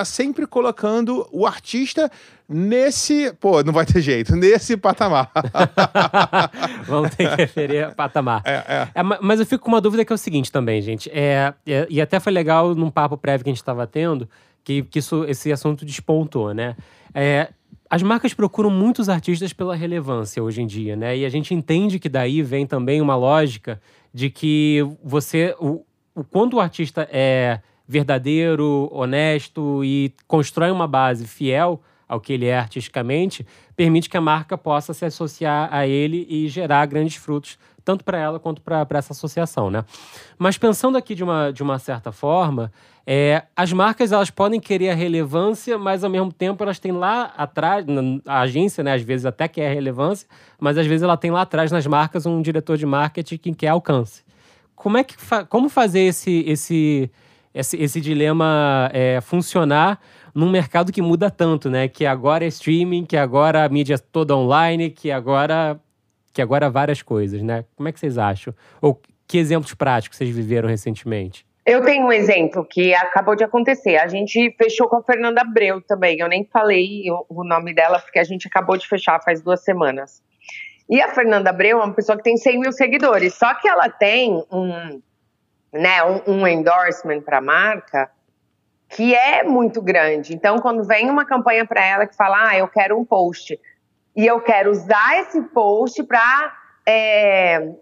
tá 0.00 0.04
sempre 0.04 0.46
colocando 0.46 1.26
o 1.32 1.46
artista 1.46 2.10
nesse. 2.46 3.32
Pô, 3.40 3.62
não 3.62 3.72
vai 3.72 3.86
ter 3.86 4.02
jeito, 4.02 4.36
nesse 4.36 4.76
patamar. 4.76 5.30
Vamos 6.86 7.14
ter 7.14 7.30
que 7.30 7.36
referir 7.36 7.94
patamar. 7.94 8.42
É, 8.44 8.54
é. 8.68 8.88
É, 8.94 9.02
mas 9.02 9.40
eu 9.40 9.46
fico 9.46 9.64
com 9.64 9.70
uma 9.70 9.80
dúvida 9.80 10.04
que 10.04 10.12
é 10.12 10.14
o 10.14 10.18
seguinte 10.18 10.52
também, 10.52 10.82
gente. 10.82 11.10
É, 11.10 11.54
é 11.66 11.86
e 11.88 12.00
até 12.00 12.20
foi 12.20 12.30
legal 12.30 12.74
num 12.74 12.90
papo 12.90 13.16
prévio 13.16 13.44
que 13.44 13.50
a 13.50 13.52
gente 13.52 13.62
estava 13.62 13.86
tendo 13.86 14.28
que, 14.62 14.82
que 14.82 14.98
isso, 14.98 15.24
esse 15.24 15.50
assunto 15.50 15.86
despontou, 15.86 16.52
né? 16.52 16.76
É, 17.14 17.48
as 17.88 18.02
marcas 18.02 18.34
procuram 18.34 18.68
muitos 18.68 19.08
artistas 19.08 19.52
pela 19.52 19.74
relevância 19.74 20.42
hoje 20.42 20.60
em 20.60 20.66
dia, 20.66 20.94
né? 20.94 21.16
E 21.16 21.24
a 21.24 21.28
gente 21.30 21.54
entende 21.54 21.98
que 21.98 22.08
daí 22.08 22.42
vem 22.42 22.66
também 22.66 23.00
uma 23.00 23.16
lógica 23.16 23.80
de 24.12 24.28
que 24.28 24.82
você, 25.02 25.54
o, 25.58 25.84
o 26.14 26.22
quando 26.22 26.54
o 26.54 26.60
artista 26.60 27.08
é 27.10 27.60
verdadeiro, 27.86 28.88
honesto 28.92 29.84
e 29.84 30.12
constrói 30.26 30.70
uma 30.70 30.86
base 30.86 31.26
fiel 31.26 31.80
ao 32.08 32.20
que 32.20 32.32
ele 32.32 32.46
é 32.46 32.56
artisticamente, 32.56 33.46
permite 33.74 34.08
que 34.08 34.16
a 34.16 34.20
marca 34.20 34.56
possa 34.56 34.94
se 34.94 35.04
associar 35.04 35.68
a 35.72 35.86
ele 35.86 36.26
e 36.28 36.48
gerar 36.48 36.86
grandes 36.86 37.16
frutos, 37.16 37.58
tanto 37.84 38.04
para 38.04 38.18
ela 38.18 38.38
quanto 38.38 38.60
para 38.60 38.86
essa 38.94 39.12
associação, 39.12 39.70
né? 39.70 39.84
Mas 40.38 40.56
pensando 40.56 40.96
aqui 40.96 41.14
de 41.14 41.24
uma, 41.24 41.52
de 41.52 41.62
uma 41.62 41.78
certa 41.78 42.12
forma, 42.12 42.72
é, 43.06 43.44
as 43.54 43.72
marcas 43.72 44.10
elas 44.10 44.30
podem 44.30 44.58
querer 44.58 44.90
a 44.90 44.94
relevância, 44.94 45.78
mas 45.78 46.02
ao 46.02 46.10
mesmo 46.10 46.32
tempo 46.32 46.62
elas 46.64 46.80
têm 46.80 46.90
lá 46.90 47.32
atrás, 47.36 47.84
a 48.26 48.40
agência, 48.40 48.82
né, 48.82 48.94
às 48.94 49.02
vezes 49.02 49.24
até 49.24 49.46
quer 49.46 49.70
a 49.70 49.74
relevância, 49.74 50.26
mas 50.58 50.76
às 50.76 50.86
vezes 50.86 51.04
ela 51.04 51.16
tem 51.16 51.30
lá 51.30 51.42
atrás 51.42 51.70
nas 51.70 51.86
marcas 51.86 52.26
um 52.26 52.42
diretor 52.42 52.76
de 52.76 52.84
marketing 52.84 53.36
que 53.36 53.54
quer 53.54 53.68
alcance. 53.68 54.24
Como 54.74 54.98
é 54.98 55.04
que 55.04 55.16
fa 55.16 55.44
como 55.44 55.68
fazer 55.68 56.00
esse 56.00 56.44
esse 56.46 57.10
esse, 57.56 57.82
esse 57.82 58.00
dilema 58.00 58.90
é, 58.92 59.20
funcionar 59.22 59.98
num 60.34 60.50
mercado 60.50 60.92
que 60.92 61.00
muda 61.00 61.30
tanto, 61.30 61.70
né? 61.70 61.88
Que 61.88 62.04
agora 62.04 62.44
é 62.44 62.48
streaming, 62.48 63.06
que 63.06 63.16
agora 63.16 63.64
a 63.64 63.68
mídia 63.68 63.94
é 63.94 63.98
toda 63.98 64.36
online, 64.36 64.90
que 64.90 65.10
agora 65.10 65.80
que 66.34 66.42
agora 66.42 66.68
várias 66.68 67.00
coisas, 67.00 67.42
né? 67.42 67.64
Como 67.74 67.88
é 67.88 67.92
que 67.92 67.98
vocês 67.98 68.18
acham? 68.18 68.54
Ou 68.82 69.00
que 69.26 69.38
exemplos 69.38 69.72
práticos 69.72 70.18
vocês 70.18 70.28
viveram 70.28 70.68
recentemente? 70.68 71.46
Eu 71.64 71.82
tenho 71.82 72.06
um 72.06 72.12
exemplo 72.12 72.62
que 72.64 72.94
acabou 72.94 73.34
de 73.34 73.42
acontecer. 73.42 73.96
A 73.96 74.06
gente 74.06 74.54
fechou 74.58 74.86
com 74.86 74.96
a 74.96 75.02
Fernanda 75.02 75.40
Abreu 75.40 75.80
também. 75.80 76.18
Eu 76.20 76.28
nem 76.28 76.44
falei 76.44 77.04
o 77.28 77.42
nome 77.42 77.74
dela 77.74 77.98
porque 77.98 78.18
a 78.18 78.24
gente 78.24 78.46
acabou 78.46 78.76
de 78.76 78.86
fechar 78.86 79.20
faz 79.24 79.40
duas 79.40 79.64
semanas. 79.64 80.22
E 80.88 81.00
a 81.00 81.08
Fernanda 81.08 81.50
Abreu 81.50 81.80
é 81.80 81.84
uma 81.84 81.94
pessoa 81.94 82.16
que 82.16 82.22
tem 82.22 82.36
100 82.36 82.60
mil 82.60 82.70
seguidores. 82.70 83.34
Só 83.34 83.54
que 83.54 83.66
ela 83.66 83.88
tem 83.88 84.44
um, 84.52 85.00
né, 85.72 86.02
um, 86.04 86.22
um 86.26 86.46
endorsement 86.46 87.20
para 87.20 87.38
a 87.38 87.42
marca 87.42 88.10
que 88.88 89.14
é 89.14 89.42
muito 89.42 89.82
grande. 89.82 90.34
Então, 90.34 90.58
quando 90.58 90.84
vem 90.84 91.10
uma 91.10 91.24
campanha 91.24 91.66
para 91.66 91.84
ela 91.84 92.06
que 92.06 92.14
fala, 92.14 92.50
ah, 92.50 92.58
eu 92.58 92.68
quero 92.68 92.98
um 92.98 93.04
post 93.04 93.58
e 94.14 94.26
eu 94.26 94.40
quero 94.40 94.70
usar 94.70 95.18
esse 95.18 95.42
post 95.42 96.02
para 96.04 96.56
é, 96.86 97.72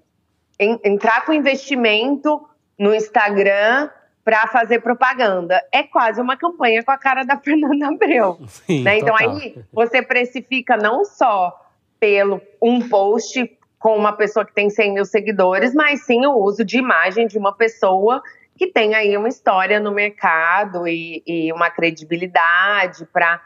entrar 0.59 1.25
com 1.25 1.33
investimento 1.33 2.49
no 2.79 2.95
Instagram 2.95 3.91
para 4.25 4.47
fazer 4.47 4.81
propaganda. 4.81 5.63
É 5.71 5.83
quase 5.83 6.21
uma 6.21 6.37
campanha 6.37 6.83
com 6.83 6.91
a 6.91 6.97
cara 6.97 7.23
da 7.23 7.37
Fernanda 7.39 7.89
Abreu. 7.89 8.39
Sim, 8.49 8.83
né? 8.83 8.99
Então 8.99 9.15
aí 9.15 9.63
você 9.73 10.01
precifica 10.01 10.77
não 10.77 11.05
só 11.05 11.55
pelo 12.01 12.41
um 12.61 12.89
post 12.89 13.59
com 13.85 13.95
uma 13.99 14.15
pessoa 14.15 14.47
que 14.47 14.55
tem 14.55 14.71
100 14.71 14.95
mil 14.95 15.05
seguidores, 15.05 15.75
mas 15.75 16.07
sim 16.07 16.25
o 16.25 16.39
uso 16.39 16.65
de 16.65 16.79
imagem 16.79 17.27
de 17.27 17.37
uma 17.37 17.55
pessoa 17.55 18.23
que 18.57 18.67
tem 18.67 18.95
aí 18.95 19.15
uma 19.15 19.29
história 19.29 19.79
no 19.79 19.93
mercado 19.93 20.89
e, 20.89 21.23
e 21.27 21.53
uma 21.53 21.71
credibilidade 21.71 23.05
para 23.05 23.43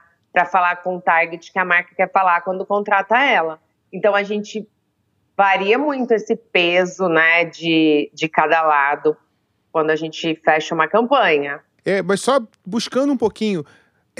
falar 0.46 0.76
com 0.76 0.94
o 0.94 1.00
target 1.00 1.50
que 1.50 1.58
a 1.58 1.64
marca 1.64 1.92
quer 1.92 2.08
falar 2.12 2.42
quando 2.42 2.64
contrata 2.64 3.20
ela. 3.20 3.60
Então 3.92 4.14
a 4.14 4.22
gente 4.22 4.64
varia 5.36 5.76
muito 5.76 6.12
esse 6.12 6.36
peso, 6.36 7.08
né, 7.08 7.44
de, 7.44 8.08
de 8.14 8.28
cada 8.28 8.62
lado 8.62 9.16
quando 9.72 9.90
a 9.90 9.96
gente 9.96 10.36
fecha 10.36 10.72
uma 10.72 10.86
campanha. 10.86 11.58
É, 11.84 12.00
mas 12.00 12.20
só 12.20 12.38
buscando 12.64 13.12
um 13.12 13.16
pouquinho, 13.16 13.64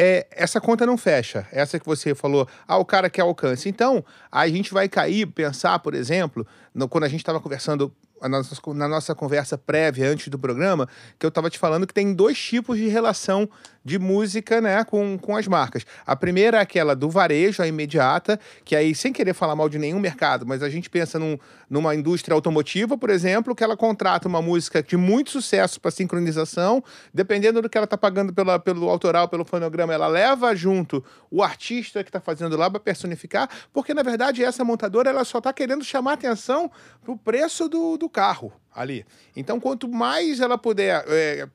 é, 0.01 0.29
essa 0.31 0.61
conta 0.61 0.87
não 0.87 0.97
fecha. 0.97 1.45
Essa 1.51 1.81
que 1.81 1.85
você 1.85 2.15
falou, 2.15 2.47
ah, 2.69 2.79
o 2.79 2.85
cara 2.85 3.11
quer 3.11 3.23
alcance. 3.23 3.69
Então, 3.69 4.05
a 4.31 4.47
gente 4.47 4.73
vai 4.73 4.89
cair, 4.89 5.27
pensar, 5.27 5.77
por 5.81 5.93
exemplo, 5.93 6.47
no, 6.73 6.89
quando 6.89 7.03
a 7.03 7.09
gente 7.09 7.19
estava 7.19 7.41
conversando 7.41 7.93
nossa, 8.29 8.57
na 8.75 8.89
nossa 8.89 9.15
conversa 9.15 9.59
prévia 9.59 10.09
antes 10.09 10.29
do 10.29 10.39
programa, 10.39 10.89
que 11.19 11.27
eu 11.27 11.29
estava 11.29 11.51
te 11.51 11.59
falando 11.59 11.87
que 11.87 11.93
tem 11.93 12.15
dois 12.15 12.39
tipos 12.39 12.79
de 12.79 12.87
relação 12.89 13.49
de 13.89 13.99
música 13.99 14.61
né, 14.61 14.85
com, 14.85 15.19
com 15.19 15.37
as 15.37 15.49
marcas. 15.49 15.85
A 16.07 16.15
primeira 16.15 16.59
é 16.59 16.61
aquela 16.61 16.95
do 16.95 17.09
varejo, 17.09 17.63
a 17.63 17.67
imediata, 17.67 18.39
que 18.65 18.77
aí, 18.77 18.95
sem 18.95 19.13
querer 19.13 19.33
falar 19.33 19.57
mal 19.57 19.69
de 19.69 19.79
nenhum 19.79 19.99
mercado, 19.99 20.47
mas 20.47 20.63
a 20.63 20.69
gente 20.69 20.91
pensa 20.91 21.19
num, 21.19 21.39
numa 21.69 21.95
indústria 21.95 22.35
automotiva, 22.35 22.99
por 22.99 23.09
exemplo, 23.09 23.55
que 23.55 23.65
ela 23.65 23.77
contrata 23.77 24.29
uma 24.29 24.43
música 24.43 24.83
de 24.83 24.97
muito 24.97 25.31
sucesso 25.31 25.81
para 25.81 25.91
sincronização, 25.91 26.85
dependendo 27.13 27.63
do 27.63 27.69
que 27.69 27.79
ela 27.79 27.87
está 27.87 27.97
pagando 27.97 28.33
pela, 28.33 28.59
pelo 28.59 28.91
autoral, 28.91 29.27
pelo 29.29 29.45
fonograma, 29.45 29.95
ela 29.95 30.07
leva 30.07 30.55
junto 30.55 31.03
o 31.31 31.43
artista 31.43 32.05
que 32.05 32.11
está 32.11 32.21
fazendo 32.21 32.57
lá 32.57 32.71
para 32.71 32.81
personificar, 32.81 33.49
porque 33.73 33.95
na 33.95 34.03
verdade 34.03 34.45
essa 34.45 34.63
montadora 34.65 35.09
ela 35.09 35.25
só 35.25 35.39
está 35.39 35.53
querendo 35.53 35.83
chamar 35.83 36.13
atenção 36.13 36.71
para 37.03 37.13
o 37.13 37.17
preço 37.17 37.69
do, 37.69 37.97
do 37.97 38.09
carro 38.09 38.53
ali. 38.75 39.05
Então, 39.35 39.59
quanto 39.59 39.89
mais 39.89 40.41
ela 40.41 40.57
puder 40.57 41.05
é, 41.09 41.49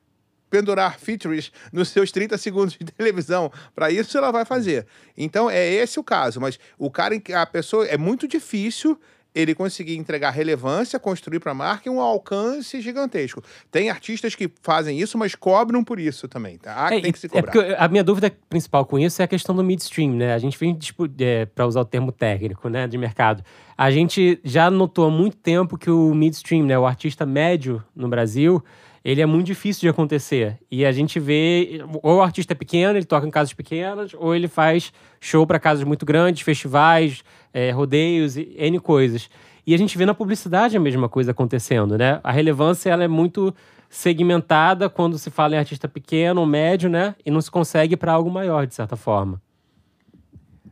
pendurar 0.54 1.00
features 1.00 1.50
nos 1.72 1.88
seus 1.88 2.12
30 2.12 2.38
segundos 2.38 2.76
de 2.78 2.84
televisão, 2.92 3.50
para 3.74 3.90
isso 3.90 4.16
ela 4.16 4.30
vai 4.30 4.44
fazer. 4.44 4.86
Então, 5.18 5.50
é 5.50 5.68
esse 5.68 5.98
o 5.98 6.04
caso. 6.04 6.40
Mas 6.40 6.60
o 6.78 6.88
cara, 6.88 7.20
a 7.34 7.46
pessoa, 7.46 7.84
é 7.86 7.98
muito 7.98 8.28
difícil 8.28 8.96
ele 9.34 9.52
conseguir 9.52 9.96
entregar 9.96 10.30
relevância, 10.30 10.96
construir 10.96 11.40
para 11.40 11.50
a 11.50 11.54
marca 11.54 11.88
e 11.88 11.90
um 11.90 11.98
alcance 11.98 12.80
gigantesco. 12.80 13.42
Tem 13.68 13.90
artistas 13.90 14.36
que 14.36 14.48
fazem 14.62 15.00
isso, 15.00 15.18
mas 15.18 15.34
cobram 15.34 15.82
por 15.82 15.98
isso 15.98 16.28
também. 16.28 16.56
Tá? 16.56 16.86
É, 16.92 17.00
tem 17.00 17.10
que 17.10 17.18
se 17.18 17.26
é 17.26 17.28
cobrar. 17.28 17.56
É 17.56 17.76
a 17.76 17.88
minha 17.88 18.04
dúvida 18.04 18.32
principal 18.48 18.86
com 18.86 18.96
isso 18.96 19.20
é 19.20 19.24
a 19.24 19.28
questão 19.28 19.56
do 19.56 19.64
midstream, 19.64 20.12
né? 20.14 20.34
A 20.34 20.38
gente 20.38 20.56
vem, 20.56 20.72
tipo, 20.72 21.10
é, 21.18 21.46
para 21.46 21.66
usar 21.66 21.80
o 21.80 21.84
termo 21.84 22.12
técnico, 22.12 22.68
né, 22.68 22.86
de 22.86 22.96
mercado. 22.96 23.42
A 23.76 23.90
gente 23.90 24.38
já 24.44 24.70
notou 24.70 25.06
há 25.06 25.10
muito 25.10 25.36
tempo 25.36 25.76
que 25.76 25.90
o 25.90 26.14
midstream, 26.14 26.64
né, 26.64 26.78
o 26.78 26.86
artista 26.86 27.26
médio 27.26 27.82
no 27.96 28.06
Brasil, 28.06 28.62
ele 29.04 29.20
é 29.20 29.26
muito 29.26 29.46
difícil 29.46 29.82
de 29.82 29.88
acontecer. 29.88 30.58
E 30.70 30.84
a 30.86 30.90
gente 30.90 31.20
vê, 31.20 31.84
ou 32.02 32.16
o 32.16 32.22
artista 32.22 32.54
é 32.54 32.56
pequeno, 32.56 32.96
ele 32.96 33.04
toca 33.04 33.26
em 33.26 33.30
casas 33.30 33.52
pequenas, 33.52 34.12
ou 34.14 34.34
ele 34.34 34.48
faz 34.48 34.92
show 35.20 35.46
para 35.46 35.58
casas 35.58 35.84
muito 35.84 36.06
grandes, 36.06 36.42
festivais, 36.42 37.22
é, 37.52 37.70
rodeios, 37.70 38.36
N 38.36 38.80
coisas. 38.80 39.28
E 39.66 39.74
a 39.74 39.78
gente 39.78 39.96
vê 39.98 40.06
na 40.06 40.14
publicidade 40.14 40.76
a 40.76 40.80
mesma 40.80 41.08
coisa 41.08 41.32
acontecendo, 41.32 41.98
né? 41.98 42.18
A 42.24 42.32
relevância 42.32 42.90
ela 42.90 43.04
é 43.04 43.08
muito 43.08 43.54
segmentada 43.90 44.88
quando 44.88 45.18
se 45.18 45.30
fala 45.30 45.54
em 45.54 45.58
artista 45.58 45.86
pequeno 45.86 46.40
ou 46.40 46.46
médio, 46.46 46.88
né? 46.88 47.14
E 47.24 47.30
não 47.30 47.40
se 47.40 47.50
consegue 47.50 47.96
para 47.96 48.12
algo 48.12 48.30
maior, 48.30 48.66
de 48.66 48.74
certa 48.74 48.96
forma. 48.96 49.40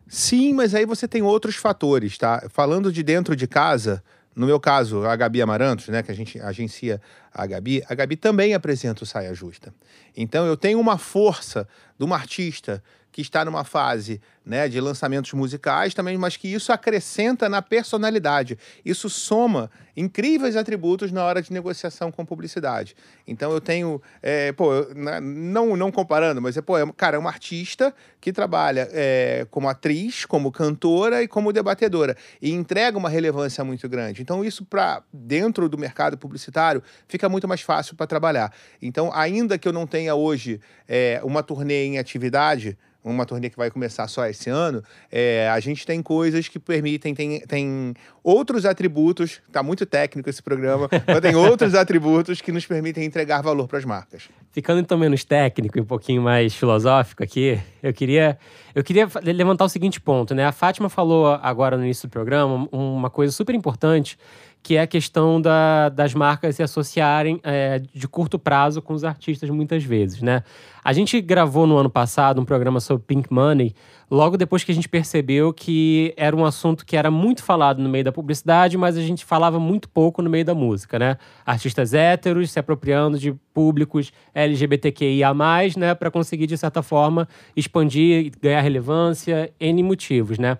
Sim, 0.08 0.52
mas 0.52 0.74
aí 0.74 0.84
você 0.84 1.06
tem 1.06 1.22
outros 1.22 1.56
fatores, 1.56 2.18
tá? 2.18 2.46
Falando 2.50 2.92
de 2.92 3.02
dentro 3.02 3.34
de 3.34 3.46
casa, 3.46 4.02
no 4.34 4.46
meu 4.46 4.58
caso, 4.58 5.04
a 5.04 5.14
Gabi 5.14 5.42
Amarantos, 5.42 5.88
né, 5.88 6.02
que 6.02 6.10
a 6.10 6.14
gente 6.14 6.40
agencia 6.40 7.00
a 7.32 7.46
Gabi, 7.46 7.82
a 7.88 7.94
Gabi 7.94 8.16
também 8.16 8.54
apresenta 8.54 9.04
o 9.04 9.06
Saia 9.06 9.34
Justa. 9.34 9.74
Então 10.16 10.46
eu 10.46 10.56
tenho 10.56 10.80
uma 10.80 10.98
força 10.98 11.68
de 11.98 12.04
uma 12.04 12.16
artista 12.16 12.82
que 13.10 13.20
está 13.20 13.44
numa 13.44 13.62
fase 13.62 14.20
né, 14.44 14.68
de 14.68 14.80
lançamentos 14.80 15.32
musicais 15.32 15.94
também, 15.94 16.18
mas 16.18 16.36
que 16.36 16.48
isso 16.48 16.72
acrescenta 16.72 17.48
na 17.48 17.62
personalidade. 17.62 18.58
Isso 18.84 19.08
soma 19.08 19.70
incríveis 19.96 20.56
atributos 20.56 21.12
na 21.12 21.22
hora 21.24 21.42
de 21.42 21.52
negociação 21.52 22.10
com 22.10 22.24
publicidade. 22.24 22.96
Então 23.26 23.52
eu 23.52 23.60
tenho, 23.60 24.00
é, 24.22 24.50
pô, 24.52 24.70
na, 24.94 25.20
não, 25.20 25.76
não 25.76 25.92
comparando, 25.92 26.40
mas 26.40 26.56
é, 26.56 26.62
pô, 26.62 26.78
é, 26.78 26.92
cara, 26.96 27.16
é 27.16 27.18
uma 27.18 27.30
artista 27.30 27.94
que 28.20 28.32
trabalha 28.32 28.88
é, 28.92 29.46
como 29.50 29.68
atriz, 29.68 30.24
como 30.24 30.50
cantora 30.50 31.22
e 31.22 31.28
como 31.28 31.52
debatedora 31.52 32.16
e 32.40 32.52
entrega 32.52 32.96
uma 32.98 33.08
relevância 33.08 33.62
muito 33.64 33.88
grande. 33.88 34.22
Então 34.22 34.44
isso 34.44 34.64
para 34.64 35.02
dentro 35.12 35.68
do 35.68 35.78
mercado 35.78 36.16
publicitário 36.16 36.82
fica 37.06 37.28
muito 37.28 37.46
mais 37.46 37.60
fácil 37.60 37.94
para 37.94 38.06
trabalhar. 38.06 38.52
Então 38.80 39.12
ainda 39.14 39.58
que 39.58 39.68
eu 39.68 39.72
não 39.72 39.86
tenha 39.86 40.14
hoje 40.14 40.60
é, 40.88 41.20
uma 41.22 41.42
turnê 41.42 41.84
em 41.84 41.98
atividade 41.98 42.76
uma 43.04 43.26
turnê 43.26 43.50
que 43.50 43.56
vai 43.56 43.70
começar 43.70 44.06
só 44.06 44.26
esse 44.32 44.50
ano, 44.50 44.82
é, 45.10 45.48
a 45.48 45.60
gente 45.60 45.86
tem 45.86 46.02
coisas 46.02 46.48
que 46.48 46.58
permitem, 46.58 47.14
tem, 47.14 47.40
tem 47.40 47.94
outros 48.22 48.66
atributos, 48.66 49.40
tá 49.50 49.62
muito 49.62 49.86
técnico 49.86 50.28
esse 50.28 50.42
programa, 50.42 50.88
mas 51.06 51.20
tem 51.20 51.34
outros 51.34 51.74
atributos 51.74 52.40
que 52.40 52.50
nos 52.50 52.66
permitem 52.66 53.04
entregar 53.04 53.40
valor 53.40 53.68
para 53.68 53.78
as 53.78 53.84
marcas. 53.84 54.28
Ficando 54.50 54.80
então 54.80 54.98
menos 54.98 55.24
técnico 55.24 55.78
e 55.78 55.80
um 55.80 55.86
pouquinho 55.86 56.20
mais 56.20 56.54
filosófico 56.54 57.22
aqui, 57.22 57.58
eu 57.82 57.92
queria, 57.92 58.38
eu 58.74 58.82
queria 58.82 59.08
levantar 59.22 59.64
o 59.64 59.68
seguinte 59.68 60.00
ponto, 60.00 60.34
né? 60.34 60.44
A 60.44 60.52
Fátima 60.52 60.88
falou 60.88 61.26
agora 61.42 61.76
no 61.76 61.84
início 61.84 62.08
do 62.08 62.10
programa 62.10 62.68
uma 62.70 63.08
coisa 63.08 63.32
super 63.32 63.54
importante, 63.54 64.18
que 64.62 64.76
é 64.76 64.82
a 64.82 64.86
questão 64.86 65.40
da, 65.40 65.88
das 65.88 66.14
marcas 66.14 66.56
se 66.56 66.62
associarem 66.62 67.40
é, 67.42 67.80
de 67.92 68.06
curto 68.06 68.38
prazo 68.38 68.80
com 68.80 68.94
os 68.94 69.02
artistas 69.02 69.50
muitas 69.50 69.82
vezes, 69.82 70.22
né? 70.22 70.44
A 70.84 70.92
gente 70.92 71.20
gravou 71.20 71.66
no 71.66 71.76
ano 71.76 71.90
passado 71.90 72.40
um 72.40 72.44
programa 72.44 72.80
sobre 72.80 73.04
Pink 73.04 73.32
Money, 73.32 73.74
logo 74.10 74.36
depois 74.36 74.64
que 74.64 74.72
a 74.72 74.74
gente 74.74 74.88
percebeu 74.88 75.52
que 75.52 76.12
era 76.16 76.34
um 76.34 76.44
assunto 76.44 76.84
que 76.84 76.96
era 76.96 77.10
muito 77.10 77.42
falado 77.42 77.80
no 77.80 77.88
meio 77.88 78.04
da 78.04 78.10
publicidade, 78.10 78.76
mas 78.76 78.96
a 78.96 79.00
gente 79.00 79.24
falava 79.24 79.60
muito 79.60 79.88
pouco 79.88 80.20
no 80.22 80.28
meio 80.28 80.44
da 80.44 80.54
música, 80.54 80.98
né? 80.98 81.16
Artistas 81.46 81.94
héteros 81.94 82.50
se 82.50 82.58
apropriando 82.58 83.18
de 83.18 83.32
públicos 83.54 84.12
LGBTQIA+, 84.34 85.32
né? 85.76 85.94
Para 85.94 86.10
conseguir, 86.10 86.46
de 86.46 86.58
certa 86.58 86.82
forma, 86.82 87.28
expandir, 87.56 88.32
ganhar 88.40 88.60
relevância, 88.60 89.52
N 89.60 89.82
motivos, 89.84 90.38
né? 90.38 90.58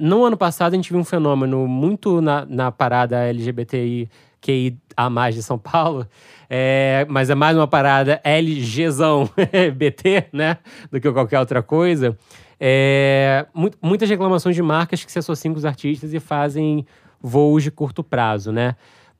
No 0.00 0.24
ano 0.24 0.36
passado, 0.36 0.74
a 0.74 0.76
gente 0.76 0.92
viu 0.92 1.00
um 1.00 1.04
fenômeno 1.04 1.66
muito 1.66 2.20
na, 2.20 2.46
na 2.46 2.70
parada 2.70 3.16
LGBTI 3.24 4.08
que 4.40 4.76
a 4.96 5.10
mais 5.10 5.34
de 5.34 5.42
São 5.42 5.58
Paulo, 5.58 6.06
é, 6.48 7.04
mas 7.08 7.30
é 7.30 7.34
mais 7.34 7.56
uma 7.56 7.66
parada 7.66 8.20
LGzão 8.22 9.28
BT, 9.74 10.26
né, 10.32 10.58
do 10.92 11.00
que 11.00 11.10
qualquer 11.10 11.40
outra 11.40 11.64
coisa. 11.64 12.16
É, 12.60 13.44
muitas 13.82 14.08
reclamações 14.08 14.54
de 14.54 14.62
marcas 14.62 15.04
que 15.04 15.10
se 15.10 15.18
associam 15.18 15.52
com 15.52 15.58
os 15.58 15.64
artistas 15.64 16.14
e 16.14 16.20
fazem 16.20 16.86
voos 17.20 17.64
de 17.64 17.70
curto 17.72 18.04
prazo, 18.04 18.52
né? 18.52 18.76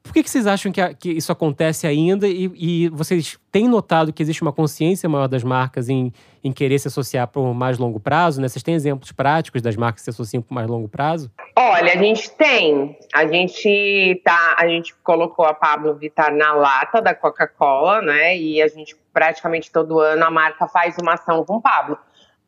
Por 0.08 0.14
que, 0.14 0.22
que 0.22 0.30
vocês 0.30 0.46
acham 0.46 0.72
que, 0.72 0.80
a, 0.80 0.94
que 0.94 1.10
isso 1.10 1.30
acontece 1.30 1.86
ainda 1.86 2.26
e, 2.26 2.50
e, 2.54 2.88
vocês 2.88 3.38
têm 3.52 3.68
notado 3.68 4.10
que 4.10 4.22
existe 4.22 4.40
uma 4.40 4.54
consciência 4.54 5.06
maior 5.06 5.28
das 5.28 5.44
marcas 5.44 5.90
em, 5.90 6.10
em 6.42 6.50
querer 6.50 6.78
se 6.78 6.88
associar 6.88 7.28
por 7.28 7.52
mais 7.52 7.76
longo 7.76 8.00
prazo? 8.00 8.40
Né? 8.40 8.48
Vocês 8.48 8.62
têm 8.62 8.74
exemplos 8.74 9.12
práticos 9.12 9.60
das 9.60 9.76
marcas 9.76 10.00
que 10.00 10.04
se 10.04 10.10
associam 10.10 10.42
por 10.42 10.54
mais 10.54 10.66
longo 10.66 10.88
prazo? 10.88 11.30
Olha, 11.54 11.92
a 11.92 11.96
gente 11.98 12.30
tem. 12.30 12.96
A 13.14 13.26
gente 13.26 14.22
tá, 14.24 14.56
a 14.58 14.66
gente 14.66 14.94
colocou 15.04 15.44
a 15.44 15.52
Pablo 15.52 15.94
Vittar 15.94 16.34
na 16.34 16.54
lata 16.54 17.02
da 17.02 17.14
Coca-Cola, 17.14 18.00
né? 18.00 18.34
E 18.34 18.62
a 18.62 18.68
gente 18.68 18.96
praticamente 19.12 19.70
todo 19.70 20.00
ano 20.00 20.24
a 20.24 20.30
marca 20.30 20.66
faz 20.66 20.96
uma 20.96 21.14
ação 21.14 21.44
com 21.44 21.56
o 21.56 21.60
Pablo. 21.60 21.98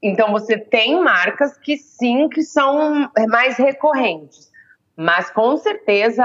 Então 0.03 0.33
você 0.33 0.57
tem 0.57 0.99
marcas 0.99 1.59
que 1.59 1.77
sim 1.77 2.27
que 2.31 2.43
são 2.43 3.11
mais 3.29 3.59
recorrentes. 3.59 4.51
Mas 4.97 5.31
com 5.31 5.59
certeza 5.59 6.25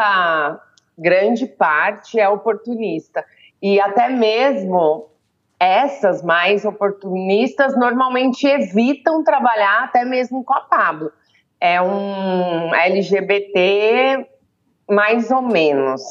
grande 0.97 1.45
parte 1.45 2.19
é 2.19 2.27
oportunista. 2.27 3.25
E 3.61 3.79
até 3.79 4.09
mesmo 4.09 5.09
essas 5.59 6.21
mais 6.21 6.65
oportunistas 6.65 7.77
normalmente 7.77 8.45
evitam 8.45 9.23
trabalhar 9.23 9.83
até 9.83 10.03
mesmo 10.03 10.43
com 10.43 10.53
a 10.53 10.61
Pablo. 10.61 11.11
É 11.59 11.81
um 11.81 12.73
LGBT 12.75 14.27
mais 14.89 15.31
ou 15.31 15.41
menos. 15.41 16.01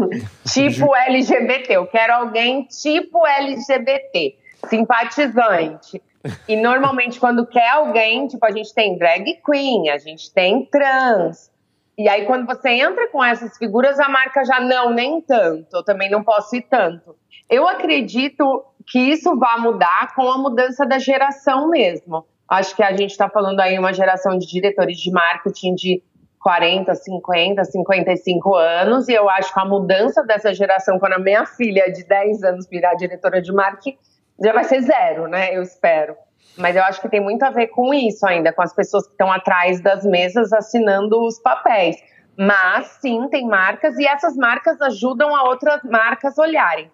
tipo 0.52 0.94
LGBT. 0.94 1.76
Eu 1.76 1.86
quero 1.86 2.14
alguém 2.14 2.64
tipo 2.64 3.26
LGBT, 3.26 4.36
simpatizante. 4.68 6.02
E 6.48 6.56
normalmente, 6.56 7.20
quando 7.20 7.46
quer 7.46 7.68
alguém, 7.68 8.26
tipo, 8.26 8.44
a 8.44 8.50
gente 8.50 8.74
tem 8.74 8.98
drag 8.98 9.40
queen, 9.44 9.90
a 9.90 9.98
gente 9.98 10.32
tem 10.32 10.64
trans, 10.64 11.50
e 11.98 12.08
aí, 12.08 12.26
quando 12.26 12.46
você 12.46 12.68
entra 12.70 13.08
com 13.08 13.24
essas 13.24 13.56
figuras, 13.56 13.98
a 13.98 14.08
marca 14.08 14.44
já 14.44 14.60
não, 14.60 14.90
nem 14.90 15.20
tanto, 15.22 15.76
eu 15.76 15.82
também 15.82 16.10
não 16.10 16.22
posso 16.22 16.54
ir 16.54 16.62
tanto. 16.62 17.16
Eu 17.48 17.66
acredito 17.66 18.64
que 18.86 18.98
isso 18.98 19.34
vai 19.38 19.58
mudar 19.60 20.14
com 20.14 20.30
a 20.30 20.36
mudança 20.36 20.84
da 20.84 20.98
geração 20.98 21.70
mesmo. 21.70 22.26
Acho 22.48 22.76
que 22.76 22.82
a 22.82 22.94
gente 22.94 23.10
está 23.10 23.28
falando 23.30 23.60
aí 23.60 23.78
uma 23.78 23.92
geração 23.92 24.36
de 24.36 24.46
diretores 24.46 24.98
de 24.98 25.10
marketing 25.10 25.74
de 25.74 26.02
40, 26.40 26.94
50, 26.94 27.64
55 27.64 28.54
anos, 28.54 29.08
e 29.08 29.14
eu 29.14 29.28
acho 29.28 29.52
que 29.52 29.58
a 29.58 29.64
mudança 29.64 30.22
dessa 30.22 30.54
geração, 30.54 30.98
quando 30.98 31.14
a 31.14 31.18
minha 31.18 31.44
filha 31.46 31.90
de 31.90 32.04
10 32.04 32.44
anos 32.44 32.68
virar 32.68 32.94
diretora 32.94 33.40
de 33.40 33.52
marketing, 33.52 33.98
já 34.40 34.52
vai 34.52 34.64
ser 34.64 34.82
zero, 34.82 35.26
né? 35.26 35.56
Eu 35.56 35.62
espero. 35.62 36.14
Mas 36.56 36.74
eu 36.74 36.82
acho 36.82 37.00
que 37.00 37.08
tem 37.08 37.20
muito 37.20 37.42
a 37.42 37.50
ver 37.50 37.68
com 37.68 37.92
isso 37.92 38.26
ainda, 38.26 38.52
com 38.52 38.62
as 38.62 38.74
pessoas 38.74 39.04
que 39.06 39.12
estão 39.12 39.30
atrás 39.30 39.80
das 39.80 40.04
mesas 40.04 40.52
assinando 40.52 41.22
os 41.24 41.38
papéis. 41.38 41.96
Mas 42.38 42.86
sim, 43.00 43.28
tem 43.28 43.46
marcas 43.46 43.98
e 43.98 44.06
essas 44.06 44.36
marcas 44.36 44.80
ajudam 44.80 45.34
a 45.34 45.44
outras 45.44 45.82
marcas 45.84 46.36
olharem. 46.38 46.90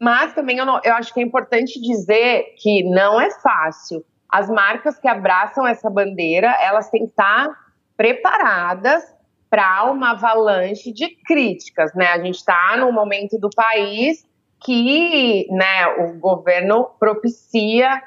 Mas 0.00 0.34
também 0.34 0.58
eu, 0.58 0.66
não, 0.66 0.80
eu 0.84 0.94
acho 0.94 1.12
que 1.12 1.20
é 1.20 1.22
importante 1.22 1.80
dizer 1.80 2.54
que 2.58 2.82
não 2.84 3.20
é 3.20 3.30
fácil. 3.30 4.04
As 4.28 4.48
marcas 4.48 4.98
que 4.98 5.08
abraçam 5.08 5.66
essa 5.66 5.88
bandeira, 5.88 6.54
elas 6.60 6.90
têm 6.90 7.04
que 7.04 7.10
estar 7.10 7.48
preparadas 7.96 9.02
para 9.48 9.84
uma 9.90 10.10
avalanche 10.10 10.92
de 10.92 11.08
críticas, 11.24 11.94
né? 11.94 12.08
A 12.08 12.18
gente 12.18 12.34
está 12.34 12.76
num 12.76 12.92
momento 12.92 13.38
do 13.38 13.48
país 13.54 14.26
que, 14.64 15.46
né, 15.50 15.86
o 15.98 16.18
governo 16.18 16.90
propicia 16.98 18.02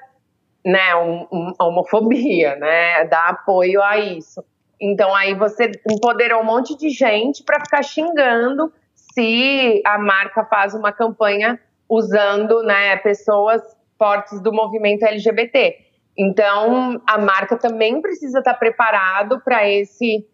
né, 0.65 0.95
um, 0.95 1.28
um, 1.32 1.54
homofobia, 1.60 2.56
né, 2.60 3.06
dar 3.06 3.30
apoio 3.30 3.82
a 3.82 3.98
isso. 3.98 4.43
Então 4.80 5.13
aí 5.13 5.34
você 5.34 5.72
empoderou 5.89 6.41
um 6.41 6.45
monte 6.45 6.78
de 6.78 6.89
gente 6.89 7.43
para 7.43 7.60
ficar 7.60 7.84
xingando 7.84 8.72
se 8.93 9.82
a 9.86 9.98
marca 9.98 10.45
faz 10.45 10.74
uma 10.74 10.91
campanha 10.91 11.60
usando, 11.89 12.63
né, 12.63 12.95
pessoas 12.98 13.62
fortes 13.98 14.39
do 14.41 14.54
movimento 14.54 15.04
LGBT. 15.04 15.76
Então 16.17 17.02
a 17.06 17.17
marca 17.17 17.58
também 17.58 18.02
precisa 18.02 18.39
estar 18.39 18.54
tá 18.54 18.60
preparado 18.60 19.41
para 19.41 19.67
esse 19.67 20.26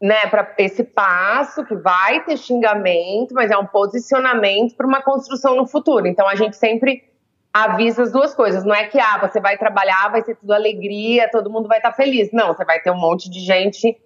né, 0.00 0.26
para 0.30 0.54
esse 0.58 0.84
passo 0.84 1.64
que 1.64 1.74
vai 1.74 2.24
ter 2.24 2.36
xingamento, 2.36 3.34
mas 3.34 3.50
é 3.50 3.58
um 3.58 3.66
posicionamento 3.66 4.76
para 4.76 4.86
uma 4.86 5.02
construção 5.02 5.56
no 5.56 5.66
futuro. 5.66 6.06
Então 6.06 6.28
a 6.28 6.36
gente 6.36 6.56
sempre 6.56 7.02
avisa 7.64 8.02
as 8.02 8.12
duas 8.12 8.34
coisas. 8.34 8.64
Não 8.64 8.74
é 8.74 8.86
que 8.86 8.98
ah, 8.98 9.18
você 9.18 9.40
vai 9.40 9.56
trabalhar, 9.56 10.10
vai 10.10 10.22
ser 10.22 10.36
tudo 10.36 10.52
alegria, 10.52 11.30
todo 11.30 11.50
mundo 11.50 11.68
vai 11.68 11.78
estar 11.78 11.92
feliz. 11.92 12.30
Não, 12.32 12.48
você 12.48 12.64
vai 12.64 12.80
ter 12.80 12.90
um 12.90 12.98
monte 12.98 13.30
de 13.30 13.40
gente 13.40 13.96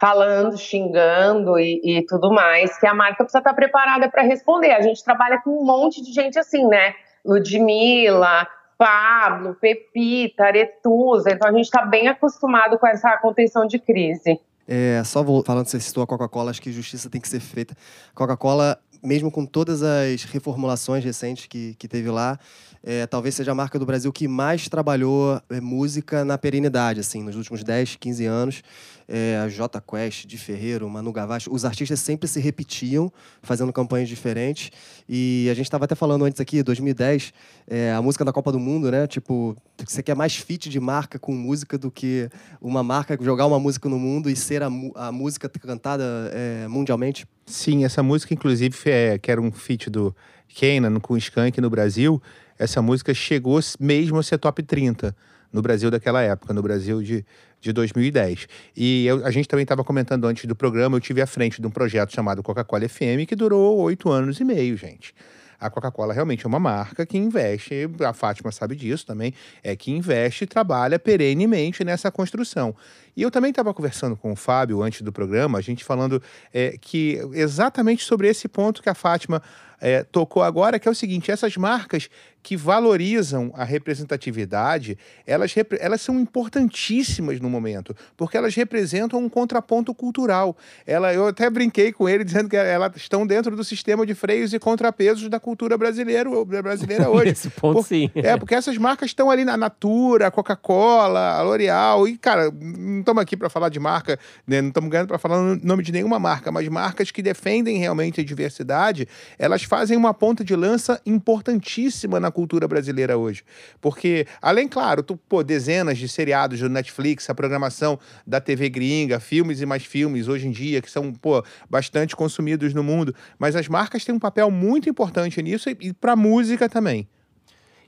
falando, 0.00 0.58
xingando 0.58 1.58
e, 1.58 1.80
e 1.82 2.06
tudo 2.06 2.30
mais, 2.30 2.78
que 2.78 2.86
a 2.86 2.94
marca 2.94 3.24
precisa 3.24 3.38
estar 3.38 3.54
preparada 3.54 4.08
para 4.10 4.22
responder. 4.22 4.72
A 4.72 4.80
gente 4.80 5.02
trabalha 5.02 5.40
com 5.42 5.50
um 5.50 5.64
monte 5.64 6.02
de 6.02 6.12
gente 6.12 6.38
assim, 6.38 6.66
né? 6.66 6.94
Ludmilla, 7.24 8.46
Pablo, 8.76 9.54
Pepita, 9.54 10.44
Aretusa. 10.44 11.30
Então 11.30 11.48
a 11.48 11.52
gente 11.52 11.64
está 11.64 11.86
bem 11.86 12.08
acostumado 12.08 12.78
com 12.78 12.86
essa 12.86 13.16
contenção 13.18 13.66
de 13.66 13.78
crise. 13.78 14.40
É, 14.66 15.02
só 15.04 15.22
vou, 15.22 15.44
falando, 15.44 15.66
você 15.66 15.78
citou 15.78 16.02
a 16.02 16.06
Coca-Cola, 16.06 16.50
acho 16.50 16.62
que 16.62 16.72
justiça 16.72 17.10
tem 17.10 17.20
que 17.20 17.28
ser 17.28 17.40
feita. 17.40 17.74
Coca-Cola 18.14 18.78
mesmo 19.04 19.30
com 19.30 19.44
todas 19.44 19.82
as 19.82 20.24
reformulações 20.24 21.04
recentes 21.04 21.46
que, 21.46 21.74
que 21.78 21.86
teve 21.86 22.10
lá, 22.10 22.38
é, 22.82 23.06
talvez 23.06 23.34
seja 23.34 23.52
a 23.52 23.54
marca 23.54 23.78
do 23.78 23.86
Brasil 23.86 24.12
que 24.12 24.28
mais 24.28 24.68
trabalhou 24.68 25.40
é, 25.48 25.60
música 25.60 26.24
na 26.24 26.36
perenidade, 26.36 27.00
assim, 27.00 27.22
nos 27.22 27.34
últimos 27.34 27.64
10, 27.64 27.96
15 27.96 28.26
anos. 28.26 28.62
É, 29.06 29.38
a 29.44 29.48
J 29.48 29.82
Quest, 29.82 30.26
de 30.26 30.38
Ferreiro, 30.38 30.88
Manu 30.88 31.12
Gavassi, 31.12 31.50
os 31.50 31.66
artistas 31.66 32.00
sempre 32.00 32.26
se 32.26 32.40
repetiam, 32.40 33.12
fazendo 33.42 33.70
campanhas 33.72 34.08
diferentes. 34.08 34.70
E 35.06 35.46
a 35.50 35.54
gente 35.54 35.66
estava 35.66 35.84
até 35.84 35.94
falando 35.94 36.24
antes 36.24 36.40
aqui, 36.40 36.62
2010, 36.62 37.32
é, 37.66 37.92
a 37.92 38.00
música 38.00 38.24
da 38.24 38.32
Copa 38.32 38.50
do 38.50 38.58
Mundo, 38.58 38.90
né? 38.90 39.06
Tipo, 39.06 39.54
você 39.86 40.02
quer 40.02 40.16
mais 40.16 40.36
fit 40.36 40.70
de 40.70 40.80
marca 40.80 41.18
com 41.18 41.32
música 41.34 41.76
do 41.76 41.90
que 41.90 42.30
uma 42.60 42.82
marca 42.82 43.18
jogar 43.20 43.46
uma 43.46 43.58
música 43.58 43.88
no 43.88 43.98
mundo 43.98 44.30
e 44.30 44.36
ser 44.36 44.62
a, 44.62 44.70
a 44.94 45.12
música 45.12 45.48
cantada 45.48 46.04
é, 46.32 46.66
mundialmente? 46.66 47.26
Sim, 47.46 47.84
essa 47.84 48.02
música, 48.02 48.32
inclusive, 48.32 48.76
é, 48.86 49.18
que 49.18 49.30
era 49.30 49.40
um 49.40 49.52
feat 49.52 49.90
do 49.90 50.14
Kanan 50.58 50.98
com 51.00 51.16
Skank 51.16 51.60
no 51.60 51.68
Brasil, 51.68 52.22
essa 52.58 52.80
música 52.80 53.12
chegou 53.12 53.60
mesmo 53.78 54.18
a 54.18 54.22
ser 54.22 54.38
top 54.38 54.62
30 54.62 55.14
no 55.52 55.60
Brasil 55.60 55.90
daquela 55.90 56.22
época, 56.22 56.54
no 56.54 56.62
Brasil 56.62 57.02
de, 57.02 57.24
de 57.60 57.72
2010. 57.72 58.46
E 58.76 59.06
eu- 59.06 59.24
a 59.26 59.30
gente 59.30 59.46
também 59.46 59.62
estava 59.64 59.84
comentando 59.84 60.24
antes 60.26 60.46
do 60.46 60.56
programa, 60.56 60.96
eu 60.96 61.00
tive 61.00 61.20
à 61.20 61.26
frente 61.26 61.60
de 61.60 61.66
um 61.66 61.70
projeto 61.70 62.12
chamado 62.14 62.42
Coca-Cola 62.42 62.88
FM, 62.88 63.26
que 63.26 63.36
durou 63.36 63.78
oito 63.80 64.10
anos 64.10 64.40
e 64.40 64.44
meio, 64.44 64.76
gente. 64.76 65.14
A 65.60 65.70
Coca-Cola 65.70 66.12
realmente 66.12 66.44
é 66.44 66.48
uma 66.48 66.58
marca 66.58 67.06
que 67.06 67.16
investe, 67.16 67.88
a 68.04 68.12
Fátima 68.12 68.50
sabe 68.50 68.74
disso 68.74 69.06
também, 69.06 69.32
é 69.62 69.74
que 69.76 69.90
investe 69.90 70.44
e 70.44 70.46
trabalha 70.46 70.98
perenemente 70.98 71.84
nessa 71.84 72.10
construção. 72.10 72.74
E 73.16 73.22
eu 73.22 73.30
também 73.30 73.50
estava 73.50 73.72
conversando 73.72 74.16
com 74.16 74.32
o 74.32 74.36
Fábio 74.36 74.82
antes 74.82 75.02
do 75.02 75.12
programa, 75.12 75.58
a 75.58 75.60
gente 75.60 75.84
falando 75.84 76.22
é, 76.52 76.76
que 76.80 77.20
exatamente 77.32 78.04
sobre 78.04 78.28
esse 78.28 78.48
ponto 78.48 78.82
que 78.82 78.88
a 78.88 78.94
Fátima 78.94 79.42
é, 79.84 80.02
tocou 80.02 80.42
agora, 80.42 80.78
que 80.78 80.88
é 80.88 80.90
o 80.90 80.94
seguinte: 80.94 81.30
essas 81.30 81.58
marcas 81.58 82.08
que 82.42 82.56
valorizam 82.58 83.50
a 83.54 83.64
representatividade, 83.64 84.98
elas, 85.26 85.54
elas 85.80 86.02
são 86.02 86.20
importantíssimas 86.20 87.40
no 87.40 87.48
momento, 87.48 87.96
porque 88.18 88.36
elas 88.36 88.54
representam 88.54 89.18
um 89.18 89.30
contraponto 89.30 89.94
cultural. 89.94 90.54
Ela, 90.86 91.12
eu 91.14 91.26
até 91.26 91.48
brinquei 91.48 91.90
com 91.90 92.06
ele 92.06 92.22
dizendo 92.22 92.50
que 92.50 92.56
elas 92.56 92.96
estão 92.96 93.26
dentro 93.26 93.56
do 93.56 93.64
sistema 93.64 94.04
de 94.04 94.14
freios 94.14 94.52
e 94.52 94.58
contrapesos 94.58 95.28
da 95.30 95.40
cultura 95.40 95.76
brasileira, 95.78 96.28
brasileira 96.44 97.08
hoje. 97.10 97.26
Nesse 97.26 97.50
ponto, 97.50 97.76
Por- 97.76 97.86
sim. 97.86 98.10
É, 98.14 98.36
porque 98.36 98.54
essas 98.54 98.76
marcas 98.76 99.10
estão 99.10 99.30
ali 99.30 99.42
na 99.42 99.56
Natura, 99.56 100.30
Coca-Cola, 100.30 101.40
L'Oreal. 101.42 102.06
E, 102.06 102.18
cara, 102.18 102.50
não 102.50 103.00
estamos 103.00 103.22
aqui 103.22 103.38
para 103.38 103.48
falar 103.48 103.70
de 103.70 103.80
marca, 103.80 104.18
né? 104.46 104.60
não 104.60 104.68
estamos 104.68 104.90
ganhando 104.90 105.08
para 105.08 105.18
falar 105.18 105.38
o 105.38 105.56
nome 105.56 105.82
de 105.82 105.92
nenhuma 105.92 106.18
marca, 106.18 106.52
mas 106.52 106.68
marcas 106.68 107.10
que 107.10 107.22
defendem 107.22 107.78
realmente 107.78 108.20
a 108.20 108.24
diversidade, 108.24 109.08
elas 109.38 109.62
fazem 109.74 109.96
uma 109.96 110.14
ponta 110.14 110.44
de 110.44 110.54
lança 110.54 111.02
importantíssima 111.04 112.20
na 112.20 112.30
cultura 112.30 112.68
brasileira 112.68 113.18
hoje. 113.18 113.42
Porque, 113.80 114.24
além, 114.40 114.68
claro, 114.68 115.02
tu, 115.02 115.16
pô, 115.16 115.42
dezenas 115.42 115.98
de 115.98 116.08
seriados 116.08 116.60
do 116.60 116.68
Netflix, 116.68 117.28
a 117.28 117.34
programação 117.34 117.98
da 118.24 118.40
TV 118.40 118.68
gringa, 118.68 119.18
filmes 119.18 119.60
e 119.60 119.66
mais 119.66 119.84
filmes 119.84 120.28
hoje 120.28 120.46
em 120.46 120.52
dia, 120.52 120.80
que 120.80 120.88
são, 120.88 121.12
pô, 121.12 121.44
bastante 121.68 122.14
consumidos 122.14 122.72
no 122.72 122.84
mundo, 122.84 123.12
mas 123.36 123.56
as 123.56 123.66
marcas 123.66 124.04
têm 124.04 124.14
um 124.14 124.18
papel 124.20 124.48
muito 124.48 124.88
importante 124.88 125.42
nisso 125.42 125.68
e, 125.68 125.76
e 125.80 125.92
para 125.92 126.14
música 126.14 126.68
também. 126.68 127.08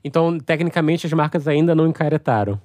Então, 0.02 0.40
tecnicamente, 0.40 1.06
as 1.06 1.12
marcas 1.12 1.46
ainda 1.46 1.72
não 1.72 1.86
encaretaram. 1.86 2.60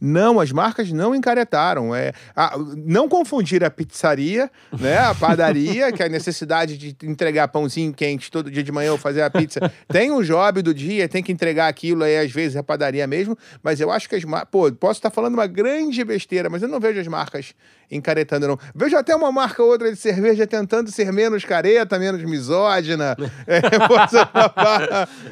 Não, 0.00 0.38
as 0.38 0.52
marcas 0.52 0.92
não 0.92 1.14
encaretaram. 1.14 1.94
É, 1.94 2.12
a- 2.34 2.54
não 2.86 3.08
confundir 3.08 3.64
a 3.64 3.70
pizzaria, 3.70 4.50
né, 4.78 4.98
a 4.98 5.14
padaria, 5.14 5.90
que 5.92 6.02
é 6.02 6.06
a 6.06 6.08
necessidade 6.08 6.76
de 6.76 6.94
entregar 7.02 7.48
pãozinho 7.48 7.92
quente 7.94 8.30
todo 8.30 8.50
dia 8.50 8.62
de 8.62 8.70
manhã 8.70 8.92
ou 8.92 8.98
fazer 8.98 9.22
a 9.22 9.30
pizza. 9.30 9.72
Tem 9.88 10.10
o 10.10 10.22
job 10.22 10.60
do 10.62 10.74
dia, 10.74 11.08
tem 11.08 11.22
que 11.22 11.32
entregar 11.32 11.68
aquilo 11.68 12.04
aí, 12.04 12.18
às 12.18 12.30
vezes 12.30 12.56
é 12.56 12.58
a 12.58 12.62
padaria 12.62 13.06
mesmo, 13.06 13.36
mas 13.62 13.80
eu 13.80 13.90
acho 13.90 14.08
que 14.08 14.14
as 14.16 14.24
marcas. 14.24 14.48
Pô, 14.50 14.70
posso 14.72 14.98
estar 14.98 15.10
falando 15.10 15.34
uma 15.34 15.46
grande 15.46 16.04
besteira, 16.04 16.50
mas 16.50 16.62
eu 16.62 16.68
não 16.68 16.78
vejo 16.80 17.00
as 17.00 17.06
marcas 17.08 17.54
encaretando, 17.90 18.48
não. 18.48 18.58
Vejo 18.74 18.96
até 18.96 19.14
uma 19.14 19.30
marca 19.32 19.62
ou 19.62 19.70
outra 19.70 19.90
de 19.90 19.96
cerveja 19.98 20.46
tentando 20.46 20.90
ser 20.90 21.12
menos 21.12 21.44
careta, 21.44 21.98
menos 21.98 22.22
misógina. 22.22 23.16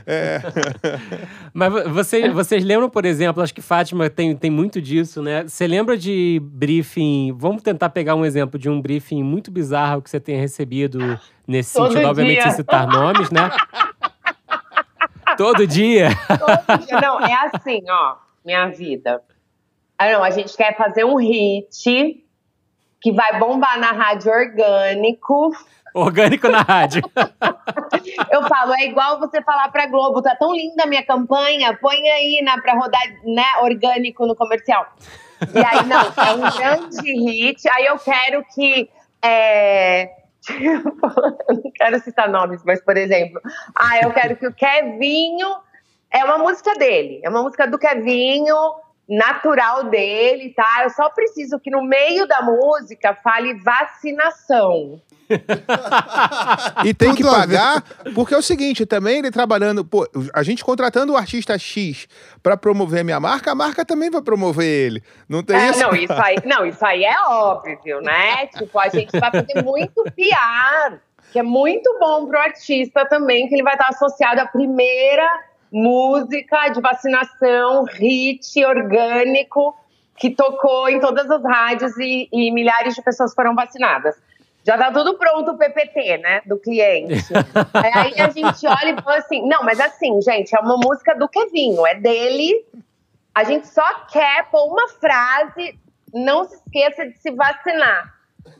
É, 0.06 0.40
é. 0.42 0.42
Mas 1.52 1.72
vo- 1.72 1.90
vocês, 1.90 2.32
vocês 2.32 2.64
lembram, 2.64 2.88
por 2.90 3.04
exemplo, 3.04 3.42
acho 3.42 3.54
que 3.54 3.62
Fátima 3.62 4.08
tem, 4.10 4.36
tem 4.36 4.50
muito 4.54 4.80
disso, 4.80 5.20
né? 5.20 5.42
Você 5.42 5.66
lembra 5.66 5.98
de 5.98 6.40
briefing? 6.42 7.34
Vamos 7.36 7.62
tentar 7.62 7.90
pegar 7.90 8.14
um 8.14 8.24
exemplo 8.24 8.58
de 8.58 8.70
um 8.70 8.80
briefing 8.80 9.22
muito 9.22 9.50
bizarro 9.50 10.00
que 10.00 10.08
você 10.08 10.20
tenha 10.20 10.40
recebido 10.40 10.98
nesse 11.46 11.74
Todo 11.74 11.92
sentido, 11.92 12.08
obviamente 12.08 12.34
dia. 12.34 12.42
sem 12.44 12.52
citar 12.52 12.86
nomes, 12.86 13.30
né? 13.30 13.50
Todo 15.36 15.66
dia. 15.66 16.10
Todo 16.28 16.78
dia. 16.86 17.00
Não, 17.00 17.20
é 17.20 17.34
assim, 17.52 17.82
ó, 17.90 18.16
minha 18.44 18.68
vida. 18.68 19.20
Ah, 19.98 20.12
não, 20.12 20.22
a 20.22 20.30
gente 20.30 20.56
quer 20.56 20.76
fazer 20.76 21.04
um 21.04 21.16
hit 21.16 22.24
que 23.00 23.12
vai 23.12 23.38
bombar 23.38 23.78
na 23.78 23.90
rádio 23.90 24.30
orgânico. 24.30 25.50
Orgânico 25.94 26.48
na 26.48 26.62
rádio. 26.62 27.02
Eu 28.30 28.42
falo, 28.48 28.74
é 28.74 28.84
igual 28.84 29.20
você 29.20 29.40
falar 29.42 29.68
pra 29.70 29.86
Globo, 29.86 30.20
tá 30.20 30.34
tão 30.34 30.52
linda 30.52 30.82
a 30.82 30.86
minha 30.86 31.04
campanha, 31.04 31.78
põe 31.80 32.08
aí 32.10 32.42
na, 32.44 32.60
pra 32.60 32.74
rodar, 32.74 33.00
né, 33.24 33.44
orgânico 33.62 34.26
no 34.26 34.34
comercial. 34.34 34.86
E 35.54 35.58
aí, 35.58 35.86
não, 35.86 36.00
é 36.00 36.32
um 36.32 36.58
grande 36.58 37.12
hit. 37.12 37.68
Aí 37.68 37.86
eu 37.86 37.98
quero 37.98 38.44
que. 38.54 38.90
É, 39.22 40.10
tipo, 40.40 40.90
eu 41.48 41.54
não 41.62 41.70
quero 41.74 42.00
citar 42.00 42.28
nomes, 42.28 42.62
mas, 42.64 42.82
por 42.82 42.96
exemplo, 42.96 43.40
ah, 43.74 43.98
eu 44.02 44.12
quero 44.12 44.36
que 44.36 44.46
o 44.46 44.52
Kevinho. 44.52 45.56
É 46.10 46.24
uma 46.24 46.38
música 46.38 46.74
dele, 46.74 47.20
é 47.24 47.28
uma 47.28 47.42
música 47.42 47.66
do 47.66 47.76
Kevinho, 47.76 48.54
natural 49.08 49.84
dele, 49.90 50.54
tá? 50.54 50.82
Eu 50.84 50.90
só 50.90 51.10
preciso 51.10 51.58
que 51.58 51.70
no 51.70 51.82
meio 51.82 52.26
da 52.26 52.40
música 52.40 53.14
fale 53.14 53.54
vacinação. 53.54 55.00
E 56.84 56.92
tem 56.94 57.14
que 57.14 57.22
Tudo 57.22 57.30
ver. 57.30 57.36
pagar, 57.38 57.82
porque 58.14 58.34
é 58.34 58.36
o 58.36 58.42
seguinte, 58.42 58.84
também 58.86 59.18
ele 59.18 59.30
trabalhando, 59.30 59.84
pô, 59.84 60.06
a 60.32 60.42
gente 60.42 60.64
contratando 60.64 61.12
o 61.12 61.16
artista 61.16 61.58
X 61.58 62.06
pra 62.42 62.56
promover 62.56 63.00
a 63.00 63.04
minha 63.04 63.20
marca, 63.20 63.52
a 63.52 63.54
marca 63.54 63.84
também 63.84 64.10
vai 64.10 64.22
promover 64.22 64.66
ele. 64.66 65.02
Não 65.28 65.42
tem 65.42 65.56
É, 65.56 65.70
isso? 65.70 65.80
não, 65.80 65.94
isso 65.94 66.12
aí, 66.12 66.36
não, 66.44 66.66
isso 66.66 66.84
aí 66.84 67.04
é 67.04 67.20
óbvio, 67.26 68.00
né? 68.00 68.46
Tipo, 68.48 68.78
a 68.78 68.88
gente 68.88 69.18
vai 69.18 69.30
fazer 69.30 69.62
muito 69.62 70.02
PR, 70.14 70.96
que 71.32 71.38
é 71.38 71.42
muito 71.42 71.96
bom 71.98 72.26
pro 72.26 72.38
artista 72.38 73.06
também, 73.06 73.48
que 73.48 73.54
ele 73.54 73.62
vai 73.62 73.74
estar 73.74 73.88
associado 73.88 74.40
à 74.40 74.46
primeira 74.46 75.26
música 75.72 76.68
de 76.68 76.80
vacinação, 76.80 77.84
hit 77.84 78.64
orgânico, 78.64 79.74
que 80.16 80.30
tocou 80.30 80.88
em 80.88 81.00
todas 81.00 81.28
as 81.28 81.42
rádios 81.42 81.96
e, 81.98 82.28
e 82.32 82.50
milhares 82.52 82.94
de 82.94 83.02
pessoas 83.02 83.34
foram 83.34 83.54
vacinadas. 83.54 84.14
Já 84.64 84.78
tá 84.78 84.90
tudo 84.90 85.18
pronto 85.18 85.50
o 85.50 85.58
PPT, 85.58 86.18
né, 86.18 86.40
do 86.46 86.58
cliente. 86.58 87.22
Aí 87.74 88.18
a 88.18 88.30
gente 88.30 88.66
olha 88.66 88.96
e 88.98 89.02
fala 89.02 89.18
assim, 89.18 89.46
não, 89.46 89.62
mas 89.62 89.78
assim, 89.78 90.20
gente, 90.22 90.56
é 90.56 90.60
uma 90.60 90.78
música 90.78 91.14
do 91.14 91.28
Kevinho, 91.28 91.86
é 91.86 91.94
dele, 91.94 92.64
a 93.34 93.44
gente 93.44 93.68
só 93.68 94.06
quer 94.10 94.48
pôr 94.50 94.64
uma 94.66 94.88
frase, 94.88 95.78
não 96.14 96.44
se 96.44 96.54
esqueça 96.54 97.06
de 97.06 97.18
se 97.18 97.30
vacinar. 97.32 98.13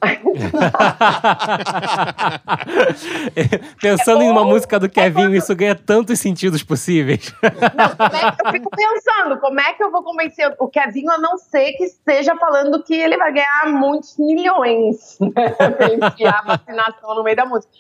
Pensando 3.80 4.22
em 4.22 4.30
uma 4.30 4.42
Ou- 4.42 4.48
música 4.48 4.78
do 4.78 4.86
é 4.86 4.88
Kevin, 4.88 5.22
quando- 5.24 5.34
isso 5.36 5.54
ganha 5.54 5.74
tantos 5.74 6.18
sentidos 6.20 6.62
possíveis. 6.62 7.30
Como 7.30 8.16
é 8.16 8.36
eu 8.44 8.50
fico 8.52 8.70
pensando, 8.70 9.38
como 9.40 9.60
é 9.60 9.72
que 9.72 9.82
eu 9.82 9.90
vou 9.90 10.02
convencer 10.02 10.54
o 10.58 10.68
Kevinho 10.68 11.10
a 11.10 11.18
não 11.18 11.36
ser 11.38 11.72
que 11.72 11.84
esteja 11.84 12.34
falando 12.36 12.82
que 12.82 12.94
ele 12.94 13.16
vai 13.16 13.32
ganhar 13.32 13.66
muitos 13.66 14.16
milhões 14.18 15.18
né, 15.20 15.54
enfiar 16.12 16.40
a 16.44 16.56
vacinação 16.56 17.14
no 17.14 17.22
meio 17.22 17.36
da 17.36 17.46
música. 17.46 17.72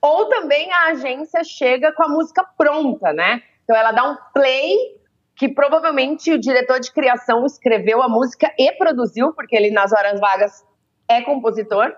Ou 0.00 0.28
também 0.28 0.72
a 0.72 0.86
agência 0.88 1.44
chega 1.44 1.92
com 1.92 2.02
a 2.02 2.08
música 2.08 2.44
pronta, 2.58 3.12
né? 3.12 3.40
Então 3.64 3.76
ela 3.76 3.92
dá 3.92 4.10
um 4.10 4.16
play 4.34 4.74
que 5.36 5.48
provavelmente 5.48 6.32
o 6.32 6.38
diretor 6.38 6.80
de 6.80 6.92
criação 6.92 7.46
escreveu 7.46 8.02
a 8.02 8.08
música 8.08 8.52
e 8.58 8.72
produziu, 8.72 9.32
porque 9.32 9.56
ele 9.56 9.70
nas 9.70 9.92
horas 9.92 10.20
vagas 10.20 10.64
é 11.08 11.22
compositor. 11.22 11.94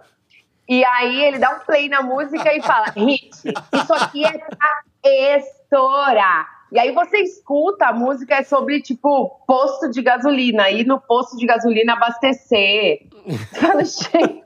E 0.69 0.85
aí 0.85 1.25
ele 1.25 1.39
dá 1.39 1.51
um 1.51 1.61
play 1.61 1.89
na 1.89 2.03
música 2.03 2.55
e 2.55 2.63
fala: 2.63 2.87
hit, 2.97 3.31
isso 3.73 3.95
aqui 3.95 4.25
é 4.25 4.39
pra 4.39 4.85
estourar. 5.05 6.55
E 6.75 6.79
aí 6.81 6.91
você 6.91 7.19
escuta, 7.19 7.87
a 7.87 7.93
música 7.93 8.35
é 8.35 8.43
sobre, 8.43 8.81
tipo, 8.81 9.31
posto 9.47 9.89
de 9.89 10.03
gasolina, 10.03 10.69
ir 10.71 10.85
no 10.85 11.01
posto 11.01 11.37
de 11.37 11.47
gasolina 11.47 11.93
abastecer. 11.93 13.07
Você 13.25 13.61
fala, 13.61 13.85
gente, 13.87 14.43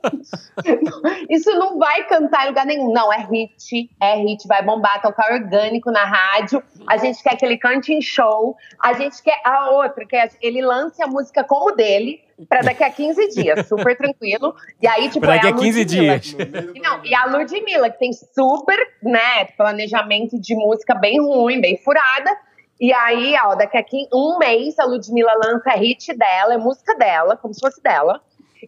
isso 1.27 1.49
não 1.57 1.79
vai 1.79 2.03
cantar 2.03 2.45
em 2.45 2.49
lugar 2.49 2.67
nenhum. 2.67 2.93
Não, 2.93 3.11
é 3.11 3.25
hit, 3.25 3.89
é 3.99 4.15
hit, 4.17 4.47
vai 4.47 4.63
bombar, 4.63 5.01
tocar 5.01 5.33
orgânico 5.33 5.89
na 5.89 6.05
rádio. 6.05 6.61
A 6.85 6.97
gente 6.97 7.23
quer 7.23 7.35
que 7.35 7.43
ele 7.43 7.57
cante 7.57 7.91
em 7.91 8.01
show. 8.01 8.55
A 8.79 8.93
gente 8.93 9.23
quer 9.23 9.41
a 9.43 9.71
outra, 9.71 10.05
que 10.05 10.15
é 10.15 10.29
ele 10.39 10.61
lance 10.61 11.01
a 11.01 11.07
música 11.07 11.43
como 11.43 11.71
dele, 11.71 12.21
pra 12.47 12.61
daqui 12.61 12.83
a 12.83 12.89
15 12.91 13.29
dias, 13.29 13.67
super 13.67 13.97
tranquilo. 13.97 14.55
E 14.81 14.87
aí, 14.87 15.09
tipo, 15.09 15.21
Pra 15.21 15.35
daqui 15.35 15.47
é 15.47 15.49
a 15.49 15.53
15 15.53 15.79
Ludmilla. 15.79 16.19
dias. 16.19 16.35
E 16.75 16.79
Não, 16.79 17.03
e 17.05 17.13
a 17.15 17.25
Ludmilla, 17.25 17.89
que 17.89 17.99
tem 17.99 18.11
super, 18.13 18.77
né, 19.03 19.45
planejamento 19.57 20.39
de 20.39 20.55
música 20.55 20.95
bem 20.95 21.19
ruim, 21.19 21.59
bem 21.59 21.77
furada. 21.77 22.31
E 22.79 22.93
aí, 22.93 23.35
ó, 23.43 23.55
daqui 23.55 23.77
a 23.77 23.83
quin- 23.83 24.07
um 24.13 24.37
mês, 24.37 24.79
a 24.79 24.85
Ludmilla 24.85 25.33
lança 25.43 25.71
a 25.71 25.75
hit 25.75 26.13
dela, 26.17 26.53
é 26.53 26.57
música 26.57 26.95
dela, 26.95 27.35
como 27.35 27.53
se 27.53 27.59
fosse 27.59 27.81
dela. 27.83 28.21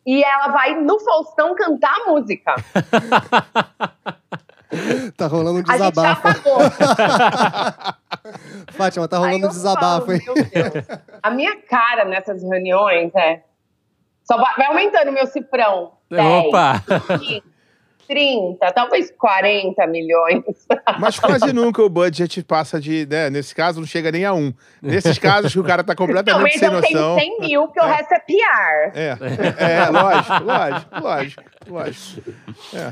E 0.06 0.24
ela 0.24 0.48
vai 0.50 0.76
no 0.82 1.00
Faustão 1.00 1.54
cantar 1.56 1.94
a 2.02 2.10
música. 2.12 2.56
Tá 5.18 5.28
rolando 5.28 5.58
um 5.60 5.64
A 5.68 5.74
gente 5.74 5.78
já 5.80 5.90
desabafo. 5.90 6.22
pagou. 6.22 6.58
Fátima, 8.72 9.06
tá 9.08 9.18
rolando 9.18 9.48
um 9.48 9.50
desabafo, 9.50 10.06
falo, 10.06 10.14
hein? 10.14 10.22
Meu 10.26 10.36
Deus. 10.72 10.86
A 11.22 11.30
minha 11.30 11.58
cara 11.64 12.06
nessas 12.06 12.42
reuniões 12.42 13.14
é. 13.16 13.42
Só 14.24 14.38
vai, 14.38 14.66
aumentando 14.68 15.10
o 15.10 15.14
meu 15.14 15.28
cifrão. 15.28 15.92
10, 16.10 16.26
Opa! 16.46 16.84
15, 17.20 17.44
30, 18.08 18.72
talvez 18.74 19.10
40 19.18 19.88
milhões. 19.88 20.44
Mas 21.00 21.18
quase 21.18 21.54
nunca 21.54 21.82
o 21.82 21.88
budget 21.88 22.44
passa 22.44 22.78
de, 22.78 23.08
né? 23.10 23.30
Nesse 23.30 23.56
caso, 23.56 23.80
não 23.80 23.88
chega 23.88 24.12
nem 24.12 24.26
a 24.26 24.34
um. 24.34 24.54
Nesses 24.82 25.18
casos 25.18 25.54
que 25.54 25.60
o 25.60 25.64
cara 25.64 25.82
tá 25.82 25.96
completamente 25.96 26.60
sem 26.60 26.68
Então, 26.68 26.82
noção. 26.82 27.16
tem 27.16 27.38
100 27.38 27.40
mil, 27.40 27.68
que 27.70 27.80
o 27.80 27.86
resto 27.86 28.14
é 28.14 28.20
PR. 28.20 28.92
É, 28.94 29.18
é, 29.86 29.90
lógico, 29.90 30.44
lógico, 30.44 31.00
lógico, 31.00 31.44
lógico. 31.70 32.32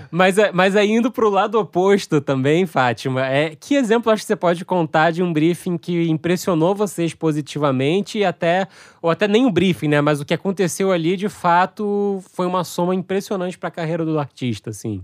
Mas, 0.09 0.37
é- 0.37 0.51
mas 0.53 0.75
aí 0.77 0.89
indo 0.89 1.11
pro 1.11 1.29
lado 1.29 1.59
oposto 1.59 2.21
também, 2.21 2.65
Fátima, 2.65 3.27
é, 3.27 3.57
que 3.59 3.75
exemplo 3.75 4.09
acho 4.13 4.21
que 4.23 4.27
você 4.27 4.37
pode 4.37 4.63
contar 4.63 5.11
de 5.11 5.21
um 5.21 5.33
briefing 5.33 5.77
que 5.77 6.09
impressionou 6.09 6.73
vocês 6.73 7.13
positivamente 7.13 8.19
e 8.19 8.23
até, 8.23 8.67
ou 9.01 9.09
até 9.09 9.27
nem 9.27 9.45
o 9.45 9.51
briefing, 9.51 9.87
né? 9.87 10.01
Mas 10.01 10.19
o 10.21 10.25
que 10.25 10.33
aconteceu 10.33 10.91
ali, 10.91 11.15
de 11.15 11.29
fato, 11.29 12.21
foi 12.33 12.45
uma 12.45 12.63
soma 12.63 12.93
impressionante 12.95 13.57
pra 13.57 13.71
carreira 13.71 14.03
do 14.05 14.19
artista, 14.19 14.69
assim. 14.69 15.03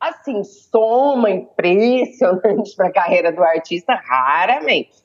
Assim, 0.00 0.42
soma 0.44 1.30
impressionante 1.30 2.74
para 2.76 2.88
a 2.88 2.92
carreira 2.92 3.32
do 3.32 3.42
artista, 3.42 3.94
raramente. 3.94 5.02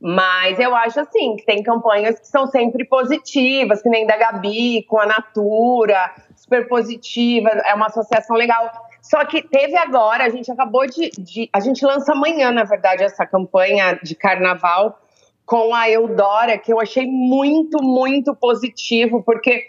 Mas 0.00 0.58
eu 0.58 0.74
acho 0.74 0.98
assim 1.00 1.36
que 1.36 1.44
tem 1.44 1.62
campanhas 1.62 2.18
que 2.18 2.26
são 2.26 2.46
sempre 2.46 2.86
positivas, 2.86 3.82
que 3.82 3.88
nem 3.88 4.06
da 4.06 4.16
Gabi, 4.16 4.82
com 4.84 4.98
a 4.98 5.04
Natura, 5.06 6.10
super 6.34 6.66
positiva, 6.68 7.50
é 7.50 7.74
uma 7.74 7.86
associação 7.86 8.34
legal. 8.36 8.70
Só 9.02 9.22
que 9.26 9.42
teve 9.42 9.76
agora, 9.76 10.24
a 10.24 10.30
gente 10.30 10.50
acabou 10.50 10.86
de, 10.86 11.10
de- 11.18 11.50
A 11.52 11.60
gente 11.60 11.84
lança 11.84 12.12
amanhã, 12.12 12.50
na 12.50 12.64
verdade, 12.64 13.02
essa 13.02 13.26
campanha 13.26 13.98
de 14.02 14.14
carnaval 14.14 14.98
com 15.46 15.74
a 15.74 15.88
Eudora, 15.88 16.58
que 16.58 16.72
eu 16.72 16.80
achei 16.80 17.06
muito, 17.06 17.82
muito 17.82 18.34
positivo, 18.34 19.22
porque 19.22 19.64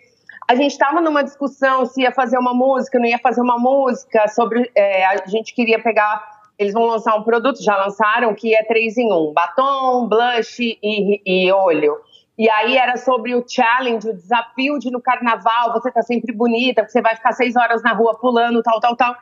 a 0.47 0.55
gente 0.55 0.71
estava 0.71 1.01
numa 1.01 1.23
discussão 1.23 1.85
se 1.85 2.01
ia 2.01 2.11
fazer 2.11 2.37
uma 2.37 2.53
música, 2.53 2.99
não 2.99 3.05
ia 3.05 3.19
fazer 3.19 3.41
uma 3.41 3.57
música, 3.57 4.27
sobre. 4.27 4.71
é, 4.75 5.05
a 5.05 5.25
gente 5.25 5.53
queria 5.53 5.81
pegar. 5.81 6.35
Eles 6.57 6.73
vão 6.73 6.85
lançar 6.85 7.15
um 7.15 7.23
produto, 7.23 7.61
já 7.61 7.75
lançaram, 7.75 8.33
que 8.33 8.55
é 8.55 8.63
três 8.63 8.97
em 8.97 9.11
um: 9.11 9.33
batom, 9.33 10.07
blush 10.07 10.59
e, 10.59 11.21
e 11.25 11.51
olho. 11.51 11.97
E 12.37 12.49
aí 12.49 12.77
era 12.77 12.97
sobre 12.97 13.33
o 13.33 13.43
challenge, 13.47 14.09
o 14.09 14.13
desafio 14.13 14.77
de 14.77 14.91
no 14.91 15.01
carnaval 15.01 15.71
você 15.73 15.89
tá 15.89 16.01
sempre 16.01 16.33
bonita, 16.33 16.85
você 16.87 17.01
vai 17.01 17.15
ficar 17.15 17.31
seis 17.31 17.55
horas 17.55 17.81
na 17.81 17.93
rua 17.93 18.17
pulando, 18.19 18.61
tal, 18.61 18.79
tal, 18.79 18.95
tal. 18.95 19.15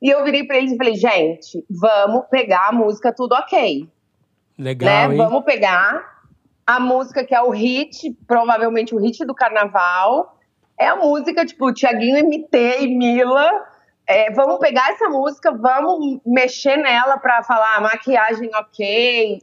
E 0.00 0.10
eu 0.10 0.22
virei 0.22 0.44
para 0.44 0.58
eles 0.58 0.72
e 0.72 0.76
falei, 0.76 0.94
gente, 0.94 1.64
vamos 1.68 2.26
pegar 2.30 2.68
a 2.68 2.72
música 2.72 3.12
Tudo 3.12 3.34
Ok 3.34 3.88
Legal, 4.58 5.08
né? 5.10 5.16
Vamos 5.16 5.44
pegar 5.44 6.18
a 6.66 6.80
música 6.80 7.24
que 7.24 7.34
é 7.34 7.40
o 7.40 7.50
hit, 7.50 8.12
provavelmente 8.26 8.94
o 8.94 8.98
hit 8.98 9.24
do 9.24 9.34
carnaval. 9.34 10.36
É 10.78 10.88
a 10.88 10.96
música, 10.96 11.44
tipo, 11.46 11.72
Tiaguinho 11.72 12.18
MT 12.18 12.80
e 12.82 12.96
Mila. 12.96 13.50
É, 14.06 14.30
vamos 14.32 14.58
pegar 14.58 14.90
essa 14.90 15.08
música, 15.08 15.52
vamos 15.52 16.20
mexer 16.24 16.76
nela 16.76 17.18
para 17.18 17.42
falar 17.42 17.76
"Ah, 17.76 17.80
maquiagem 17.80 18.50
ok. 18.54 19.38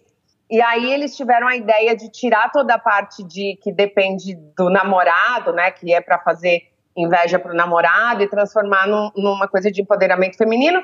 E 0.50 0.62
aí 0.62 0.92
eles 0.94 1.16
tiveram 1.16 1.48
a 1.48 1.56
ideia 1.56 1.96
de 1.96 2.10
tirar 2.10 2.52
toda 2.52 2.76
a 2.76 2.80
parte 2.80 3.24
de 3.24 3.58
que 3.62 3.72
depende 3.72 4.36
do 4.58 4.70
namorado, 4.70 5.52
né? 5.54 5.72
Que 5.72 5.94
é 5.94 6.02
para 6.02 6.20
fazer 6.20 6.62
inveja 6.96 7.38
pro 7.40 7.54
namorado 7.54 8.24
e 8.24 8.30
transformar 8.30 8.88
num- 8.88 9.12
numa 9.16 9.48
coisa 9.48 9.70
de 9.72 9.82
empoderamento 9.82 10.38
feminino. 10.38 10.84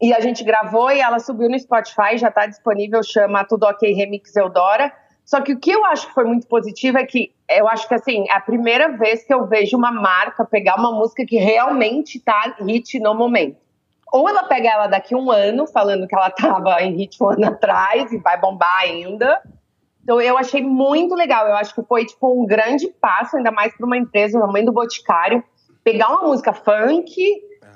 E 0.00 0.14
a 0.14 0.20
gente 0.20 0.44
gravou 0.44 0.90
e 0.92 1.00
ela 1.00 1.18
subiu 1.18 1.48
no 1.48 1.58
Spotify, 1.58 2.16
já 2.16 2.28
está 2.28 2.46
disponível, 2.46 3.02
chama 3.02 3.44
Tudo 3.44 3.64
Ok 3.64 3.92
Remix 3.92 4.34
Eudora. 4.36 4.92
Só 5.24 5.40
que 5.40 5.52
o 5.52 5.58
que 5.58 5.70
eu 5.70 5.84
acho 5.84 6.06
que 6.06 6.14
foi 6.14 6.24
muito 6.24 6.46
positivo 6.46 6.98
é 6.98 7.04
que 7.04 7.34
eu 7.50 7.68
acho 7.68 7.86
que 7.88 7.94
assim, 7.94 8.24
é 8.30 8.32
a 8.32 8.40
primeira 8.40 8.96
vez 8.96 9.24
que 9.24 9.34
eu 9.34 9.46
vejo 9.46 9.76
uma 9.76 9.90
marca 9.90 10.44
pegar 10.44 10.76
uma 10.76 10.92
música 10.92 11.24
que 11.26 11.36
realmente 11.36 12.20
tá 12.20 12.56
hit 12.60 12.98
no 13.00 13.14
momento. 13.14 13.58
Ou 14.12 14.28
ela 14.28 14.44
pega 14.44 14.70
ela 14.70 14.86
daqui 14.86 15.14
um 15.14 15.30
ano, 15.30 15.66
falando 15.66 16.06
que 16.06 16.14
ela 16.14 16.30
tava 16.30 16.80
em 16.82 16.96
hit 16.96 17.22
um 17.22 17.28
ano 17.28 17.46
atrás 17.46 18.10
e 18.12 18.18
vai 18.18 18.40
bombar 18.40 18.80
ainda. 18.82 19.42
Então 20.02 20.20
eu 20.20 20.38
achei 20.38 20.62
muito 20.62 21.14
legal. 21.14 21.46
Eu 21.46 21.56
acho 21.56 21.74
que 21.74 21.82
foi 21.82 22.06
tipo 22.06 22.40
um 22.40 22.46
grande 22.46 22.88
passo, 23.00 23.36
ainda 23.36 23.50
mais 23.50 23.76
para 23.76 23.84
uma 23.84 23.98
empresa, 23.98 24.38
mãe 24.46 24.64
do 24.64 24.72
Boticário, 24.72 25.44
pegar 25.84 26.08
uma 26.08 26.22
música 26.22 26.52
funk, 26.52 27.14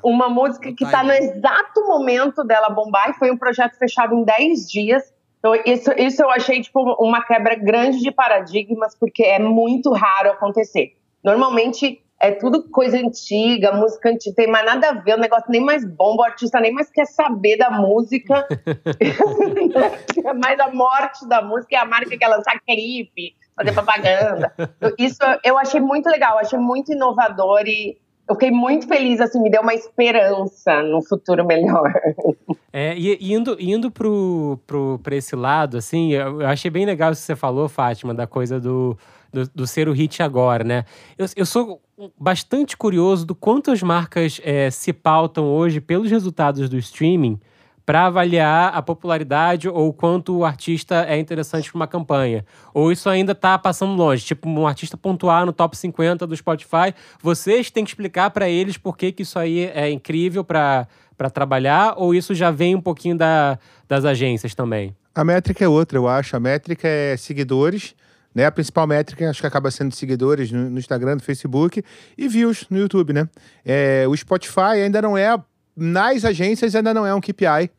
uma 0.03 0.29
música 0.29 0.73
que 0.73 0.85
está 0.85 1.03
no 1.03 1.13
exato 1.13 1.85
momento 1.87 2.45
dela 2.45 2.69
bombar, 2.69 3.11
e 3.11 3.15
foi 3.15 3.31
um 3.31 3.37
projeto 3.37 3.77
fechado 3.77 4.15
em 4.15 4.25
10 4.25 4.71
dias. 4.71 5.15
Então, 5.39 5.55
isso, 5.67 5.91
isso 5.99 6.23
eu 6.23 6.31
achei 6.31 6.61
tipo, 6.61 6.81
uma 7.01 7.25
quebra 7.25 7.57
grande 7.57 7.99
de 7.99 8.11
paradigmas, 8.11 8.95
porque 8.95 9.25
é 9.25 9.39
muito 9.39 9.93
raro 9.93 10.31
acontecer. 10.31 10.97
Normalmente 11.23 12.03
é 12.23 12.31
tudo 12.31 12.63
coisa 12.71 12.97
antiga, 12.97 13.73
música 13.73 14.09
antiga, 14.09 14.37
tem 14.37 14.47
mais 14.47 14.65
nada 14.65 14.91
a 14.91 14.93
ver, 14.93 15.17
o 15.17 15.21
negócio 15.21 15.47
nem 15.49 15.61
mais 15.61 15.85
bomba, 15.85 16.23
o 16.23 16.25
artista 16.25 16.61
nem 16.61 16.73
mais 16.73 16.89
quer 16.89 17.05
saber 17.05 17.57
da 17.57 17.69
música. 17.69 18.47
é 20.25 20.33
mais 20.33 20.61
a 20.61 20.71
morte 20.71 21.27
da 21.27 21.43
música, 21.43 21.75
é 21.75 21.79
a 21.79 21.85
marca 21.85 22.17
que 22.17 22.27
lançar 22.29 22.61
clipe, 22.61 23.35
fazer 23.57 23.73
propaganda. 23.73 24.55
Isso 24.97 25.19
eu 25.43 25.59
achei 25.59 25.81
muito 25.81 26.09
legal, 26.09 26.39
achei 26.39 26.61
muito 26.61 26.93
inovador 26.93 27.67
e 27.67 27.99
eu 28.29 28.35
fiquei 28.35 28.51
muito 28.51 28.87
feliz, 28.87 29.21
assim, 29.21 29.43
me 29.43 29.51
deu 29.51 29.63
uma 29.63 29.75
esperança 29.75 30.83
no 30.83 31.03
futuro 31.03 31.45
melhor. 31.45 31.93
É, 32.75 32.97
e 32.97 33.35
indo, 33.35 33.55
indo 33.61 33.91
pro, 33.91 34.59
pro, 34.67 34.99
pra 35.03 35.15
esse 35.15 35.37
lado, 35.37 35.77
assim, 35.77 36.15
eu, 36.15 36.41
eu 36.41 36.47
achei 36.47 36.71
bem 36.71 36.87
legal 36.87 37.13
isso 37.13 37.21
que 37.21 37.27
você 37.27 37.37
falou, 37.37 37.69
Fátima, 37.69 38.15
da 38.15 38.27
coisa 38.27 38.59
do, 38.59 38.97
do, 39.31 39.47
do 39.55 39.67
ser 39.67 39.91
o 39.91 39.93
hit 39.93 40.23
agora, 40.23 40.65
né? 40.65 40.87
Eu, 41.19 41.27
eu 41.37 41.45
sou 41.45 41.83
bastante 42.19 42.75
curioso 42.75 43.27
do 43.27 43.35
quanto 43.35 43.71
as 43.71 43.83
marcas 43.83 44.41
é, 44.43 44.71
se 44.71 44.91
pautam 44.91 45.45
hoje 45.45 45.83
pelos 45.83 46.11
resultados 46.11 46.67
do 46.67 46.79
streaming 46.79 47.39
para 47.85 48.07
avaliar 48.07 48.75
a 48.75 48.81
popularidade 48.83 49.69
ou 49.69 49.93
quanto 49.93 50.37
o 50.37 50.45
artista 50.45 51.05
é 51.09 51.19
interessante 51.19 51.71
para 51.71 51.77
uma 51.77 51.87
campanha. 51.87 52.45
Ou 52.73 52.93
isso 52.93 53.09
ainda 53.09 53.35
tá 53.35 53.59
passando 53.59 53.95
longe, 53.95 54.25
tipo 54.25 54.49
um 54.49 54.67
artista 54.67 54.97
pontuar 54.97 55.45
no 55.45 55.53
top 55.53 55.77
50 55.77 56.27
do 56.27 56.37
Spotify, 56.37 56.95
vocês 57.21 57.71
têm 57.71 57.85
que 57.85 57.91
explicar 57.91 58.31
para 58.31 58.49
eles 58.49 58.77
por 58.77 58.97
que, 58.97 59.13
que 59.13 59.23
isso 59.23 59.39
aí 59.39 59.71
é 59.75 59.91
incrível 59.91 60.45
para 60.45 60.87
para 61.17 61.31
trabalhar 61.31 61.95
ou 61.99 62.15
isso 62.15 62.35
já 62.35 62.51
vem 62.51 62.75
um 62.75 62.81
pouquinho 62.81 63.17
da, 63.17 63.57
das 63.87 64.05
agências 64.05 64.57
também? 64.57 64.97
A 65.15 65.23
métrica 65.23 65.65
é 65.65 65.69
outra, 65.69 65.97
eu 65.97 66.09
acho. 66.09 66.35
A 66.35 66.41
métrica 66.41 66.89
é 66.89 67.17
seguidores, 67.17 67.95
né? 68.35 68.47
A 68.47 68.51
principal 68.51 68.87
métrica 68.87 69.29
acho 69.29 69.41
que 69.41 69.47
acaba 69.47 69.71
sendo 69.71 69.95
seguidores 69.95 70.51
no, 70.51 70.71
no 70.71 70.79
Instagram, 70.79 71.17
no 71.17 71.21
Facebook 71.21 71.85
e 72.19 72.29
views 72.29 72.67
no 72.71 72.79
YouTube, 72.79 73.13
né? 73.13 73.29
É, 73.65 74.05
o 74.09 74.17
Spotify 74.17 74.81
ainda 74.83 75.01
não 75.01 75.17
é, 75.17 75.39
nas 75.77 76.25
agências 76.25 76.75
ainda 76.75 76.93
não 76.93 77.07
é 77.07 77.15
um 77.15 77.21
KPI. 77.21 77.71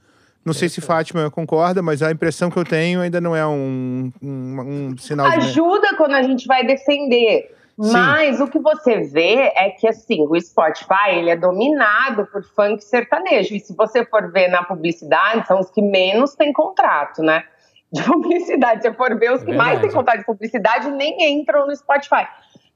Não 0.46 0.54
sei 0.54 0.68
se 0.68 0.82
Fátima 0.82 1.32
concorda, 1.32 1.82
mas 1.82 2.02
a 2.02 2.12
impressão 2.12 2.52
que 2.52 2.58
eu 2.58 2.66
tenho 2.66 3.00
ainda 3.00 3.22
não 3.22 3.34
é 3.34 3.48
um, 3.48 4.12
um, 4.22 4.90
um 4.92 4.98
sinal 4.98 5.30
de... 5.30 5.38
Ajuda 5.38 5.96
quando 5.96 6.16
a 6.16 6.22
gente 6.24 6.46
vai 6.48 6.66
defender. 6.66 7.56
Sim. 7.82 7.92
Mas 7.94 8.42
o 8.42 8.48
que 8.48 8.60
você 8.60 9.02
vê 9.02 9.52
é 9.56 9.70
que 9.70 9.88
assim, 9.88 10.22
o 10.22 10.40
Spotify 10.40 11.12
ele 11.16 11.30
é 11.30 11.36
dominado 11.38 12.26
por 12.28 12.44
funk 12.44 12.84
sertanejo. 12.84 13.56
E 13.56 13.60
se 13.60 13.74
você 13.74 14.06
for 14.06 14.32
ver 14.32 14.50
na 14.50 14.64
publicidade, 14.64 15.48
são 15.48 15.60
os 15.60 15.72
que 15.72 15.82
menos 15.82 16.36
têm 16.36 16.52
contrato, 16.52 17.24
né? 17.24 17.44
De 17.92 18.04
publicidade. 18.04 18.82
Se 18.82 18.90
você 18.90 18.96
for 18.96 19.18
ver, 19.18 19.32
os 19.32 19.42
É 19.42 19.46
que 19.46 19.54
mais 19.54 19.80
têm 19.80 19.90
verdade. 19.90 19.96
contrato 19.96 20.20
de 20.20 20.26
publicidade 20.26 20.92
nem 20.92 21.40
entram 21.40 21.66
no 21.66 21.76
Spotify. 21.76 22.28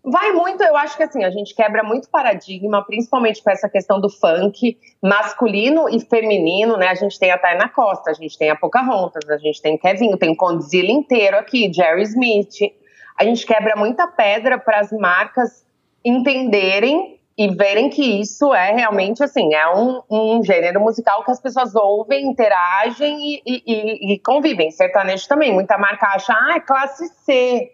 Vai 0.03 0.31
muito, 0.31 0.63
eu 0.63 0.77
acho 0.77 0.95
que 0.95 1.03
assim, 1.03 1.23
a 1.25 1.29
gente 1.29 1.53
quebra 1.53 1.83
muito 1.83 2.09
paradigma, 2.09 2.85
principalmente 2.85 3.43
com 3.43 3.51
essa 3.51 3.67
questão 3.67 3.99
do 3.99 4.09
funk 4.09 4.77
masculino 5.03 5.89
e 5.89 5.99
feminino, 5.99 6.77
né? 6.77 6.87
A 6.87 6.95
gente 6.95 7.19
tem 7.19 7.29
a 7.31 7.37
Tayna 7.37 7.67
Costa, 7.67 8.11
a 8.11 8.13
gente 8.13 8.37
tem 8.37 8.49
a 8.49 8.55
Pocahontas, 8.55 9.29
a 9.29 9.37
gente 9.37 9.61
tem 9.61 9.77
Kevinho, 9.77 10.17
tem 10.17 10.33
Condzilla 10.33 10.91
inteiro 10.91 11.37
aqui, 11.37 11.71
Jerry 11.73 12.03
Smith. 12.03 12.55
A 13.19 13.25
gente 13.25 13.45
quebra 13.45 13.75
muita 13.75 14.07
pedra 14.07 14.57
para 14.57 14.79
as 14.79 14.91
marcas 14.93 15.65
entenderem 16.05 17.19
e 17.37 17.49
verem 17.53 17.89
que 17.89 18.21
isso 18.21 18.53
é 18.53 18.71
realmente 18.71 19.21
assim, 19.23 19.53
é 19.53 19.67
um, 19.69 20.01
um 20.09 20.43
gênero 20.43 20.79
musical 20.79 21.23
que 21.23 21.31
as 21.31 21.39
pessoas 21.39 21.75
ouvem, 21.75 22.25
interagem 22.25 23.17
e, 23.19 23.41
e- 23.45 23.63
e- 23.67 24.13
e 24.13 24.19
convivem. 24.19 24.71
Sertanejo 24.71 25.27
também, 25.27 25.53
muita 25.53 25.77
marca 25.77 26.07
acha, 26.07 26.33
ah, 26.33 26.55
é 26.55 26.59
classe 26.59 27.07
C. 27.25 27.73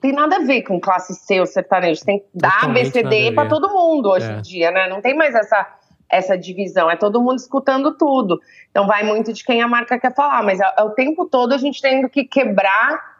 Tem 0.00 0.12
nada 0.12 0.36
a 0.36 0.40
ver 0.40 0.62
com 0.62 0.80
classe 0.80 1.14
C 1.14 1.40
ou 1.40 1.46
sertanejo, 1.46 2.04
tem 2.04 2.24
da 2.34 2.50
Totalmente 2.50 2.94
nada 2.94 3.08
ABCD 3.08 3.28
a 3.28 3.32
para 3.34 3.48
todo 3.48 3.68
mundo 3.68 4.10
hoje 4.10 4.30
É. 4.30 4.34
em 4.34 4.40
dia, 4.40 4.70
né? 4.70 4.88
Não 4.88 5.00
tem 5.00 5.14
mais 5.14 5.34
essa 5.34 5.66
essa 6.10 6.38
divisão, 6.38 6.90
é 6.90 6.96
todo 6.96 7.20
mundo 7.20 7.36
escutando 7.36 7.94
tudo. 7.94 8.40
Então 8.70 8.86
vai 8.86 9.02
muito 9.02 9.30
de 9.30 9.44
quem 9.44 9.60
a 9.60 9.68
marca 9.68 9.98
quer 9.98 10.14
falar, 10.14 10.42
mas 10.42 10.58
é, 10.58 10.64
é 10.78 10.82
o 10.82 10.90
tempo 10.90 11.26
todo 11.26 11.52
a 11.52 11.58
gente 11.58 11.82
tendo 11.82 12.08
que 12.08 12.24
quebrar 12.24 13.18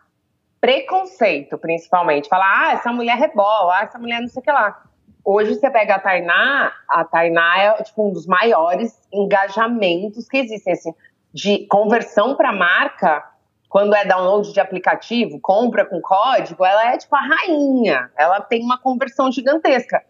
preconceito, 0.60 1.58
principalmente. 1.58 2.28
Falar, 2.28 2.68
ah, 2.68 2.72
essa 2.72 2.92
mulher 2.92 3.16
rebola, 3.16 3.74
ah, 3.76 3.82
essa 3.82 3.98
mulher 3.98 4.20
não 4.20 4.28
sei 4.28 4.40
o 4.40 4.42
que 4.42 4.50
lá. 4.50 4.82
Hoje 5.24 5.54
você 5.54 5.70
pega 5.70 5.96
a 5.96 5.98
Tainá, 5.98 6.72
a 6.88 7.04
Tainá 7.04 7.58
é 7.58 7.82
tipo 7.82 8.08
um 8.08 8.12
dos 8.12 8.26
maiores 8.26 8.98
engajamentos 9.12 10.26
que 10.26 10.38
existem, 10.38 10.72
assim, 10.72 10.94
de 11.32 11.66
conversão 11.66 12.34
para 12.34 12.52
marca, 12.52 13.22
quando 13.68 13.94
é 13.94 14.04
download 14.04 14.52
de 14.52 14.61
aplicativo, 14.61 15.38
compra 15.40 15.85
com 15.85 16.00
código, 16.00 16.64
ela 16.64 16.92
é 16.92 16.96
tipo 16.96 17.14
a 17.14 17.20
rainha, 17.20 18.11
ela 18.16 18.40
tem 18.40 18.62
uma 18.64 18.78
conversão 18.78 19.31
gigantesca. 19.31 20.02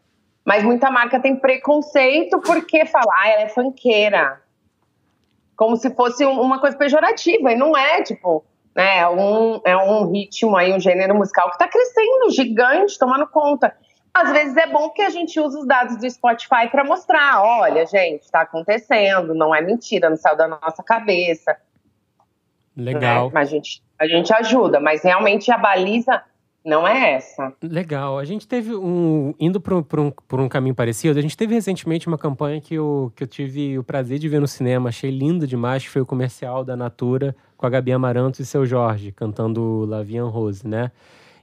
Mas 0.45 0.63
muita 0.63 0.91
marca 0.91 1.21
tem 1.21 1.37
preconceito 1.37 2.41
porque 2.41 2.87
fala, 2.87 3.13
ah, 3.19 3.29
ela 3.29 3.43
é 3.43 3.49
funkeira. 3.49 4.41
Como 5.57 5.77
se 5.77 5.95
fosse 5.95 6.25
uma 6.25 6.61
coisa 6.61 6.77
pejorativa, 6.77 7.53
e 7.53 7.57
não 7.57 7.77
é, 7.77 8.03
tipo, 8.03 8.45
né, 8.75 9.01
é 9.01 9.09
um, 9.09 9.61
é 9.65 9.77
um 9.77 10.11
ritmo 10.11 10.57
aí, 10.57 10.73
um 10.73 10.79
gênero 10.79 11.15
musical 11.17 11.49
que 11.49 11.57
está 11.57 11.67
crescendo, 11.67 12.31
gigante, 12.31 12.99
tomando 12.99 13.27
conta. 13.27 13.77
Às 14.15 14.33
vezes 14.33 14.57
é 14.57 14.67
bom 14.69 14.91
que 14.91 15.03
a 15.03 15.11
gente 15.11 15.39
use 15.39 15.59
os 15.59 15.67
dados 15.67 15.97
do 15.97 16.09
Spotify 16.09 16.69
para 16.71 16.85
mostrar, 16.85 17.43
olha, 17.43 17.85
gente, 17.87 18.23
está 18.23 18.43
acontecendo, 18.43 19.35
não 19.35 19.55
é 19.55 19.61
mentira, 19.61 20.09
não 20.09 20.17
saiu 20.17 20.37
da 20.37 20.49
nossa 20.49 20.83
cabeça. 20.83 21.57
Legal. 22.79 23.31
Né? 23.35 23.41
A, 23.41 23.45
gente, 23.45 23.83
a 23.99 24.07
gente 24.07 24.33
ajuda, 24.33 24.79
mas 24.79 25.03
realmente 25.03 25.51
a 25.51 25.59
baliza 25.59 26.23
não 26.65 26.87
é 26.87 27.15
essa. 27.15 27.53
Legal. 27.63 28.19
A 28.19 28.25
gente 28.25 28.47
teve 28.47 28.75
um. 28.75 29.35
Indo 29.41 29.61
por, 29.61 29.83
por, 29.83 29.99
um, 29.99 30.11
por 30.11 30.41
um 30.41 30.49
caminho 30.49 30.75
parecido, 30.75 31.19
a 31.19 31.23
gente 31.23 31.37
teve 31.37 31.55
recentemente 31.55 32.07
uma 32.07 32.19
campanha 32.19 32.61
que 32.61 32.75
eu, 32.75 33.13
que 33.17 33.25
eu 33.25 33.27
tive 33.27 33.79
o 33.79 33.83
prazer 33.83 34.19
de 34.19 34.29
ver 34.29 34.41
no 34.41 34.47
cinema, 34.47 34.91
achei 34.91 35.11
lindo 35.11 35.47
demais, 35.47 35.83
que 35.83 35.91
foi 35.91 36.03
o 36.03 36.07
comercial 36.07 36.65
da 36.65 36.77
Natura 36.77 37.35
com 37.57 37.67
a 37.67 37.71
Gabi 37.71 37.91
Amaranto 37.91 38.41
e 38.41 38.45
seu 38.45 38.65
Jorge, 38.65 39.11
cantando 39.11 39.85
Lavian 39.87 40.27
Rose, 40.27 40.67
né? 40.67 40.93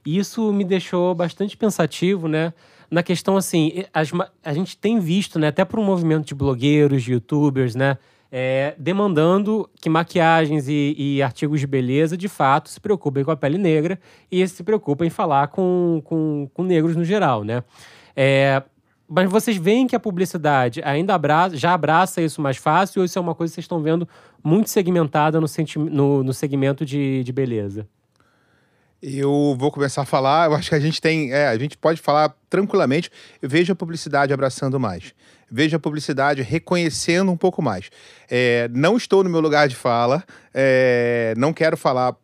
E 0.04 0.16
isso 0.16 0.52
me 0.52 0.64
deixou 0.64 1.14
bastante 1.14 1.56
pensativo, 1.56 2.28
né? 2.28 2.54
Na 2.88 3.02
questão 3.02 3.36
assim, 3.36 3.84
as, 3.92 4.10
a 4.44 4.52
gente 4.54 4.76
tem 4.76 5.00
visto, 5.00 5.38
né, 5.40 5.48
até 5.48 5.64
por 5.64 5.80
um 5.80 5.84
movimento 5.84 6.24
de 6.24 6.34
blogueiros, 6.34 7.02
de 7.02 7.12
youtubers, 7.12 7.74
né? 7.74 7.98
É, 8.30 8.74
demandando 8.78 9.68
que 9.80 9.88
maquiagens 9.88 10.68
e, 10.68 10.94
e, 10.96 11.22
artigos 11.22 11.60
de 11.60 11.66
beleza, 11.66 12.16
de 12.16 12.28
fato, 12.28 12.68
se 12.68 12.80
preocupem 12.80 13.24
com 13.24 13.30
a 13.30 13.36
pele 13.36 13.58
negra 13.58 13.98
e 14.30 14.46
se 14.46 14.62
preocupem 14.62 15.06
em 15.08 15.10
falar 15.10 15.48
com, 15.48 16.02
com, 16.04 16.48
com 16.52 16.62
negros 16.62 16.96
no 16.96 17.04
geral, 17.04 17.44
né? 17.44 17.62
É, 18.14 18.62
mas 19.08 19.30
vocês 19.30 19.56
veem 19.56 19.86
que 19.86 19.94
a 19.94 20.00
publicidade 20.00 20.82
ainda 20.84 21.14
abraça, 21.14 21.56
já 21.56 21.72
abraça 21.72 22.20
isso 22.20 22.40
mais 22.40 22.56
fácil 22.56 23.00
ou 23.00 23.04
isso 23.04 23.18
é 23.18 23.22
uma 23.22 23.34
coisa 23.34 23.52
que 23.52 23.54
vocês 23.54 23.64
estão 23.64 23.80
vendo 23.80 24.08
muito 24.42 24.68
segmentada 24.68 25.40
no, 25.40 25.46
no, 25.90 26.24
no 26.24 26.32
segmento 26.32 26.84
de, 26.84 27.22
de 27.22 27.32
beleza? 27.32 27.86
Eu 29.00 29.54
vou 29.58 29.70
começar 29.70 30.02
a 30.02 30.06
falar. 30.06 30.46
Eu 30.46 30.54
acho 30.54 30.70
que 30.70 30.74
a 30.74 30.80
gente 30.80 31.00
tem. 31.00 31.32
É, 31.32 31.48
a 31.48 31.58
gente 31.58 31.76
pode 31.76 32.00
falar 32.00 32.34
tranquilamente. 32.48 33.10
Eu 33.40 33.48
vejo 33.48 33.72
a 33.72 33.76
publicidade 33.76 34.32
abraçando 34.32 34.80
mais. 34.80 35.14
Vejo 35.50 35.76
a 35.76 35.80
publicidade 35.80 36.42
reconhecendo 36.42 37.30
um 37.30 37.36
pouco 37.36 37.62
mais. 37.62 37.90
É, 38.30 38.68
não 38.72 38.96
estou 38.96 39.22
no 39.22 39.30
meu 39.30 39.40
lugar 39.40 39.68
de 39.68 39.76
fala. 39.76 40.24
É, 40.52 41.34
não 41.36 41.52
quero 41.52 41.76
falar 41.76 42.14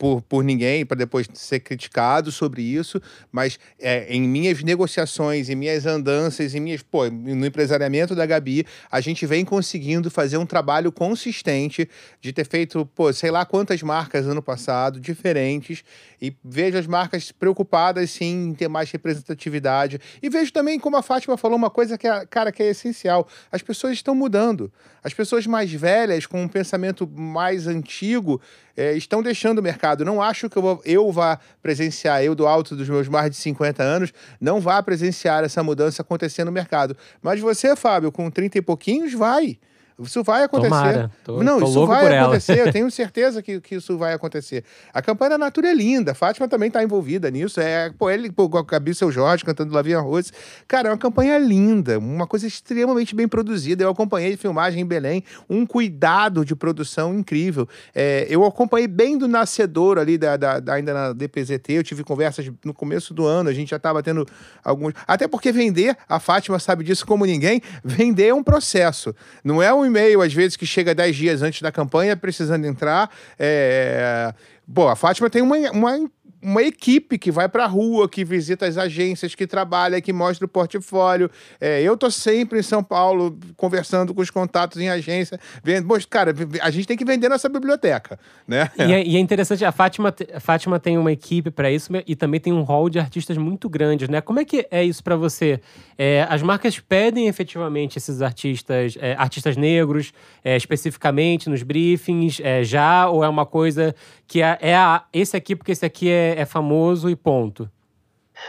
por, 0.00 0.22
por 0.22 0.42
ninguém 0.42 0.86
para 0.86 0.96
depois 0.96 1.28
ser 1.34 1.60
criticado 1.60 2.32
sobre 2.32 2.62
isso, 2.62 2.98
mas 3.30 3.58
é, 3.78 4.06
em 4.08 4.22
minhas 4.22 4.62
negociações, 4.62 5.50
em 5.50 5.54
minhas 5.54 5.84
andanças, 5.84 6.54
em 6.54 6.60
minhas, 6.60 6.80
pô, 6.80 7.10
no 7.10 7.44
empresariamento 7.44 8.14
da 8.14 8.24
Gabi, 8.24 8.64
a 8.90 8.98
gente 9.02 9.26
vem 9.26 9.44
conseguindo 9.44 10.10
fazer 10.10 10.38
um 10.38 10.46
trabalho 10.46 10.90
consistente 10.90 11.86
de 12.18 12.32
ter 12.32 12.46
feito, 12.46 12.86
pô, 12.94 13.12
sei 13.12 13.30
lá 13.30 13.44
quantas 13.44 13.82
marcas 13.82 14.26
ano 14.26 14.40
passado, 14.40 14.98
diferentes, 14.98 15.84
e 16.20 16.34
vejo 16.42 16.78
as 16.78 16.86
marcas 16.86 17.30
preocupadas 17.30 18.10
sim 18.10 18.48
em 18.48 18.54
ter 18.54 18.68
mais 18.68 18.90
representatividade. 18.90 20.00
E 20.22 20.30
vejo 20.30 20.50
também, 20.50 20.78
como 20.78 20.96
a 20.96 21.02
Fátima 21.02 21.36
falou, 21.36 21.58
uma 21.58 21.70
coisa 21.70 21.98
que, 21.98 22.08
é, 22.08 22.24
cara, 22.24 22.50
que 22.50 22.62
é 22.62 22.70
essencial. 22.70 23.28
As 23.52 23.60
pessoas 23.60 23.94
estão 23.94 24.14
mudando. 24.14 24.72
As 25.02 25.14
pessoas 25.14 25.46
mais 25.46 25.72
velhas, 25.72 26.26
com 26.26 26.42
um 26.42 26.48
pensamento 26.48 27.06
mais 27.06 27.66
antigo, 27.66 28.40
é, 28.76 28.96
estão 28.96 29.22
deixando 29.22 29.58
o 29.58 29.62
mercado. 29.62 30.04
Não 30.04 30.20
acho 30.20 30.48
que 30.48 30.56
eu, 30.56 30.62
vou, 30.62 30.82
eu 30.84 31.10
vá 31.10 31.38
presenciar, 31.62 32.22
eu 32.22 32.34
do 32.34 32.46
alto 32.46 32.76
dos 32.76 32.88
meus 32.88 33.08
mais 33.08 33.30
de 33.30 33.36
50 33.36 33.82
anos, 33.82 34.12
não 34.40 34.60
vá 34.60 34.82
presenciar 34.82 35.44
essa 35.44 35.62
mudança 35.62 36.02
acontecer 36.02 36.44
no 36.44 36.52
mercado. 36.52 36.96
Mas 37.22 37.40
você, 37.40 37.74
Fábio, 37.76 38.12
com 38.12 38.30
30 38.30 38.58
e 38.58 38.62
pouquinhos, 38.62 39.12
vai. 39.12 39.58
Isso 40.02 40.22
vai 40.22 40.44
acontecer. 40.44 40.70
Tomara. 40.70 41.10
Tô, 41.24 41.42
não, 41.42 41.58
tô 41.58 41.66
isso 41.66 41.86
vai 41.86 42.18
acontecer. 42.18 42.58
Ela. 42.58 42.68
Eu 42.68 42.72
tenho 42.72 42.90
certeza 42.90 43.42
que, 43.42 43.60
que 43.60 43.74
isso 43.76 43.96
vai 43.98 44.12
acontecer. 44.12 44.64
A 44.92 45.02
campanha 45.02 45.30
da 45.30 45.38
Natura 45.38 45.70
é 45.70 45.74
linda. 45.74 46.12
A 46.12 46.14
Fátima 46.14 46.48
também 46.48 46.68
está 46.68 46.82
envolvida 46.82 47.30
nisso. 47.30 47.60
É, 47.60 47.90
pô, 47.90 48.10
ele, 48.10 48.30
pô, 48.30 48.48
Gabi 48.48 48.94
Seu 48.94 49.10
Jorge 49.10 49.44
cantando 49.44 49.74
Lavinha 49.74 50.00
Rose. 50.00 50.32
Cara, 50.66 50.88
é 50.88 50.92
uma 50.92 50.98
campanha 50.98 51.38
linda. 51.38 51.98
Uma 51.98 52.26
coisa 52.26 52.46
extremamente 52.46 53.14
bem 53.14 53.28
produzida. 53.28 53.84
Eu 53.84 53.90
acompanhei 53.90 54.36
filmagem 54.36 54.82
em 54.82 54.86
Belém. 54.86 55.24
Um 55.48 55.66
cuidado 55.66 56.44
de 56.44 56.54
produção 56.56 57.14
incrível. 57.14 57.68
É, 57.94 58.26
eu 58.28 58.44
acompanhei 58.44 58.88
bem 58.88 59.18
do 59.18 59.28
nascedor 59.28 59.98
ali, 59.98 60.16
da, 60.16 60.36
da, 60.36 60.60
da, 60.60 60.74
ainda 60.74 60.94
na 60.94 61.12
DPZT. 61.12 61.72
Eu 61.72 61.84
tive 61.84 62.04
conversas 62.04 62.50
no 62.64 62.72
começo 62.72 63.12
do 63.12 63.26
ano. 63.26 63.50
A 63.50 63.52
gente 63.52 63.70
já 63.70 63.76
estava 63.76 64.02
tendo 64.02 64.26
alguns. 64.64 64.94
Até 65.06 65.28
porque 65.28 65.52
vender, 65.52 65.96
a 66.08 66.18
Fátima 66.18 66.58
sabe 66.58 66.84
disso 66.84 67.06
como 67.06 67.24
ninguém, 67.24 67.60
vender 67.84 68.28
é 68.28 68.34
um 68.34 68.42
processo. 68.42 69.14
Não 69.44 69.62
é 69.62 69.72
um 69.72 69.89
e-mail, 69.90 70.22
às 70.22 70.32
vezes, 70.32 70.56
que 70.56 70.64
chega 70.66 70.94
10 70.94 71.16
dias 71.16 71.42
antes 71.42 71.60
da 71.60 71.70
campanha, 71.70 72.16
precisando 72.16 72.64
entrar. 72.64 73.10
É... 73.38 74.32
Bom, 74.66 74.88
a 74.88 74.96
Fátima 74.96 75.28
tem 75.28 75.42
uma, 75.42 75.56
uma 75.72 76.10
uma 76.42 76.62
equipe 76.62 77.18
que 77.18 77.30
vai 77.30 77.48
para 77.48 77.64
a 77.64 77.66
rua, 77.66 78.08
que 78.08 78.24
visita 78.24 78.66
as 78.66 78.78
agências, 78.78 79.34
que 79.34 79.46
trabalha, 79.46 80.00
que 80.00 80.12
mostra 80.12 80.46
o 80.46 80.48
portfólio. 80.48 81.30
É, 81.60 81.82
eu 81.82 81.96
tô 81.96 82.10
sempre 82.10 82.58
em 82.58 82.62
São 82.62 82.82
Paulo 82.82 83.38
conversando 83.56 84.14
com 84.14 84.22
os 84.22 84.30
contatos 84.30 84.80
em 84.80 84.88
agência, 84.88 85.38
vendo, 85.62 85.86
poxa, 85.86 86.06
cara, 86.08 86.34
a 86.62 86.70
gente 86.70 86.86
tem 86.86 86.96
que 86.96 87.04
vender 87.04 87.28
nossa 87.28 87.48
biblioteca, 87.48 88.18
né? 88.46 88.70
E 88.78 88.92
é, 88.92 89.06
e 89.06 89.16
é 89.16 89.18
interessante, 89.18 89.64
a 89.64 89.72
Fátima, 89.72 90.14
a 90.32 90.40
Fátima 90.40 90.80
tem 90.80 90.96
uma 90.96 91.12
equipe 91.12 91.50
para 91.50 91.70
isso 91.70 91.92
e 92.06 92.16
também 92.16 92.40
tem 92.40 92.52
um 92.52 92.62
hall 92.62 92.88
de 92.88 92.98
artistas 92.98 93.36
muito 93.36 93.68
grandes, 93.68 94.08
né? 94.08 94.20
Como 94.20 94.40
é 94.40 94.44
que 94.44 94.66
é 94.70 94.82
isso 94.84 95.02
para 95.04 95.16
você? 95.16 95.60
É, 95.98 96.26
as 96.28 96.42
marcas 96.42 96.78
pedem 96.78 97.28
efetivamente 97.28 97.98
esses 97.98 98.22
artistas, 98.22 98.96
é, 98.98 99.14
artistas 99.18 99.56
negros, 99.56 100.12
é, 100.42 100.56
especificamente 100.56 101.50
nos 101.50 101.62
briefings, 101.62 102.40
é, 102.42 102.64
já 102.64 103.08
ou 103.08 103.22
é 103.22 103.28
uma 103.28 103.44
coisa 103.44 103.94
que 104.26 104.40
é, 104.40 104.76
a, 104.76 105.04
esse 105.12 105.36
aqui 105.36 105.56
porque 105.56 105.72
esse 105.72 105.84
aqui 105.84 106.08
é 106.08 106.29
é, 106.38 106.44
famoso 106.44 107.08
e 107.08 107.16
ponto? 107.16 107.70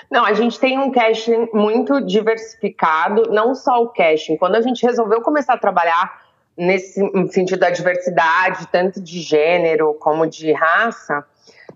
Não, 0.09 0.25
a 0.25 0.33
gente 0.33 0.59
tem 0.59 0.79
um 0.79 0.91
casting 0.91 1.49
muito 1.53 2.01
diversificado, 2.01 3.31
não 3.31 3.53
só 3.53 3.81
o 3.81 3.89
casting. 3.89 4.37
Quando 4.37 4.55
a 4.55 4.61
gente 4.61 4.85
resolveu 4.85 5.21
começar 5.21 5.53
a 5.53 5.57
trabalhar 5.57 6.21
nesse 6.57 7.01
sentido 7.29 7.59
da 7.59 7.69
diversidade, 7.69 8.67
tanto 8.67 9.01
de 9.01 9.19
gênero 9.19 9.93
como 9.95 10.27
de 10.27 10.51
raça, 10.51 11.25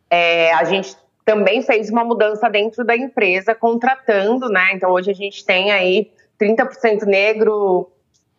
é, 0.09 0.53
a 0.53 0.63
gente 0.63 0.95
também 1.25 1.61
fez 1.61 1.89
uma 1.89 2.03
mudança 2.03 2.49
dentro 2.49 2.85
da 2.85 2.95
empresa, 2.95 3.55
contratando, 3.55 4.47
né? 4.47 4.69
Então 4.73 4.91
hoje 4.91 5.09
a 5.09 5.13
gente 5.13 5.43
tem 5.43 5.71
aí 5.71 6.11
30% 6.39 7.03
negro, 7.03 7.89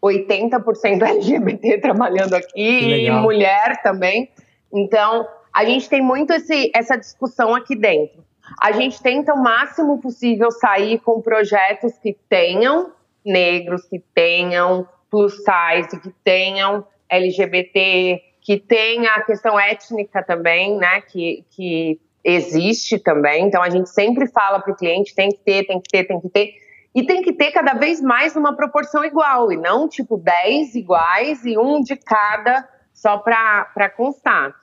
80% 0.02 1.02
LGBT 1.02 1.78
trabalhando 1.82 2.34
aqui, 2.34 3.06
e 3.06 3.10
mulher 3.10 3.82
também. 3.82 4.30
Então, 4.72 5.26
a 5.56 5.64
gente 5.64 5.88
tem 5.88 6.02
muito 6.02 6.34
esse, 6.34 6.70
essa 6.74 6.98
discussão 6.98 7.54
aqui 7.54 7.74
dentro. 7.74 8.22
A 8.60 8.72
gente 8.72 9.02
tenta 9.02 9.32
o 9.32 9.42
máximo 9.42 9.98
possível 10.02 10.50
sair 10.50 11.00
com 11.00 11.22
projetos 11.22 11.96
que 11.98 12.14
tenham 12.28 12.92
negros, 13.24 13.86
que 13.86 13.98
tenham 14.14 14.86
plus 15.10 15.32
size, 15.36 15.98
que 15.98 16.10
tenham 16.22 16.86
LGBT, 17.08 18.20
que 18.42 18.58
tenha 18.58 19.14
a 19.14 19.22
questão 19.22 19.58
étnica 19.58 20.22
também, 20.22 20.76
né, 20.76 21.00
que, 21.00 21.42
que 21.50 21.98
existe 22.22 22.98
também. 22.98 23.46
Então 23.46 23.62
a 23.62 23.70
gente 23.70 23.88
sempre 23.88 24.26
fala 24.26 24.60
para 24.60 24.74
o 24.74 24.76
cliente 24.76 25.14
tem 25.14 25.30
que 25.30 25.38
ter, 25.38 25.64
tem 25.64 25.80
que 25.80 25.88
ter, 25.88 26.04
tem 26.04 26.20
que 26.20 26.28
ter. 26.28 26.50
E 26.94 27.06
tem 27.06 27.22
que 27.22 27.32
ter 27.32 27.50
cada 27.50 27.72
vez 27.72 28.02
mais 28.02 28.34
numa 28.34 28.54
proporção 28.54 29.02
igual, 29.02 29.50
e 29.50 29.56
não 29.56 29.88
tipo 29.88 30.18
10 30.18 30.74
iguais 30.74 31.46
e 31.46 31.56
um 31.56 31.80
de 31.80 31.96
cada 31.96 32.68
só 32.92 33.16
para 33.16 33.90
constar. 33.96 34.54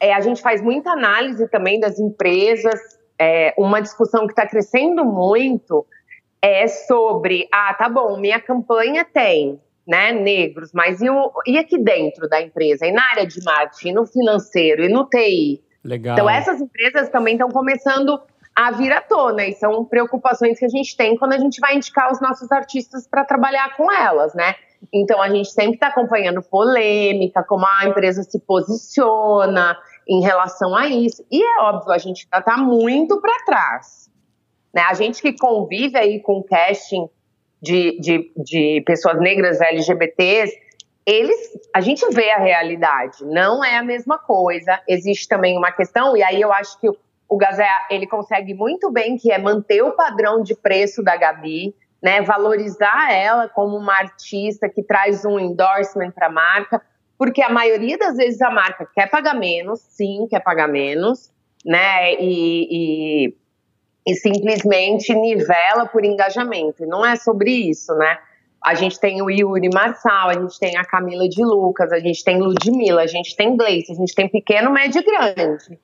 É, 0.00 0.14
a 0.14 0.20
gente 0.20 0.40
faz 0.40 0.62
muita 0.62 0.90
análise 0.90 1.46
também 1.48 1.78
das 1.78 1.98
empresas. 1.98 2.80
É, 3.18 3.54
uma 3.58 3.80
discussão 3.80 4.26
que 4.26 4.32
está 4.32 4.46
crescendo 4.46 5.04
muito 5.04 5.86
é 6.42 6.66
sobre, 6.66 7.46
ah, 7.52 7.74
tá 7.74 7.88
bom, 7.88 8.18
minha 8.18 8.40
campanha 8.40 9.04
tem 9.04 9.60
né, 9.86 10.12
negros, 10.12 10.70
mas 10.72 11.02
e, 11.02 11.10
o, 11.10 11.32
e 11.46 11.58
aqui 11.58 11.76
dentro 11.76 12.28
da 12.28 12.40
empresa? 12.40 12.86
E 12.86 12.92
na 12.92 13.02
área 13.10 13.26
de 13.26 13.42
marketing, 13.44 13.92
no 13.92 14.06
financeiro 14.06 14.84
e 14.84 14.88
no 14.88 15.04
TI? 15.06 15.62
Legal. 15.84 16.14
Então 16.14 16.30
essas 16.30 16.60
empresas 16.60 17.08
também 17.08 17.34
estão 17.34 17.48
começando 17.48 18.20
a 18.54 18.70
vir 18.70 18.92
à 18.92 19.00
tona 19.00 19.44
e 19.46 19.52
são 19.54 19.84
preocupações 19.84 20.58
que 20.58 20.64
a 20.64 20.68
gente 20.68 20.96
tem 20.96 21.16
quando 21.16 21.32
a 21.32 21.38
gente 21.38 21.60
vai 21.60 21.76
indicar 21.76 22.10
os 22.12 22.20
nossos 22.20 22.50
artistas 22.52 23.06
para 23.06 23.24
trabalhar 23.24 23.76
com 23.76 23.90
elas, 23.92 24.34
né? 24.34 24.54
Então 24.92 25.20
a 25.20 25.28
gente 25.28 25.50
sempre 25.50 25.74
está 25.74 25.88
acompanhando 25.88 26.42
polêmica, 26.42 27.42
como 27.42 27.66
a 27.66 27.86
empresa 27.86 28.22
se 28.22 28.38
posiciona, 28.40 29.76
em 30.10 30.20
relação 30.20 30.74
a 30.74 30.88
isso. 30.88 31.24
E 31.30 31.40
é 31.40 31.60
óbvio, 31.60 31.92
a 31.92 31.98
gente 31.98 32.24
está 32.24 32.56
muito 32.56 33.20
para 33.20 33.44
trás. 33.44 34.10
Né? 34.74 34.82
A 34.82 34.92
gente 34.92 35.22
que 35.22 35.32
convive 35.32 35.96
aí 35.96 36.20
com 36.20 36.42
casting 36.42 37.08
de, 37.62 37.96
de, 38.00 38.32
de 38.36 38.82
pessoas 38.84 39.20
negras 39.20 39.60
LGBTs, 39.60 40.52
eles, 41.06 41.36
a 41.74 41.80
gente 41.80 42.04
vê 42.12 42.30
a 42.32 42.38
realidade, 42.38 43.24
não 43.24 43.64
é 43.64 43.76
a 43.76 43.84
mesma 43.84 44.18
coisa. 44.18 44.80
Existe 44.88 45.28
também 45.28 45.56
uma 45.56 45.70
questão, 45.70 46.16
e 46.16 46.22
aí 46.24 46.40
eu 46.40 46.52
acho 46.52 46.78
que 46.80 46.88
o, 46.88 46.96
o 47.28 47.36
Gazé, 47.36 47.68
ele 47.88 48.06
consegue 48.06 48.52
muito 48.52 48.90
bem, 48.90 49.16
que 49.16 49.30
é 49.30 49.38
manter 49.38 49.82
o 49.82 49.92
padrão 49.92 50.42
de 50.42 50.56
preço 50.56 51.04
da 51.04 51.16
Gabi, 51.16 51.72
né? 52.02 52.20
Valorizar 52.22 53.12
ela 53.12 53.48
como 53.48 53.76
uma 53.76 53.94
artista 53.94 54.68
que 54.68 54.82
traz 54.82 55.24
um 55.24 55.38
endorsement 55.38 56.10
para 56.10 56.26
a 56.26 56.30
marca, 56.30 56.82
porque 57.20 57.42
a 57.42 57.50
maioria 57.50 57.98
das 57.98 58.16
vezes 58.16 58.40
a 58.40 58.50
marca 58.50 58.88
quer 58.94 59.10
pagar 59.10 59.34
menos, 59.34 59.80
sim, 59.80 60.26
quer 60.30 60.40
pagar 60.40 60.66
menos, 60.66 61.30
né? 61.62 62.14
E, 62.14 63.26
e, 63.26 63.34
e 64.08 64.14
simplesmente 64.14 65.14
nivela 65.14 65.84
por 65.84 66.02
engajamento. 66.02 66.86
Não 66.86 67.04
é 67.04 67.16
sobre 67.16 67.50
isso, 67.50 67.94
né? 67.96 68.18
A 68.64 68.74
gente 68.74 68.98
tem 68.98 69.20
o 69.20 69.28
Yuri 69.28 69.68
Marçal, 69.68 70.30
a 70.30 70.32
gente 70.32 70.58
tem 70.58 70.78
a 70.78 70.84
Camila 70.86 71.28
de 71.28 71.44
Lucas, 71.44 71.92
a 71.92 72.00
gente 72.00 72.24
tem 72.24 72.38
Ludmilla, 72.38 73.02
a 73.02 73.06
gente 73.06 73.36
tem 73.36 73.54
Gleice, 73.54 73.92
a 73.92 73.96
gente 73.96 74.14
tem 74.14 74.26
pequeno, 74.26 74.70
médio 74.70 75.02
e 75.02 75.04
grande. 75.04 75.78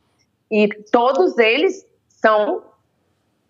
E 0.50 0.68
todos 0.90 1.36
eles 1.36 1.86
são 2.08 2.62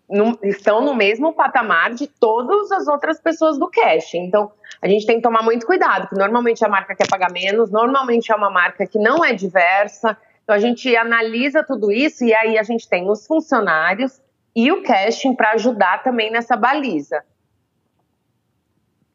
no, 0.09 0.37
estão 0.43 0.81
no 0.81 0.95
mesmo 0.95 1.33
patamar 1.33 1.93
de 1.93 2.07
todas 2.07 2.71
as 2.71 2.87
outras 2.87 3.19
pessoas 3.19 3.57
do 3.57 3.69
cash. 3.69 4.13
Então, 4.13 4.51
a 4.81 4.87
gente 4.87 5.05
tem 5.05 5.17
que 5.17 5.21
tomar 5.21 5.43
muito 5.43 5.65
cuidado, 5.65 6.07
porque 6.07 6.15
normalmente 6.15 6.63
a 6.63 6.69
marca 6.69 6.95
quer 6.95 7.07
pagar 7.07 7.31
menos, 7.31 7.71
normalmente 7.71 8.31
é 8.31 8.35
uma 8.35 8.49
marca 8.49 8.85
que 8.85 8.97
não 8.97 9.23
é 9.23 9.33
diversa. 9.33 10.17
Então, 10.43 10.55
a 10.55 10.59
gente 10.59 10.95
analisa 10.95 11.63
tudo 11.63 11.91
isso 11.91 12.23
e 12.23 12.33
aí 12.33 12.57
a 12.57 12.63
gente 12.63 12.87
tem 12.87 13.09
os 13.09 13.27
funcionários 13.27 14.21
e 14.55 14.71
o 14.71 14.81
casting 14.81 15.35
para 15.35 15.51
ajudar 15.51 16.03
também 16.03 16.31
nessa 16.31 16.55
baliza. 16.55 17.23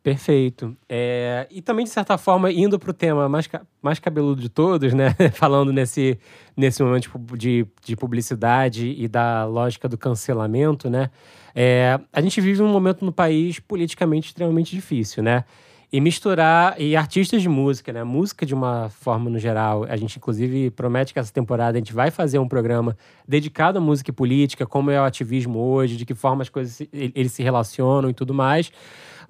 Perfeito. 0.02 0.76
É, 0.88 1.46
e 1.48 1.62
também, 1.62 1.84
de 1.84 1.90
certa 1.90 2.18
forma, 2.18 2.50
indo 2.50 2.76
para 2.76 2.90
o 2.90 2.92
tema 2.92 3.28
mais, 3.28 3.48
mais 3.80 4.00
cabeludo 4.00 4.42
de 4.42 4.48
todos, 4.48 4.92
né? 4.92 5.14
Falando 5.32 5.72
nesse, 5.72 6.18
nesse 6.56 6.82
momento 6.82 7.08
de, 7.38 7.64
de 7.84 7.94
publicidade 7.94 8.96
e 8.98 9.06
da 9.06 9.44
lógica 9.44 9.88
do 9.88 9.96
cancelamento, 9.96 10.90
né? 10.90 11.08
É, 11.54 12.00
a 12.12 12.20
gente 12.20 12.40
vive 12.40 12.60
um 12.62 12.68
momento 12.68 13.04
no 13.04 13.12
país 13.12 13.60
politicamente 13.60 14.28
extremamente 14.28 14.74
difícil, 14.74 15.22
né? 15.22 15.44
E 15.92 16.00
misturar, 16.00 16.80
e 16.80 16.96
artistas 16.96 17.40
de 17.40 17.48
música, 17.48 17.92
né? 17.92 18.02
Música 18.02 18.44
de 18.44 18.54
uma 18.54 18.88
forma 18.88 19.30
no 19.30 19.38
geral. 19.38 19.84
A 19.88 19.96
gente, 19.96 20.16
inclusive, 20.16 20.70
promete 20.72 21.12
que 21.12 21.20
essa 21.20 21.32
temporada 21.32 21.78
a 21.78 21.80
gente 21.80 21.92
vai 21.92 22.10
fazer 22.10 22.40
um 22.40 22.48
programa 22.48 22.96
dedicado 23.28 23.78
à 23.78 23.80
música 23.80 24.10
e 24.10 24.12
política, 24.12 24.66
como 24.66 24.90
é 24.90 25.00
o 25.00 25.04
ativismo 25.04 25.60
hoje, 25.60 25.96
de 25.96 26.04
que 26.04 26.14
forma 26.14 26.42
as 26.42 26.48
coisas 26.48 26.80
eles 26.92 27.30
se 27.30 27.42
relacionam 27.42 28.10
e 28.10 28.14
tudo 28.14 28.34
mais 28.34 28.72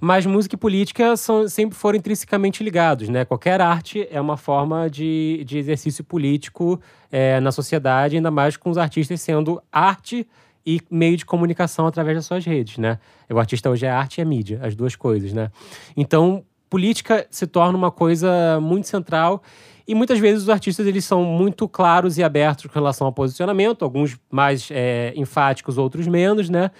mas 0.04 0.26
música 0.26 0.56
e 0.56 0.58
política 0.58 1.16
são, 1.16 1.46
sempre 1.48 1.78
foram 1.78 1.96
intrinsecamente 1.96 2.64
ligados, 2.64 3.08
né? 3.08 3.24
Qualquer 3.24 3.60
arte 3.60 4.08
é 4.10 4.20
uma 4.20 4.36
forma 4.36 4.90
de, 4.90 5.44
de 5.46 5.58
exercício 5.58 6.02
político 6.02 6.80
é, 7.12 7.38
na 7.38 7.52
sociedade, 7.52 8.16
ainda 8.16 8.28
mais 8.28 8.56
com 8.56 8.68
os 8.68 8.76
artistas 8.76 9.20
sendo 9.20 9.62
arte 9.70 10.26
e 10.66 10.80
meio 10.90 11.16
de 11.16 11.24
comunicação 11.24 11.86
através 11.86 12.16
das 12.16 12.26
suas 12.26 12.44
redes, 12.44 12.78
né? 12.78 12.98
O 13.30 13.38
artista 13.38 13.70
hoje 13.70 13.86
é 13.86 13.90
arte 13.90 14.18
e 14.18 14.22
é 14.22 14.24
mídia, 14.24 14.58
as 14.60 14.74
duas 14.74 14.96
coisas, 14.96 15.32
né? 15.32 15.52
Então, 15.96 16.44
política 16.68 17.24
se 17.30 17.46
torna 17.46 17.78
uma 17.78 17.92
coisa 17.92 18.58
muito 18.60 18.88
central 18.88 19.40
e 19.86 19.94
muitas 19.94 20.18
vezes 20.18 20.42
os 20.42 20.48
artistas 20.48 20.84
eles 20.84 21.04
são 21.04 21.22
muito 21.22 21.68
claros 21.68 22.18
e 22.18 22.24
abertos 22.24 22.66
com 22.66 22.74
relação 22.74 23.06
ao 23.06 23.12
posicionamento, 23.12 23.84
alguns 23.84 24.18
mais 24.28 24.68
é, 24.72 25.12
enfáticos, 25.14 25.78
outros 25.78 26.08
menos, 26.08 26.50
né? 26.50 26.72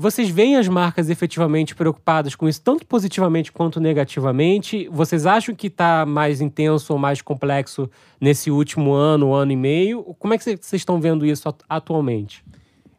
Vocês 0.00 0.30
veem 0.30 0.56
as 0.56 0.66
marcas 0.66 1.10
efetivamente 1.10 1.74
preocupadas 1.74 2.34
com 2.34 2.48
isso, 2.48 2.62
tanto 2.62 2.86
positivamente 2.86 3.52
quanto 3.52 3.78
negativamente? 3.78 4.88
Vocês 4.90 5.26
acham 5.26 5.54
que 5.54 5.66
está 5.66 6.06
mais 6.06 6.40
intenso 6.40 6.94
ou 6.94 6.98
mais 6.98 7.20
complexo 7.20 7.86
nesse 8.18 8.50
último 8.50 8.94
ano, 8.94 9.34
ano 9.34 9.52
e 9.52 9.56
meio? 9.56 10.02
Como 10.18 10.32
é 10.32 10.38
que 10.38 10.44
vocês 10.44 10.72
estão 10.72 10.98
vendo 10.98 11.26
isso 11.26 11.54
atualmente? 11.68 12.42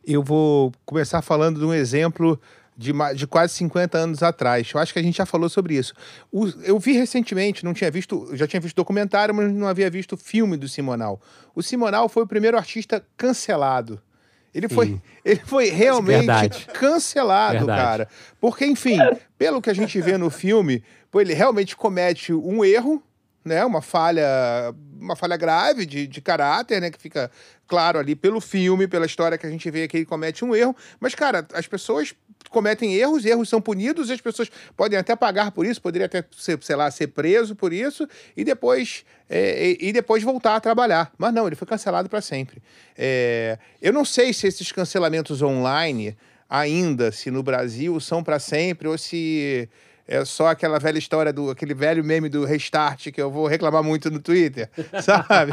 Eu 0.05 0.21
vou 0.21 0.71
começar 0.85 1.23
falando 1.23 1.59
de 1.59 1.65
um 1.65 1.73
exemplo 1.73 2.39
de, 2.77 2.93
de, 3.15 3.25
quase 3.25 3.55
50 3.55 3.97
anos 3.97 4.21
atrás. 4.21 4.69
Eu 4.71 4.79
acho 4.79 4.93
que 4.93 4.99
a 4.99 5.03
gente 5.03 5.17
já 5.17 5.25
falou 5.25 5.49
sobre 5.49 5.73
isso. 5.73 5.95
O, 6.31 6.45
eu 6.63 6.77
vi 6.77 6.91
recentemente, 6.91 7.65
não 7.65 7.73
tinha 7.73 7.89
visto, 7.89 8.29
já 8.33 8.45
tinha 8.45 8.61
visto 8.61 8.75
documentário, 8.75 9.33
mas 9.33 9.51
não 9.51 9.67
havia 9.67 9.89
visto 9.89 10.15
filme 10.15 10.55
do 10.55 10.69
Simonal. 10.69 11.19
O 11.55 11.63
Simonal 11.63 12.07
foi 12.07 12.21
o 12.21 12.27
primeiro 12.27 12.57
artista 12.57 13.03
cancelado 13.17 13.99
ele 14.53 14.67
foi, 14.67 14.99
ele 15.23 15.41
foi 15.45 15.69
realmente 15.69 16.25
Verdade. 16.25 16.67
cancelado, 16.73 17.59
Verdade. 17.59 17.81
cara. 17.81 18.07
Porque, 18.39 18.65
enfim, 18.65 18.97
pelo 19.37 19.61
que 19.61 19.69
a 19.69 19.73
gente 19.73 19.99
vê 20.01 20.17
no 20.17 20.29
filme, 20.29 20.83
ele 21.15 21.33
realmente 21.33 21.75
comete 21.75 22.33
um 22.33 22.63
erro, 22.63 23.01
né? 23.43 23.63
Uma 23.65 23.81
falha, 23.81 24.73
uma 24.99 25.15
falha 25.15 25.35
grave 25.35 25.85
de, 25.85 26.07
de 26.07 26.21
caráter, 26.21 26.79
né? 26.79 26.89
Que 26.89 26.99
fica 26.99 27.31
claro 27.67 27.99
ali 27.99 28.15
pelo 28.15 28.41
filme, 28.41 28.87
pela 28.87 29.05
história 29.05 29.37
que 29.37 29.45
a 29.45 29.49
gente 29.49 29.69
vê 29.71 29.87
que 29.87 29.97
ele 29.97 30.05
comete 30.05 30.43
um 30.43 30.55
erro. 30.55 30.75
Mas, 30.99 31.15
cara, 31.15 31.47
as 31.53 31.67
pessoas 31.67 32.13
cometem 32.49 32.95
erros, 32.95 33.25
erros 33.25 33.47
são 33.47 33.61
punidos, 33.61 34.09
e 34.09 34.13
as 34.13 34.21
pessoas 34.21 34.49
podem 34.75 34.99
até 34.99 35.15
pagar 35.15 35.51
por 35.51 35.65
isso, 35.65 35.81
poderia 35.81 36.05
até, 36.05 36.23
ser, 36.37 36.61
sei 36.61 36.75
lá, 36.75 36.91
ser 36.91 37.07
preso 37.07 37.55
por 37.55 37.71
isso, 37.71 38.07
e 38.35 38.43
depois, 38.43 39.05
é, 39.29 39.77
e, 39.79 39.93
depois 39.93 40.21
voltar 40.21 40.55
a 40.55 40.59
trabalhar. 40.59 41.11
Mas 41.17 41.33
não, 41.33 41.47
ele 41.47 41.55
foi 41.55 41.67
cancelado 41.67 42.09
para 42.09 42.21
sempre. 42.21 42.61
É, 42.97 43.57
eu 43.81 43.93
não 43.93 44.03
sei 44.03 44.33
se 44.33 44.47
esses 44.47 44.71
cancelamentos 44.71 45.41
online 45.41 46.17
ainda, 46.49 47.11
se 47.11 47.31
no 47.31 47.41
Brasil, 47.41 47.97
são 48.01 48.21
para 48.21 48.37
sempre, 48.37 48.87
ou 48.87 48.97
se 48.97 49.69
é 50.11 50.25
só 50.25 50.47
aquela 50.47 50.77
velha 50.77 50.97
história 50.97 51.31
do 51.31 51.49
aquele 51.49 51.73
velho 51.73 52.03
meme 52.03 52.27
do 52.27 52.43
restart 52.43 53.11
que 53.11 53.21
eu 53.21 53.31
vou 53.31 53.47
reclamar 53.47 53.81
muito 53.81 54.11
no 54.11 54.19
Twitter, 54.19 54.69
sabe? 55.01 55.51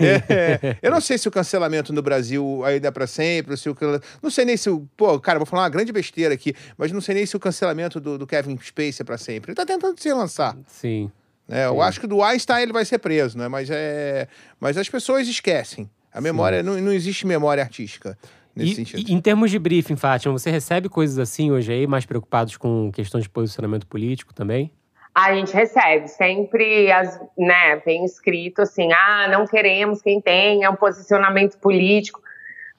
é, 0.00 0.78
eu 0.80 0.90
não 0.90 1.02
sei 1.02 1.18
se 1.18 1.28
o 1.28 1.30
cancelamento 1.30 1.92
no 1.92 2.00
Brasil 2.00 2.64
ainda 2.64 2.88
é 2.88 2.90
para 2.90 3.06
sempre, 3.06 3.58
se 3.58 3.68
o 3.68 3.76
não 4.22 4.30
sei 4.30 4.46
nem 4.46 4.56
se 4.56 4.70
o 4.70 4.88
pô, 4.96 5.20
cara, 5.20 5.38
vou 5.38 5.44
falar 5.44 5.64
uma 5.64 5.68
grande 5.68 5.92
besteira 5.92 6.32
aqui, 6.32 6.54
mas 6.78 6.90
não 6.92 7.00
sei 7.02 7.14
nem 7.14 7.26
se 7.26 7.36
o 7.36 7.40
cancelamento 7.40 8.00
do, 8.00 8.16
do 8.16 8.26
Kevin 8.26 8.56
Spacey 8.56 9.02
é 9.02 9.04
para 9.04 9.18
sempre. 9.18 9.50
Ele 9.50 9.56
tá 9.56 9.66
tentando 9.66 10.00
se 10.00 10.10
lançar. 10.14 10.56
Sim. 10.66 11.12
É, 11.46 11.66
eu 11.66 11.82
acho 11.82 12.00
que 12.00 12.06
do 12.06 12.22
Einstein 12.22 12.62
ele 12.62 12.72
vai 12.72 12.86
ser 12.86 12.96
preso, 12.96 13.36
né? 13.36 13.48
Mas 13.48 13.68
é, 13.70 14.28
mas 14.58 14.78
as 14.78 14.88
pessoas 14.88 15.28
esquecem. 15.28 15.90
A 16.10 16.22
memória 16.22 16.62
não, 16.62 16.80
não 16.80 16.92
existe 16.92 17.26
memória 17.26 17.62
artística 17.62 18.16
nesse 18.54 18.72
e, 18.72 18.74
sentido. 18.74 19.10
E, 19.10 19.12
em 19.12 19.20
termos 19.20 19.50
de 19.50 19.58
briefing, 19.58 19.96
Fátima, 19.96 20.36
você 20.36 20.50
recebe 20.50 20.88
coisas 20.88 21.18
assim 21.18 21.50
hoje 21.50 21.72
aí, 21.72 21.86
mais 21.86 22.06
preocupados 22.06 22.56
com 22.56 22.90
questões 22.92 23.24
de 23.24 23.30
posicionamento 23.30 23.86
político 23.86 24.32
também? 24.32 24.70
A 25.14 25.32
gente 25.32 25.54
recebe, 25.54 26.08
sempre 26.08 26.90
as, 26.90 27.20
né, 27.38 27.76
vem 27.86 28.04
escrito 28.04 28.62
assim, 28.62 28.92
ah, 28.92 29.28
não 29.28 29.46
queremos 29.46 30.02
quem 30.02 30.20
tenha 30.20 30.70
um 30.70 30.76
posicionamento 30.76 31.56
político. 31.58 32.20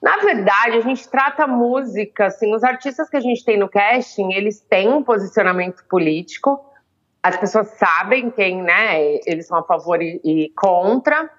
Na 0.02 0.18
verdade, 0.18 0.76
a 0.76 0.80
gente 0.82 1.08
trata 1.08 1.44
a 1.44 1.46
música, 1.46 2.26
assim, 2.26 2.54
os 2.54 2.62
artistas 2.62 3.08
que 3.08 3.16
a 3.16 3.20
gente 3.20 3.42
tem 3.42 3.58
no 3.58 3.68
casting, 3.68 4.32
eles 4.34 4.60
têm 4.60 4.88
um 4.88 5.02
posicionamento 5.02 5.82
político, 5.88 6.62
as 7.22 7.36
pessoas 7.38 7.68
sabem 7.78 8.30
quem, 8.30 8.62
né, 8.62 9.18
eles 9.26 9.46
são 9.46 9.58
a 9.58 9.62
favor 9.62 10.00
e, 10.02 10.20
e 10.22 10.52
contra, 10.54 11.30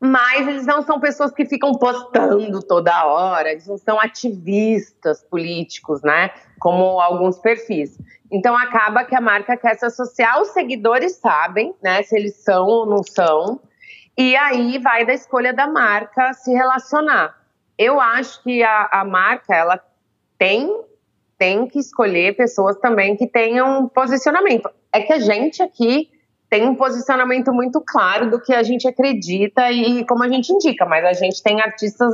mas 0.00 0.46
eles 0.46 0.66
não 0.66 0.82
são 0.82 1.00
pessoas 1.00 1.32
que 1.32 1.44
ficam 1.44 1.72
postando 1.72 2.62
toda 2.62 3.04
hora, 3.04 3.50
eles 3.50 3.66
não 3.66 3.76
são 3.76 4.00
ativistas 4.00 5.22
políticos, 5.22 6.02
né? 6.02 6.30
Como 6.60 7.00
alguns 7.00 7.38
perfis. 7.38 7.98
Então 8.30 8.56
acaba 8.56 9.04
que 9.04 9.16
a 9.16 9.20
marca 9.20 9.56
quer 9.56 9.76
se 9.76 9.86
associar, 9.86 10.40
os 10.40 10.48
seguidores 10.48 11.16
sabem, 11.16 11.74
né? 11.82 12.02
Se 12.02 12.16
eles 12.16 12.36
são 12.36 12.66
ou 12.66 12.86
não 12.86 13.02
são, 13.02 13.60
e 14.16 14.36
aí 14.36 14.78
vai 14.78 15.04
da 15.04 15.14
escolha 15.14 15.52
da 15.52 15.66
marca 15.66 16.32
se 16.32 16.52
relacionar. 16.52 17.36
Eu 17.76 18.00
acho 18.00 18.42
que 18.42 18.62
a, 18.62 18.88
a 18.90 19.04
marca 19.04 19.54
ela 19.54 19.80
tem 20.36 20.84
tem 21.38 21.68
que 21.68 21.78
escolher 21.78 22.36
pessoas 22.36 22.76
também 22.78 23.16
que 23.16 23.26
tenham 23.26 23.88
posicionamento. 23.88 24.68
É 24.92 25.00
que 25.00 25.12
a 25.12 25.20
gente 25.20 25.62
aqui 25.62 26.10
tem 26.48 26.66
um 26.66 26.74
posicionamento 26.74 27.52
muito 27.52 27.80
claro 27.80 28.30
do 28.30 28.40
que 28.40 28.54
a 28.54 28.62
gente 28.62 28.88
acredita 28.88 29.70
e 29.70 30.04
como 30.06 30.24
a 30.24 30.28
gente 30.28 30.50
indica, 30.52 30.86
mas 30.86 31.04
a 31.04 31.12
gente 31.12 31.42
tem 31.42 31.60
artistas 31.60 32.12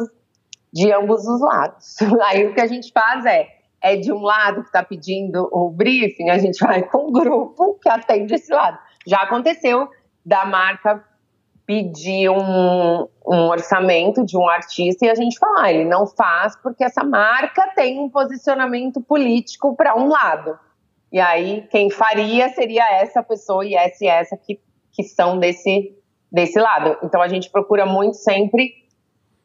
de 0.73 0.93
ambos 0.93 1.27
os 1.27 1.41
lados. 1.41 1.97
Aí 2.27 2.47
o 2.47 2.55
que 2.55 2.61
a 2.61 2.67
gente 2.67 2.91
faz 2.93 3.25
é, 3.25 3.49
é 3.81 3.97
de 3.97 4.13
um 4.13 4.23
lado 4.23 4.63
que 4.63 4.69
está 4.69 4.83
pedindo 4.83 5.49
o 5.53 5.71
briefing, 5.71 6.31
a 6.31 6.39
gente 6.39 6.59
vai 6.59 6.83
com 6.83 7.09
o 7.09 7.13
grupo 7.13 7.79
que 7.81 7.89
atende 7.89 8.35
esse 8.35 8.53
lado. 8.53 8.79
Já 9.07 9.19
aconteceu 9.19 9.89
da 10.27 10.45
marca 10.45 11.05
pedir 11.67 12.29
um, 12.29 13.09
um 13.27 13.49
orçamento 13.49 14.25
de 14.25 14.37
um 14.37 14.49
artista 14.49 15.07
e 15.07 15.11
a 15.11 15.15
gente 15.15 15.39
falar, 15.39 15.65
ah, 15.65 15.73
ele 15.73 15.85
não 15.85 16.07
faz 16.07 16.57
porque 16.57 16.85
essa 16.85 17.03
marca 17.03 17.73
tem 17.75 17.99
um 18.01 18.11
posicionamento 18.11 19.01
político 19.01 19.75
para 19.75 19.97
um 19.97 20.09
lado. 20.09 20.59
E 21.15 21.21
aí, 21.21 21.65
quem 21.71 21.91
faria 21.91 22.49
seria 22.49 22.85
essa 22.91 23.23
pessoa 23.23 23.65
e 23.65 23.73
essa 23.77 24.05
e 24.05 24.09
essa 24.09 24.37
que, 24.37 24.59
que 24.93 25.05
são 25.05 25.39
desse, 25.39 25.97
desse 26.31 26.59
lado. 26.59 26.99
Então, 27.05 27.23
a 27.23 27.29
gente 27.29 27.49
procura 27.51 27.87
muito 27.87 28.17
sempre 28.17 28.75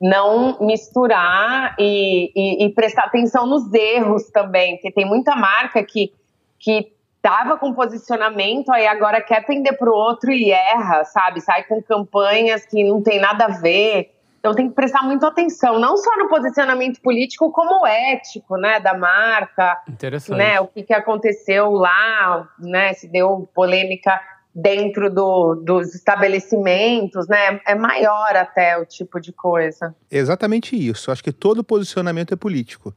não 0.01 0.57
misturar 0.61 1.75
e, 1.77 2.31
e, 2.35 2.65
e 2.65 2.73
prestar 2.73 3.03
atenção 3.03 3.45
nos 3.45 3.71
erros 3.71 4.31
também, 4.31 4.77
porque 4.77 4.91
tem 4.91 5.05
muita 5.05 5.35
marca 5.35 5.83
que, 5.83 6.11
que 6.57 6.91
tava 7.21 7.55
com 7.55 7.71
posicionamento, 7.71 8.71
aí 8.71 8.87
agora 8.87 9.21
quer 9.21 9.45
pender 9.45 9.77
pro 9.77 9.93
outro 9.93 10.31
e 10.31 10.49
erra, 10.49 11.03
sabe? 11.03 11.39
Sai 11.39 11.65
com 11.65 11.83
campanhas 11.83 12.65
que 12.65 12.83
não 12.83 13.03
tem 13.03 13.19
nada 13.19 13.45
a 13.45 13.59
ver. 13.59 14.09
Então 14.39 14.53
tem 14.53 14.69
que 14.69 14.75
prestar 14.75 15.03
muita 15.03 15.27
atenção, 15.27 15.79
não 15.79 15.97
só 15.97 16.17
no 16.17 16.29
posicionamento 16.29 17.01
político, 17.01 17.51
como 17.51 17.85
ético, 17.85 18.55
né, 18.57 18.79
da 18.79 18.97
marca. 18.97 19.77
Interessante. 19.87 20.37
Né, 20.37 20.59
o 20.59 20.67
que, 20.67 20.83
que 20.83 20.93
aconteceu 20.93 21.71
lá, 21.71 22.47
né, 22.57 22.93
se 22.93 23.07
deu 23.07 23.49
polêmica 23.53 24.19
dentro 24.55 25.13
do, 25.13 25.55
dos 25.55 25.93
estabelecimentos, 25.93 27.27
né? 27.27 27.61
É 27.67 27.75
maior 27.75 28.35
até 28.35 28.77
o 28.77 28.85
tipo 28.85 29.19
de 29.19 29.31
coisa. 29.31 29.95
Exatamente 30.09 30.75
isso. 30.75 31.11
Acho 31.11 31.23
que 31.23 31.31
todo 31.31 31.63
posicionamento 31.63 32.33
é 32.33 32.37
político. 32.37 32.93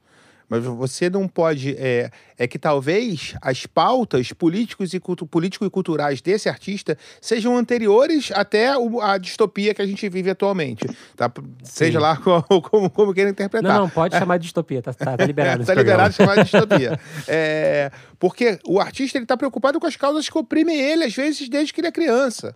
Mas 0.53 0.65
você 0.65 1.09
não 1.09 1.27
pode. 1.27 1.75
É, 1.79 2.11
é 2.37 2.47
que 2.47 2.59
talvez 2.59 3.35
as 3.41 3.65
pautas 3.65 4.35
políticos 4.35 4.93
e, 4.93 5.01
político 5.01 5.65
e 5.65 5.71
culturais 5.71 6.21
desse 6.21 6.47
artista 6.47 6.99
sejam 7.23 7.57
anteriores 7.57 8.31
até 8.35 8.77
o, 8.77 9.01
a 9.01 9.17
distopia 9.17 9.73
que 9.73 9.81
a 9.81 9.87
gente 9.87 10.07
vive 10.11 10.29
atualmente. 10.29 10.85
Tá? 11.17 11.33
Seja 11.63 11.99
lá 11.99 12.19
como, 12.19 12.43
como, 12.69 12.91
como 12.91 13.15
queira 13.15 13.31
interpretar. 13.31 13.73
Não, 13.73 13.85
não, 13.85 13.89
pode 13.89 14.15
chamar 14.15 14.37
de 14.37 14.43
distopia, 14.43 14.83
tá, 14.83 14.93
tá, 14.93 15.17
tá 15.17 15.25
liberado. 15.25 15.65
tá 15.65 15.73
liberado 15.73 16.13
chamar 16.13 16.35
de 16.35 16.43
distopia. 16.43 17.01
é, 17.27 17.91
porque 18.19 18.59
o 18.67 18.79
artista 18.79 19.17
ele 19.17 19.25
tá 19.25 19.39
preocupado 19.39 19.81
com 19.81 19.87
as 19.87 19.97
causas 19.97 20.29
que 20.29 20.37
oprimem 20.37 20.79
ele, 20.79 21.05
às 21.05 21.15
vezes, 21.15 21.49
desde 21.49 21.73
que 21.73 21.81
ele 21.81 21.89
é 21.89 21.93
criança. 21.93 22.55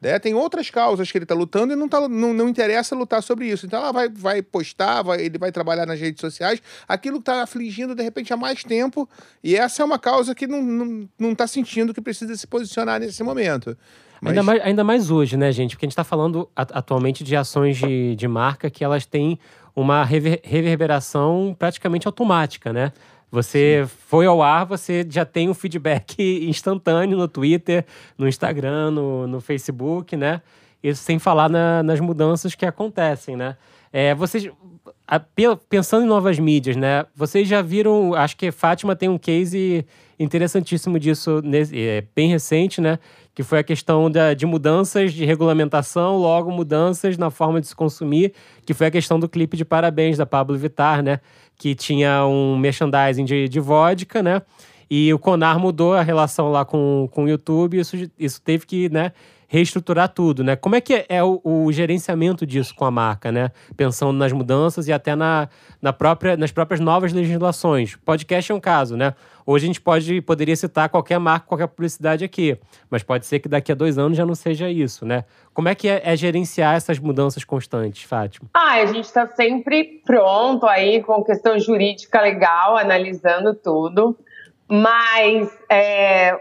Né? 0.00 0.18
Tem 0.18 0.34
outras 0.34 0.70
causas 0.70 1.10
que 1.10 1.18
ele 1.18 1.24
está 1.24 1.34
lutando 1.34 1.72
e 1.72 1.76
não, 1.76 1.88
tá, 1.88 2.08
não, 2.08 2.32
não 2.32 2.48
interessa 2.48 2.94
lutar 2.94 3.22
sobre 3.22 3.46
isso. 3.46 3.66
Então 3.66 3.80
ela 3.80 3.92
vai, 3.92 4.08
vai 4.08 4.42
postar, 4.42 5.02
vai, 5.02 5.20
ele 5.20 5.38
vai 5.38 5.50
trabalhar 5.50 5.86
nas 5.86 5.98
redes 5.98 6.20
sociais, 6.20 6.60
aquilo 6.86 7.16
que 7.16 7.22
está 7.22 7.42
afligindo 7.42 7.94
de 7.94 8.02
repente 8.02 8.32
há 8.32 8.36
mais 8.36 8.62
tempo, 8.62 9.08
e 9.42 9.56
essa 9.56 9.82
é 9.82 9.84
uma 9.84 9.98
causa 9.98 10.34
que 10.34 10.46
não 10.46 10.60
está 10.60 10.84
não, 10.84 11.08
não 11.18 11.34
tá 11.34 11.46
sentindo 11.46 11.94
que 11.94 12.00
precisa 12.00 12.36
se 12.36 12.46
posicionar 12.46 13.00
nesse 13.00 13.22
momento. 13.22 13.76
Mas... 14.20 14.30
Ainda, 14.30 14.42
mais, 14.42 14.62
ainda 14.62 14.84
mais 14.84 15.10
hoje, 15.10 15.36
né, 15.36 15.52
gente? 15.52 15.76
Porque 15.76 15.84
a 15.84 15.88
gente 15.88 15.92
está 15.92 16.04
falando 16.04 16.48
atualmente 16.56 17.22
de 17.22 17.36
ações 17.36 17.76
de, 17.76 18.16
de 18.16 18.28
marca 18.28 18.70
que 18.70 18.82
elas 18.82 19.04
têm 19.04 19.38
uma 19.76 20.04
rever, 20.04 20.40
reverberação 20.42 21.54
praticamente 21.58 22.06
automática, 22.06 22.72
né? 22.72 22.92
Você 23.34 23.84
Sim. 23.84 23.96
foi 24.06 24.26
ao 24.26 24.40
ar, 24.40 24.64
você 24.64 25.04
já 25.10 25.24
tem 25.24 25.48
um 25.50 25.54
feedback 25.54 26.22
instantâneo 26.48 27.18
no 27.18 27.26
Twitter, 27.26 27.84
no 28.16 28.28
Instagram, 28.28 28.92
no, 28.92 29.26
no 29.26 29.40
Facebook, 29.40 30.16
né? 30.16 30.40
Isso 30.80 31.02
sem 31.02 31.18
falar 31.18 31.50
na, 31.50 31.82
nas 31.82 31.98
mudanças 31.98 32.54
que 32.54 32.64
acontecem, 32.64 33.34
né? 33.34 33.56
É, 33.92 34.14
vocês, 34.14 34.48
a, 35.04 35.18
pensando 35.68 36.04
em 36.04 36.08
novas 36.08 36.38
mídias, 36.38 36.76
né? 36.76 37.06
Vocês 37.16 37.48
já 37.48 37.60
viram, 37.60 38.14
acho 38.14 38.36
que 38.36 38.52
Fátima 38.52 38.94
tem 38.94 39.08
um 39.08 39.18
case 39.18 39.84
interessantíssimo 40.16 40.96
disso, 41.00 41.42
é, 41.72 42.04
bem 42.14 42.28
recente, 42.28 42.80
né? 42.80 43.00
Que 43.34 43.42
foi 43.42 43.58
a 43.58 43.64
questão 43.64 44.08
da, 44.08 44.32
de 44.32 44.46
mudanças 44.46 45.12
de 45.12 45.24
regulamentação, 45.24 46.18
logo 46.18 46.52
mudanças 46.52 47.18
na 47.18 47.30
forma 47.30 47.60
de 47.60 47.66
se 47.66 47.74
consumir, 47.74 48.32
que 48.64 48.72
foi 48.72 48.86
a 48.86 48.90
questão 48.92 49.18
do 49.18 49.28
clipe 49.28 49.56
de 49.56 49.64
Parabéns 49.64 50.18
da 50.18 50.24
Pablo 50.24 50.56
Vittar, 50.56 51.02
né? 51.02 51.18
Que 51.56 51.74
tinha 51.74 52.26
um 52.26 52.56
merchandising 52.56 53.24
de, 53.24 53.48
de 53.48 53.60
vodka, 53.60 54.22
né? 54.22 54.42
E 54.90 55.12
o 55.12 55.18
Conar 55.18 55.58
mudou 55.58 55.94
a 55.94 56.02
relação 56.02 56.50
lá 56.50 56.64
com, 56.64 57.08
com 57.10 57.24
o 57.24 57.28
YouTube, 57.28 57.78
isso, 57.78 57.96
isso 58.18 58.40
teve 58.40 58.66
que, 58.66 58.88
né, 58.90 59.12
reestruturar 59.48 60.08
tudo, 60.08 60.42
né? 60.42 60.56
Como 60.56 60.74
é 60.74 60.80
que 60.80 61.06
é 61.08 61.22
o, 61.22 61.40
o, 61.44 61.72
gerenciamento 61.72 62.46
disso 62.46 62.74
com 62.74 62.84
a 62.84 62.90
marca, 62.90 63.30
né? 63.30 63.50
Pensando 63.76 64.12
nas 64.12 64.32
mudanças 64.32 64.88
e 64.88 64.92
até 64.92 65.14
na, 65.14 65.48
na 65.80 65.92
própria, 65.92 66.36
nas 66.36 66.50
próprias 66.50 66.80
novas 66.80 67.12
legislações. 67.12 67.96
Podcast 68.04 68.50
é 68.50 68.54
um 68.54 68.60
caso, 68.60 68.96
né? 68.96 69.14
Hoje 69.46 69.66
a 69.66 69.68
gente 69.68 69.80
pode, 69.80 70.20
poderia 70.22 70.56
citar 70.56 70.88
qualquer 70.88 71.18
marca, 71.18 71.46
qualquer 71.46 71.66
publicidade 71.66 72.24
aqui, 72.24 72.58
mas 72.88 73.02
pode 73.02 73.26
ser 73.26 73.40
que 73.40 73.48
daqui 73.48 73.70
a 73.70 73.74
dois 73.74 73.98
anos 73.98 74.16
já 74.16 74.24
não 74.24 74.34
seja 74.34 74.70
isso, 74.70 75.04
né? 75.04 75.24
Como 75.52 75.68
é 75.68 75.74
que 75.74 75.86
é, 75.86 76.00
é 76.02 76.16
gerenciar 76.16 76.76
essas 76.76 76.98
mudanças 76.98 77.44
constantes, 77.44 78.04
Fátima? 78.04 78.48
Ah, 78.54 78.80
a 78.80 78.86
gente 78.86 79.04
está 79.04 79.26
sempre 79.26 80.00
pronto 80.04 80.66
aí 80.66 81.02
com 81.02 81.22
questão 81.22 81.58
jurídica 81.58 82.20
legal, 82.22 82.76
analisando 82.76 83.54
tudo. 83.54 84.16
Mas, 84.66 85.50
é, 85.70 86.34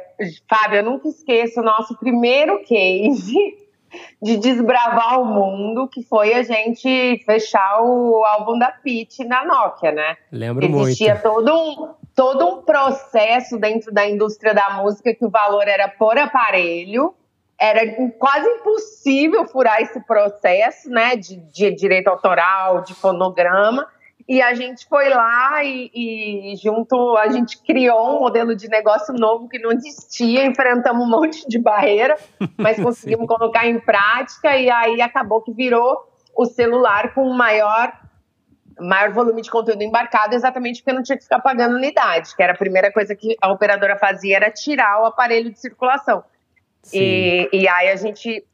Fábio, 0.50 0.78
eu 0.78 0.84
nunca 0.84 1.10
esqueço 1.10 1.60
o 1.60 1.64
nosso 1.64 1.98
primeiro 1.98 2.64
case 2.64 3.36
de 4.22 4.38
desbravar 4.38 5.20
o 5.20 5.26
mundo, 5.26 5.90
que 5.90 6.02
foi 6.04 6.34
a 6.34 6.44
gente 6.44 7.22
fechar 7.26 7.82
o 7.82 8.24
álbum 8.24 8.58
da 8.58 8.72
Pitty 8.72 9.26
na 9.26 9.46
Nokia, 9.46 9.92
né? 9.92 10.16
Lembro 10.32 10.66
Existia 10.66 11.16
muito. 11.16 11.24
todo 11.24 11.54
um, 11.54 11.94
todo 12.16 12.46
um 12.48 12.62
processo 12.62 13.58
dentro 13.58 13.92
da 13.92 14.08
indústria 14.08 14.54
da 14.54 14.82
música 14.82 15.14
que 15.14 15.26
o 15.26 15.30
valor 15.30 15.68
era 15.68 15.88
por 15.88 16.18
aparelho. 16.18 17.14
Era 17.60 17.82
quase 18.18 18.48
impossível 18.50 19.46
furar 19.46 19.82
esse 19.82 20.00
processo, 20.06 20.90
né? 20.90 21.16
De, 21.16 21.38
de 21.38 21.72
direito 21.72 22.08
autoral, 22.08 22.82
de 22.82 22.94
fonograma. 22.94 23.88
E 24.28 24.42
a 24.42 24.54
gente 24.54 24.88
foi 24.88 25.10
lá 25.10 25.64
e, 25.64 25.92
e, 25.94 26.56
junto 26.56 27.18
a 27.18 27.28
gente 27.28 27.62
criou 27.62 28.16
um 28.16 28.20
modelo 28.22 28.56
de 28.56 28.70
negócio 28.70 29.14
novo 29.14 29.50
que 29.50 29.60
não 29.60 29.72
existia, 29.72 30.46
enfrentamos 30.46 31.06
um 31.06 31.10
monte 31.10 31.48
de 31.48 31.60
barreira, 31.60 32.18
mas 32.58 32.80
conseguimos 32.82 33.28
colocar 33.28 33.68
em 33.68 33.80
prática 33.80 34.56
e 34.56 34.70
aí 34.70 35.02
acabou 35.02 35.42
que 35.42 35.52
virou 35.52 36.08
o 36.36 36.46
celular 36.46 37.14
com 37.14 37.24
o 37.24 37.34
maior 37.34 37.92
maior 38.80 39.12
volume 39.12 39.42
de 39.42 39.50
conteúdo 39.50 39.82
embarcado, 39.84 40.36
exatamente 40.36 40.82
porque 40.82 40.94
não 40.94 41.04
tinha 41.04 41.18
que 41.18 41.24
ficar 41.24 41.40
pagando 41.40 41.76
unidade, 41.76 42.36
que 42.36 42.42
era 42.42 42.54
a 42.54 42.58
primeira 42.58 42.92
coisa 42.92 43.16
que 43.16 43.36
a 43.42 43.52
operadora 43.52 43.98
fazia 43.98 44.36
era 44.36 44.52
tirar 44.52 45.02
o 45.02 45.06
aparelho 45.06 45.52
de 45.52 45.60
circulação. 45.60 46.24
E, 46.94 47.50
e 47.54 47.68
aí 47.68 47.90
a 47.90 47.96
gente 47.96 48.46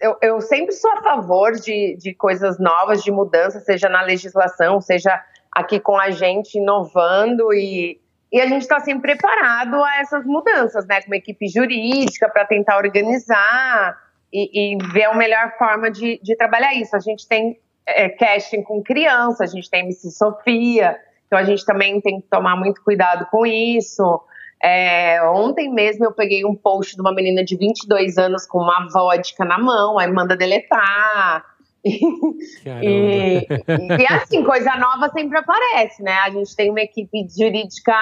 eu, 0.00 0.16
eu 0.22 0.40
sempre 0.40 0.72
sou 0.72 0.90
a 0.92 1.02
favor 1.02 1.52
de, 1.52 1.96
de 1.96 2.14
coisas 2.14 2.58
novas, 2.58 3.02
de 3.02 3.10
mudança, 3.10 3.60
seja 3.60 3.88
na 3.88 4.00
legislação, 4.00 4.80
seja 4.80 5.22
aqui 5.52 5.78
com 5.78 5.98
a 5.98 6.10
gente 6.10 6.56
inovando 6.56 7.52
e, 7.52 8.00
e 8.32 8.40
a 8.40 8.46
gente 8.46 8.62
está 8.62 8.80
sempre 8.80 9.14
preparado 9.14 9.82
a 9.84 10.00
essas 10.00 10.24
mudanças, 10.24 10.86
né? 10.86 11.02
Com 11.02 11.08
uma 11.08 11.16
equipe 11.16 11.46
jurídica 11.48 12.28
para 12.30 12.46
tentar 12.46 12.78
organizar 12.78 13.98
e, 14.32 14.74
e, 14.74 14.78
ver 14.92 15.04
a 15.04 15.14
melhor 15.14 15.52
forma 15.58 15.90
de, 15.90 16.18
de 16.22 16.36
trabalhar 16.36 16.72
isso. 16.74 16.96
A 16.96 17.00
gente 17.00 17.28
tem 17.28 17.58
é, 17.96 18.08
casting 18.08 18.62
com 18.62 18.82
criança, 18.82 19.44
a 19.44 19.46
gente 19.46 19.68
tem 19.70 19.84
MC 19.84 20.10
Sofia, 20.10 20.96
então 21.26 21.38
a 21.38 21.44
gente 21.44 21.64
também 21.64 22.00
tem 22.00 22.20
que 22.20 22.26
tomar 22.28 22.56
muito 22.56 22.82
cuidado 22.82 23.26
com 23.30 23.46
isso. 23.46 24.20
É, 24.62 25.22
ontem 25.22 25.72
mesmo 25.72 26.04
eu 26.04 26.12
peguei 26.12 26.44
um 26.44 26.54
post 26.54 26.94
de 26.94 27.00
uma 27.00 27.14
menina 27.14 27.42
de 27.42 27.56
22 27.56 28.18
anos 28.18 28.46
com 28.46 28.58
uma 28.58 28.88
vodka 28.92 29.44
na 29.44 29.58
mão, 29.58 29.98
aí 29.98 30.10
manda 30.10 30.36
deletar. 30.36 31.44
e, 31.82 33.46
e 33.48 34.06
assim, 34.12 34.44
coisa 34.44 34.76
nova 34.76 35.08
sempre 35.08 35.38
aparece, 35.38 36.02
né? 36.02 36.12
A 36.24 36.30
gente 36.30 36.54
tem 36.54 36.68
uma 36.70 36.80
equipe 36.80 37.26
jurídica 37.34 37.94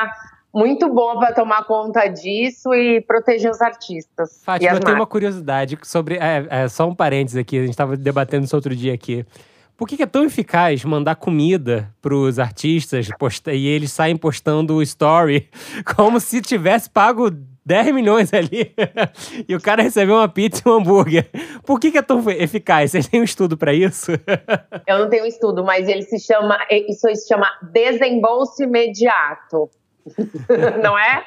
muito 0.52 0.92
boa 0.92 1.18
para 1.18 1.32
tomar 1.32 1.64
conta 1.64 2.08
disso 2.08 2.74
e 2.74 3.00
proteger 3.02 3.50
os 3.50 3.60
artistas. 3.60 4.42
Fátima, 4.44 4.72
eu 4.72 4.80
tenho 4.80 4.96
uma 4.96 5.06
curiosidade 5.06 5.78
sobre. 5.84 6.16
É, 6.16 6.46
é, 6.50 6.68
só 6.68 6.88
um 6.88 6.94
parênteses 6.94 7.36
aqui, 7.36 7.58
a 7.58 7.60
gente 7.60 7.70
estava 7.70 7.96
debatendo 7.96 8.44
isso 8.44 8.56
outro 8.56 8.74
dia 8.74 8.94
aqui. 8.94 9.24
Por 9.78 9.86
que, 9.86 10.02
é 10.02 10.06
tão 10.06 10.24
eficaz 10.24 10.84
mandar 10.84 11.14
comida 11.14 11.94
pros 12.02 12.40
artistas 12.40 13.08
posta, 13.16 13.52
e 13.52 13.64
eles 13.64 13.92
saem 13.92 14.16
postando 14.16 14.74
o 14.74 14.82
story 14.82 15.48
como 15.96 16.18
se 16.18 16.42
tivesse 16.42 16.90
pago 16.90 17.30
10 17.64 17.94
milhões 17.94 18.34
ali 18.34 18.74
e 19.48 19.54
o 19.54 19.60
cara 19.60 19.80
recebeu 19.80 20.16
uma 20.16 20.28
pizza 20.28 20.62
e 20.66 20.68
um 20.68 20.78
hambúrguer? 20.78 21.30
Por 21.64 21.78
que, 21.78 21.92
que 21.92 21.98
é 21.98 22.02
tão 22.02 22.28
eficaz? 22.28 22.90
Vocês 22.90 23.06
têm 23.06 23.20
um 23.20 23.24
estudo 23.24 23.56
para 23.56 23.72
isso? 23.72 24.10
Eu 24.84 24.98
não 24.98 25.08
tenho 25.08 25.24
estudo, 25.24 25.62
mas 25.62 25.86
ele 25.86 26.02
se 26.02 26.18
chama, 26.18 26.58
isso 26.68 27.06
se 27.14 27.28
chama 27.28 27.48
desembolso 27.70 28.60
imediato. 28.64 29.70
não 30.82 30.98
é? 30.98 31.24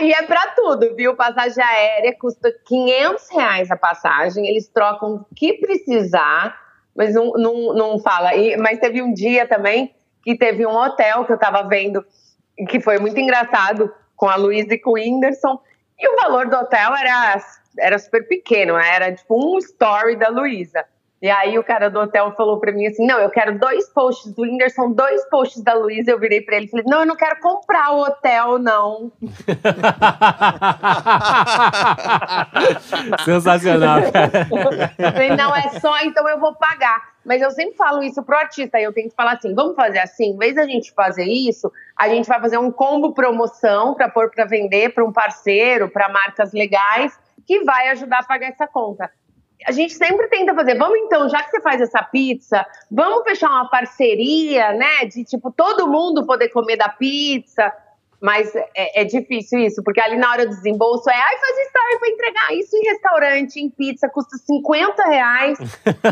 E 0.00 0.12
é 0.12 0.22
para 0.22 0.54
tudo, 0.56 0.96
viu? 0.96 1.14
Passagem 1.14 1.62
aérea 1.62 2.16
custa 2.18 2.52
500 2.66 3.28
reais 3.30 3.70
a 3.70 3.76
passagem, 3.76 4.48
eles 4.48 4.66
trocam 4.66 5.24
o 5.30 5.34
que 5.36 5.52
precisar 5.54 6.69
mas 7.00 7.14
não, 7.14 7.32
não, 7.32 7.72
não 7.72 7.98
fala. 7.98 8.34
E, 8.34 8.58
mas 8.58 8.78
teve 8.78 9.00
um 9.00 9.14
dia 9.14 9.48
também 9.48 9.94
que 10.22 10.36
teve 10.36 10.66
um 10.66 10.76
hotel 10.76 11.24
que 11.24 11.32
eu 11.32 11.38
tava 11.38 11.66
vendo, 11.66 12.04
que 12.68 12.78
foi 12.78 12.98
muito 12.98 13.18
engraçado, 13.18 13.90
com 14.14 14.28
a 14.28 14.36
Luísa 14.36 14.74
e 14.74 14.78
com 14.78 14.90
o 14.90 14.94
Whindersson, 14.94 15.58
e 15.98 16.06
o 16.06 16.20
valor 16.20 16.46
do 16.46 16.56
hotel 16.56 16.94
era, 16.94 17.42
era 17.78 17.98
super 17.98 18.28
pequeno, 18.28 18.76
era 18.76 19.14
tipo 19.14 19.34
um 19.34 19.56
story 19.56 20.14
da 20.16 20.28
Luísa. 20.28 20.84
E 21.22 21.28
aí 21.28 21.58
o 21.58 21.64
cara 21.64 21.90
do 21.90 22.00
hotel 22.00 22.32
falou 22.34 22.58
para 22.58 22.72
mim 22.72 22.86
assim: 22.86 23.06
não, 23.06 23.18
eu 23.18 23.28
quero 23.28 23.58
dois 23.58 23.86
posts 23.90 24.32
do 24.32 24.40
Whindersson, 24.40 24.92
dois 24.92 25.22
posts 25.28 25.62
da 25.62 25.74
Luísa. 25.74 26.10
Eu 26.10 26.18
virei 26.18 26.40
para 26.40 26.56
ele 26.56 26.64
e 26.64 26.70
falei: 26.70 26.86
não, 26.88 27.00
eu 27.00 27.06
não 27.06 27.14
quero 27.14 27.38
comprar 27.40 27.92
o 27.92 28.00
hotel, 28.00 28.58
não. 28.58 29.12
Sensacional, 33.22 34.00
cara. 34.10 34.46
falei, 35.12 35.36
não, 35.36 35.54
é 35.54 35.68
só, 35.78 36.00
então 36.00 36.26
eu 36.26 36.40
vou 36.40 36.54
pagar. 36.54 37.10
Mas 37.22 37.42
eu 37.42 37.50
sempre 37.50 37.76
falo 37.76 38.02
isso 38.02 38.22
pro 38.22 38.38
artista, 38.38 38.80
eu 38.80 38.94
tenho 38.94 39.10
que 39.10 39.14
falar 39.14 39.32
assim: 39.32 39.54
vamos 39.54 39.76
fazer 39.76 39.98
assim, 39.98 40.30
em 40.30 40.38
vez 40.38 40.54
da 40.54 40.64
gente 40.64 40.90
fazer 40.94 41.26
isso, 41.26 41.70
a 41.98 42.08
gente 42.08 42.26
vai 42.26 42.40
fazer 42.40 42.56
um 42.56 42.72
combo 42.72 43.12
promoção 43.12 43.94
para 43.94 44.08
pôr 44.08 44.30
para 44.30 44.46
vender 44.46 44.94
para 44.94 45.04
um 45.04 45.12
parceiro, 45.12 45.90
para 45.90 46.08
marcas 46.08 46.54
legais, 46.54 47.12
que 47.46 47.62
vai 47.62 47.90
ajudar 47.90 48.20
a 48.20 48.24
pagar 48.24 48.48
essa 48.48 48.66
conta 48.66 49.10
a 49.66 49.72
gente 49.72 49.94
sempre 49.94 50.28
tenta 50.28 50.54
fazer, 50.54 50.76
vamos 50.76 50.98
então, 50.98 51.28
já 51.28 51.42
que 51.42 51.50
você 51.50 51.60
faz 51.60 51.80
essa 51.80 52.02
pizza, 52.02 52.66
vamos 52.90 53.24
fechar 53.24 53.48
uma 53.50 53.68
parceria, 53.68 54.72
né? 54.72 55.04
De 55.04 55.24
tipo, 55.24 55.50
todo 55.50 55.88
mundo 55.88 56.26
poder 56.26 56.48
comer 56.48 56.76
da 56.76 56.88
pizza. 56.88 57.72
Mas 58.20 58.54
é, 58.54 59.00
é 59.00 59.04
difícil 59.04 59.58
isso, 59.60 59.82
porque 59.82 59.98
ali 59.98 60.16
na 60.18 60.30
hora 60.30 60.44
do 60.44 60.50
desembolso 60.50 61.08
é, 61.08 61.14
ai, 61.14 61.38
faz 61.38 61.58
story 61.66 61.98
pra 61.98 62.08
entregar 62.08 62.52
isso 62.52 62.76
em 62.76 62.84
restaurante, 62.90 63.56
em 63.56 63.70
pizza, 63.70 64.10
custa 64.10 64.36
50 64.36 65.02
reais. 65.04 65.58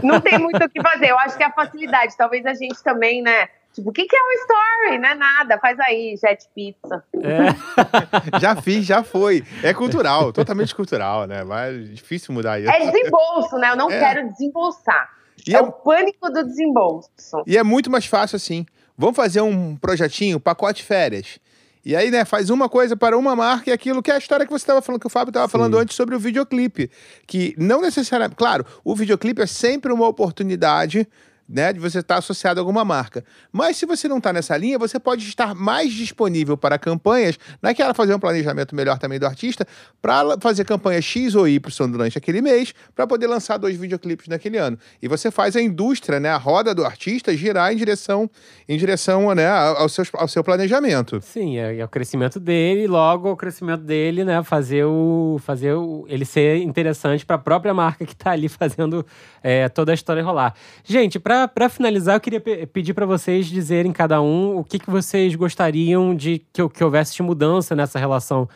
Não 0.02 0.18
tem 0.18 0.38
muito 0.38 0.64
o 0.64 0.70
que 0.70 0.80
fazer. 0.80 1.10
Eu 1.10 1.18
acho 1.18 1.36
que 1.36 1.42
é 1.42 1.46
a 1.46 1.52
facilidade. 1.52 2.16
Talvez 2.16 2.46
a 2.46 2.54
gente 2.54 2.82
também, 2.82 3.20
né? 3.20 3.48
Tipo, 3.78 3.90
o 3.90 3.92
que, 3.92 4.06
que 4.06 4.16
é 4.16 4.18
um 4.20 4.32
story? 4.42 4.98
Não 4.98 5.08
é 5.08 5.14
nada, 5.14 5.56
faz 5.58 5.78
aí, 5.78 6.16
jet 6.20 6.44
pizza. 6.52 7.04
É. 7.14 7.54
já 8.40 8.56
fiz, 8.56 8.84
já 8.84 9.04
foi. 9.04 9.44
É 9.62 9.72
cultural, 9.72 10.32
totalmente 10.32 10.74
cultural, 10.74 11.28
né? 11.28 11.44
Mas 11.44 11.76
é 11.76 11.78
difícil 11.92 12.34
mudar 12.34 12.58
isso. 12.60 12.68
É 12.68 12.90
desembolso, 12.90 13.56
né? 13.56 13.70
Eu 13.70 13.76
não 13.76 13.88
É. 13.88 13.98
quero 14.00 14.28
desembolsar. 14.32 15.10
E 15.46 15.54
é 15.54 15.58
é- 15.58 15.62
o 15.62 15.70
pânico 15.70 16.28
do 16.28 16.42
desembolso. 16.44 17.08
E 17.46 17.56
é 17.56 17.62
muito 17.62 17.88
mais 17.88 18.04
fácil 18.04 18.34
assim. 18.34 18.66
Vamos 18.96 19.14
fazer 19.14 19.42
um 19.42 19.76
projetinho, 19.76 20.40
pacote 20.40 20.82
férias. 20.82 21.38
E 21.84 21.94
aí, 21.94 22.10
né, 22.10 22.24
faz 22.24 22.50
uma 22.50 22.68
coisa 22.68 22.96
para 22.96 23.16
uma 23.16 23.36
marca 23.36 23.70
e 23.70 23.72
aquilo 23.72 24.02
que 24.02 24.10
é 24.10 24.14
a 24.14 24.18
história 24.18 24.44
que 24.44 24.50
você 24.50 24.64
estava 24.64 24.82
falando, 24.82 25.00
que 25.00 25.06
o 25.06 25.10
Fábio 25.10 25.30
estava 25.30 25.46
falando 25.46 25.78
antes 25.78 25.94
sobre 25.94 26.16
o 26.16 26.18
videoclipe. 26.18 26.90
Que 27.28 27.54
não 27.56 27.80
necessariamente. 27.80 28.34
Claro, 28.36 28.66
o 28.84 28.96
videoclipe 28.96 29.40
é 29.40 29.46
sempre 29.46 29.92
uma 29.92 30.08
oportunidade. 30.08 31.06
Né, 31.48 31.72
de 31.72 31.80
você 31.80 32.00
estar 32.00 32.18
associado 32.18 32.60
a 32.60 32.62
alguma 32.62 32.84
marca. 32.84 33.24
Mas 33.50 33.78
se 33.78 33.86
você 33.86 34.06
não 34.06 34.18
está 34.18 34.34
nessa 34.34 34.54
linha, 34.54 34.78
você 34.78 35.00
pode 35.00 35.26
estar 35.26 35.54
mais 35.54 35.94
disponível 35.94 36.58
para 36.58 36.78
campanhas, 36.78 37.38
naquela 37.62 37.94
fazer 37.94 38.14
um 38.14 38.18
planejamento 38.18 38.76
melhor 38.76 38.98
também 38.98 39.18
do 39.18 39.24
artista, 39.24 39.66
para 40.02 40.38
fazer 40.40 40.66
campanha 40.66 41.00
X 41.00 41.34
ou 41.34 41.48
Y 41.48 41.90
durante 41.90 42.18
aquele 42.18 42.42
mês, 42.42 42.74
para 42.94 43.06
poder 43.06 43.26
lançar 43.28 43.56
dois 43.56 43.78
videoclipes 43.78 44.28
naquele 44.28 44.58
ano. 44.58 44.78
E 45.00 45.08
você 45.08 45.30
faz 45.30 45.56
a 45.56 45.62
indústria, 45.62 46.20
né, 46.20 46.28
a 46.28 46.36
roda 46.36 46.74
do 46.74 46.84
artista 46.84 47.34
girar 47.34 47.72
em 47.72 47.76
direção, 47.76 48.28
em 48.68 48.76
direção 48.76 49.34
né, 49.34 49.48
ao, 49.48 49.88
seu, 49.88 50.04
ao 50.14 50.28
seu 50.28 50.44
planejamento. 50.44 51.18
Sim, 51.22 51.58
é, 51.58 51.78
é 51.78 51.84
o 51.84 51.88
crescimento 51.88 52.38
dele, 52.38 52.86
logo 52.86 53.30
o 53.30 53.36
crescimento 53.36 53.82
dele, 53.82 54.24
né? 54.24 54.42
Fazer 54.42 54.84
o. 54.84 55.40
Fazer 55.44 55.74
o, 55.74 56.04
ele 56.08 56.24
ser 56.24 56.58
interessante 56.58 57.24
para 57.24 57.36
a 57.36 57.38
própria 57.38 57.72
marca 57.72 58.04
que 58.04 58.14
tá 58.14 58.32
ali 58.32 58.48
fazendo 58.50 59.06
é, 59.42 59.68
toda 59.68 59.92
a 59.92 59.94
história 59.94 60.22
rolar. 60.22 60.54
Gente, 60.84 61.18
para 61.18 61.37
finalizar, 61.70 62.16
eu 62.16 62.20
queria 62.20 62.40
pe- 62.40 62.66
pedir 62.66 62.94
para 62.94 63.04
vocês 63.06 63.46
dizerem 63.46 63.92
cada 63.92 64.20
um 64.20 64.56
o 64.56 64.64
que, 64.64 64.78
que 64.78 64.90
vocês 64.90 65.34
gostariam 65.34 66.14
de 66.14 66.38
que, 66.52 66.66
que 66.68 66.82
houvesse 66.82 67.14
de 67.14 67.22
mudança 67.22 67.76
nessa 67.76 67.98
relação 67.98 68.48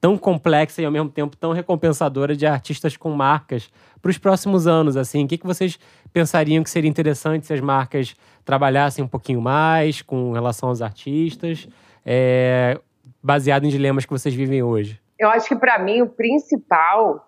tão 0.00 0.16
complexa 0.16 0.80
e 0.82 0.84
ao 0.84 0.90
mesmo 0.90 1.10
tempo 1.10 1.36
tão 1.36 1.52
recompensadora 1.52 2.34
de 2.34 2.46
artistas 2.46 2.96
com 2.96 3.10
marcas 3.10 3.70
para 4.00 4.10
os 4.10 4.18
próximos 4.18 4.66
anos, 4.66 4.96
assim. 4.96 5.24
O 5.24 5.28
que, 5.28 5.38
que 5.38 5.46
vocês 5.46 5.78
pensariam 6.12 6.62
que 6.62 6.70
seria 6.70 6.90
interessante 6.90 7.46
se 7.46 7.52
as 7.52 7.60
marcas 7.60 8.14
trabalhassem 8.44 9.04
um 9.04 9.08
pouquinho 9.08 9.40
mais 9.40 10.02
com 10.02 10.32
relação 10.32 10.68
aos 10.68 10.82
artistas, 10.82 11.68
é, 12.04 12.78
baseado 13.22 13.64
em 13.64 13.68
dilemas 13.68 14.04
que 14.04 14.12
vocês 14.12 14.34
vivem 14.34 14.62
hoje? 14.62 15.00
Eu 15.18 15.28
acho 15.30 15.48
que 15.48 15.56
para 15.56 15.78
mim 15.78 16.02
o 16.02 16.08
principal 16.08 17.26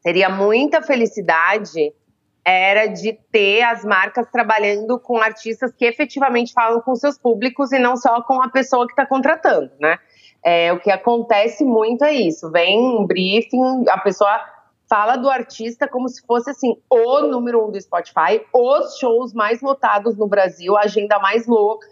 seria 0.00 0.30
muita 0.30 0.80
felicidade 0.80 1.92
era 2.44 2.86
de 2.86 3.12
ter 3.30 3.62
as 3.62 3.84
marcas 3.84 4.26
trabalhando 4.30 4.98
com 4.98 5.18
artistas 5.18 5.72
que 5.72 5.84
efetivamente 5.84 6.52
falam 6.52 6.80
com 6.80 6.94
seus 6.94 7.18
públicos 7.18 7.72
e 7.72 7.78
não 7.78 7.96
só 7.96 8.22
com 8.22 8.42
a 8.42 8.48
pessoa 8.48 8.86
que 8.86 8.92
está 8.92 9.06
contratando, 9.06 9.70
né? 9.78 9.98
É, 10.42 10.72
o 10.72 10.80
que 10.80 10.90
acontece 10.90 11.64
muito 11.64 12.04
é 12.04 12.12
isso. 12.14 12.50
Vem 12.50 12.78
um 12.78 13.06
briefing, 13.06 13.84
a 13.88 13.98
pessoa 13.98 14.40
fala 14.88 15.16
do 15.16 15.28
artista 15.28 15.86
como 15.86 16.08
se 16.08 16.24
fosse 16.26 16.50
assim 16.50 16.76
o 16.88 17.20
número 17.20 17.64
um 17.64 17.70
do 17.70 17.80
Spotify, 17.80 18.42
os 18.52 18.98
shows 18.98 19.34
mais 19.34 19.60
lotados 19.60 20.16
no 20.16 20.26
Brasil, 20.26 20.76
a 20.76 20.80
agenda 20.80 21.18
mais 21.18 21.46
louca. 21.46 21.86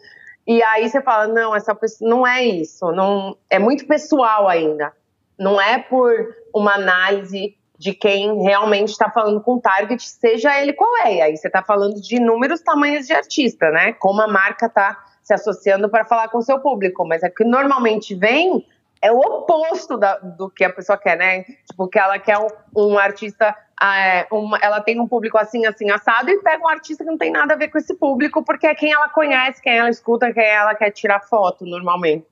E 0.47 0.63
aí 0.63 0.89
você 0.89 1.03
fala, 1.03 1.29
não, 1.29 1.55
essa 1.55 1.75
pessoa 1.75 2.09
não 2.09 2.27
é 2.27 2.43
isso, 2.43 2.91
não 2.91 3.37
é 3.51 3.59
muito 3.59 3.87
pessoal 3.87 4.49
ainda. 4.49 4.93
Não 5.39 5.61
é 5.61 5.79
por 5.79 6.11
uma 6.55 6.75
análise 6.75 7.58
de 7.79 7.95
quem 7.95 8.43
realmente 8.43 8.89
está 8.89 9.09
falando 9.09 9.41
com 9.41 9.59
target, 9.61 10.03
seja 10.03 10.61
ele 10.61 10.73
qual 10.73 10.97
é. 10.99 11.15
E 11.15 11.23
aí 11.23 11.37
você 11.37 11.47
está 11.47 11.63
falando 11.63 12.01
de 12.01 12.17
inúmeros 12.17 12.61
tamanhos 12.61 13.07
de 13.07 13.13
artista, 13.13 13.71
né? 13.71 13.93
Como 13.93 14.21
a 14.21 14.27
marca 14.27 14.67
está 14.67 14.99
se 15.23 15.33
associando 15.33 15.89
para 15.89 16.05
falar 16.05 16.29
com 16.29 16.39
o 16.39 16.43
seu 16.43 16.59
público. 16.59 17.07
Mas 17.07 17.23
é 17.23 17.31
que 17.31 17.45
normalmente 17.45 18.15
vem 18.15 18.67
é 19.01 19.13
o 19.13 19.19
oposto 19.19 19.97
da- 19.97 20.19
do 20.19 20.51
que 20.51 20.65
a 20.65 20.73
pessoa 20.73 20.99
quer, 20.99 21.17
né? 21.17 21.45
Tipo, 21.71 21.87
que 21.87 21.99
ela 21.99 22.19
quer 22.19 22.37
um, 22.39 22.49
um 22.77 22.99
artista, 22.99 23.55
ah, 23.81 23.97
é, 23.97 24.27
uma- 24.29 24.59
ela 24.61 24.81
tem 24.81 24.99
um 25.01 25.07
público 25.07 25.39
assim, 25.39 25.65
assim, 25.67 25.89
assado, 25.89 26.29
e 26.31 26.43
pega 26.43 26.65
um 26.65 26.69
artista 26.69 27.05
que 27.05 27.11
não 27.11 27.17
tem 27.17 27.31
nada 27.31 27.55
a 27.55 27.57
ver 27.57 27.69
com 27.69 27.79
esse 27.79 27.95
público, 27.95 28.43
porque 28.45 28.67
é 28.67 28.75
quem 28.75 28.93
ela 28.93 29.09
conhece, 29.09 29.63
quem 29.63 29.79
ela 29.79 29.89
escuta, 29.89 30.33
quem 30.33 30.45
ela 30.45 30.75
quer 30.75 30.91
tirar 30.91 31.21
foto, 31.21 31.65
normalmente. 31.65 32.27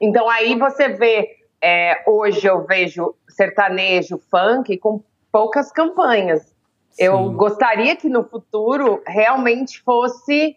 Então 0.00 0.30
aí 0.30 0.54
você 0.56 0.88
vê, 0.90 1.28
é, 1.62 2.02
hoje 2.06 2.46
eu 2.46 2.64
vejo 2.64 3.14
sertanejo, 3.28 4.18
funk 4.30 4.76
com 4.78 5.02
poucas 5.30 5.70
campanhas. 5.70 6.54
Eu 6.98 7.16
Sim. 7.16 7.36
gostaria 7.36 7.96
que 7.96 8.08
no 8.08 8.24
futuro 8.24 9.02
realmente 9.06 9.82
fosse, 9.82 10.56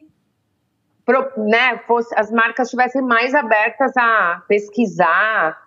né, 1.38 1.78
fosse 1.80 2.14
as 2.18 2.32
marcas 2.32 2.68
estivessem 2.68 3.02
mais 3.02 3.36
abertas 3.36 3.91
a 3.97 4.43
pesquisar, 4.47 5.58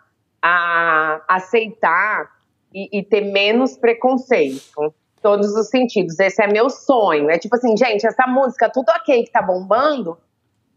a 0.41 1.22
aceitar 1.28 2.30
e, 2.72 2.99
e 2.99 3.03
ter 3.03 3.20
menos 3.20 3.76
preconceito. 3.76 4.95
Todos 5.20 5.55
os 5.55 5.68
sentidos. 5.68 6.18
Esse 6.18 6.43
é 6.43 6.49
meu 6.49 6.68
sonho. 6.68 7.30
É 7.30 7.39
tipo 7.39 7.55
assim, 7.55 7.76
gente, 7.76 8.05
essa 8.05 8.26
música 8.26 8.68
tudo 8.68 8.89
ok 8.91 9.22
que 9.22 9.30
tá 9.30 9.41
bombando, 9.41 10.18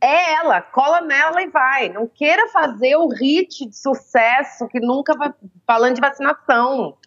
é 0.05 0.33
ela, 0.35 0.61
cola 0.61 1.01
nela 1.01 1.41
e 1.41 1.47
vai. 1.49 1.89
Não 1.89 2.07
queira 2.07 2.47
fazer 2.49 2.95
o 2.95 3.07
hit 3.07 3.65
de 3.65 3.75
sucesso 3.77 4.67
que 4.67 4.79
nunca 4.79 5.15
vai. 5.17 5.33
Falando 5.65 5.95
de 5.95 6.01
vacinação. 6.01 6.97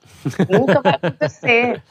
nunca 0.49 0.81
vai 0.81 0.95
acontecer. 0.95 1.83